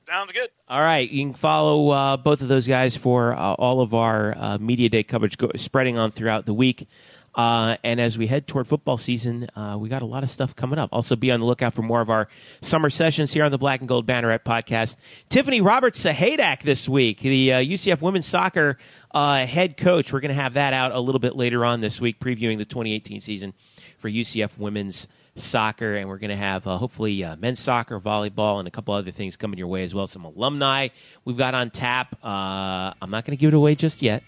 Sounds 0.08 0.32
good. 0.32 0.50
All 0.68 0.82
right, 0.82 1.10
you 1.10 1.24
can 1.24 1.34
follow 1.36 1.90
uh, 1.90 2.18
both 2.18 2.42
of 2.42 2.48
those 2.48 2.68
guys 2.68 2.96
for 2.96 3.34
uh, 3.34 3.54
all 3.54 3.82
of 3.82 3.94
our 3.94 4.36
uh, 4.36 4.58
media 4.58 4.90
day 4.90 5.04
coverage 5.04 5.38
go- 5.38 5.52
spreading 5.56 5.98
on 6.00 6.12
throughout 6.12 6.46
the 6.46 6.54
week. 6.54 6.88
Uh, 7.36 7.78
and 7.84 8.02
as 8.02 8.18
we 8.18 8.26
head 8.26 8.48
toward 8.48 8.68
football 8.68 8.98
season, 8.98 9.48
uh, 9.56 9.78
we 9.80 9.88
got 9.88 10.02
a 10.02 10.06
lot 10.06 10.24
of 10.24 10.30
stuff 10.30 10.56
coming 10.56 10.80
up. 10.80 10.90
Also, 10.92 11.16
be 11.16 11.30
on 11.32 11.40
the 11.40 11.46
lookout 11.46 11.74
for 11.74 11.84
more 11.84 12.02
of 12.02 12.10
our 12.10 12.28
summer 12.62 12.90
sessions 12.90 13.32
here 13.34 13.46
on 13.46 13.52
the 13.52 13.58
Black 13.58 13.82
and 13.82 13.88
Gold 13.88 14.08
Banneret 14.08 14.44
podcast. 14.44 14.96
Tiffany 15.30 15.62
Roberts 15.62 16.04
Sahaydak 16.04 16.64
this 16.64 16.90
week, 16.90 17.20
the 17.20 17.54
uh, 17.54 17.58
UCF 17.60 18.02
women's 18.02 18.26
soccer 18.26 18.78
uh, 19.12 19.46
head 19.46 19.78
coach. 19.78 20.12
We're 20.12 20.22
going 20.22 20.36
to 20.36 20.42
have 20.42 20.54
that 20.56 20.74
out 20.74 20.92
a 20.92 21.00
little 21.00 21.20
bit 21.20 21.36
later 21.36 21.64
on 21.64 21.82
this 21.82 22.02
week, 22.02 22.20
previewing 22.20 22.58
the 22.58 22.66
2018 22.66 23.22
season 23.22 23.54
for 24.00 24.10
UCF 24.10 24.58
women's 24.58 25.08
soccer, 25.44 25.96
and 25.96 26.08
we're 26.10 26.18
going 26.18 26.30
to 26.30 26.36
have 26.36 26.66
uh, 26.68 26.78
hopefully 26.78 27.24
uh, 27.24 27.36
men's 27.38 27.60
soccer, 27.60 28.00
volleyball, 28.00 28.60
and 28.60 28.68
a 28.68 28.72
couple 28.72 28.94
other 28.94 29.12
things 29.12 29.38
coming 29.38 29.58
your 29.58 29.68
way 29.68 29.84
as 29.84 29.94
well. 29.94 30.08
Some 30.08 30.26
alumni 30.26 30.90
we've 31.26 31.38
got 31.38 31.54
on 31.56 31.70
tap. 31.70 32.16
Uh, 32.24 32.94
I'm 33.02 33.10
not 33.12 33.26
going 33.26 33.38
to 33.38 33.40
give 33.42 33.54
it 33.54 33.58
away 33.58 33.76
just 33.76 34.02
yet 34.02 34.24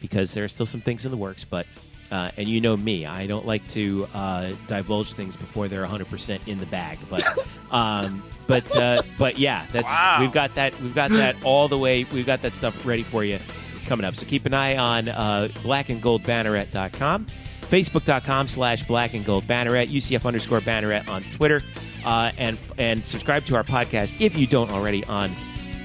because 0.00 0.34
there 0.34 0.44
are 0.44 0.48
still 0.48 0.66
some 0.66 0.80
things 0.80 1.04
in 1.04 1.10
the 1.10 1.16
works, 1.18 1.44
but. 1.44 1.66
Uh, 2.12 2.30
and 2.36 2.46
you 2.46 2.60
know 2.60 2.76
me, 2.76 3.06
I 3.06 3.26
don't 3.26 3.46
like 3.46 3.66
to 3.68 4.06
uh, 4.14 4.52
divulge 4.68 5.14
things 5.14 5.36
before 5.36 5.66
they're 5.68 5.84
100% 5.84 6.46
in 6.46 6.58
the 6.58 6.66
bag. 6.66 6.98
But, 7.10 7.24
um, 7.72 8.22
but, 8.46 8.76
uh, 8.76 9.02
but 9.18 9.36
yeah, 9.38 9.66
that's 9.72 9.86
Wow. 9.86 10.18
we've 10.20 10.30
got 10.30 10.54
that. 10.54 10.78
We've 10.80 10.94
got 10.94 11.10
that 11.12 11.34
all 11.42 11.66
the 11.66 11.78
way. 11.78 12.04
We've 12.04 12.26
got 12.26 12.42
that 12.42 12.54
stuff 12.54 12.84
ready 12.86 13.02
for 13.02 13.24
you 13.24 13.40
coming 13.86 14.04
up. 14.04 14.14
So 14.14 14.26
keep 14.26 14.44
an 14.46 14.54
eye 14.54 14.76
on 14.76 15.08
uh, 15.08 15.48
blackandgoldbanneret.com, 15.62 17.26
facebook.com 17.74 18.46
slash 18.46 18.84
black 18.84 19.14
and 19.14 19.24
gold 19.24 19.44
banneret, 19.48 19.92
UCF 19.92 20.24
underscore 20.24 20.60
banneret 20.60 21.08
on 21.08 21.24
Twitter, 21.32 21.60
uh, 22.04 22.30
and 22.38 22.56
and 22.78 23.04
subscribe 23.04 23.44
to 23.46 23.56
our 23.56 23.64
podcast 23.64 24.20
if 24.20 24.36
you 24.36 24.46
don't 24.46 24.70
already 24.70 25.04
on 25.06 25.34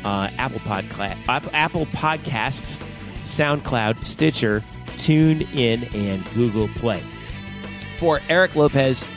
uh, 0.06 0.30
Apple 0.38 0.60
Podcast, 0.60 1.18
Apple 1.28 1.88
Podcasts, 1.88 2.80
SoundCloud, 3.24 4.06
Stitcher, 4.06 4.62
TuneIn, 4.98 5.92
and 5.96 6.24
Google 6.36 6.68
Play. 6.76 7.04
For 7.98 8.22
Eric 8.30 8.56
Lopez 8.56 9.08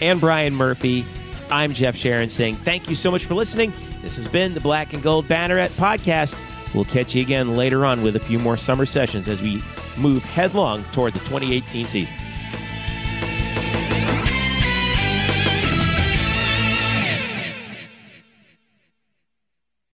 and 0.00 0.20
Brian 0.20 0.54
Murphy, 0.54 1.04
I'm 1.50 1.74
Jeff 1.74 1.96
Sharon 1.96 2.28
saying 2.28 2.56
thank 2.56 2.88
you 2.88 2.94
so 2.94 3.10
much 3.10 3.24
for 3.24 3.34
listening. 3.34 3.72
This 4.02 4.14
has 4.16 4.28
been 4.28 4.54
the 4.54 4.60
Black 4.60 4.92
and 4.92 5.02
Gold 5.02 5.26
Banneret 5.26 5.70
podcast. 5.70 6.34
We'll 6.74 6.84
catch 6.84 7.14
you 7.14 7.22
again 7.22 7.56
later 7.56 7.84
on 7.84 8.02
with 8.02 8.16
a 8.16 8.20
few 8.20 8.38
more 8.38 8.56
summer 8.56 8.86
sessions 8.86 9.28
as 9.28 9.42
we 9.42 9.62
move 9.96 10.24
headlong 10.24 10.84
toward 10.92 11.14
the 11.14 11.18
2018 11.20 11.86
season. 11.86 12.16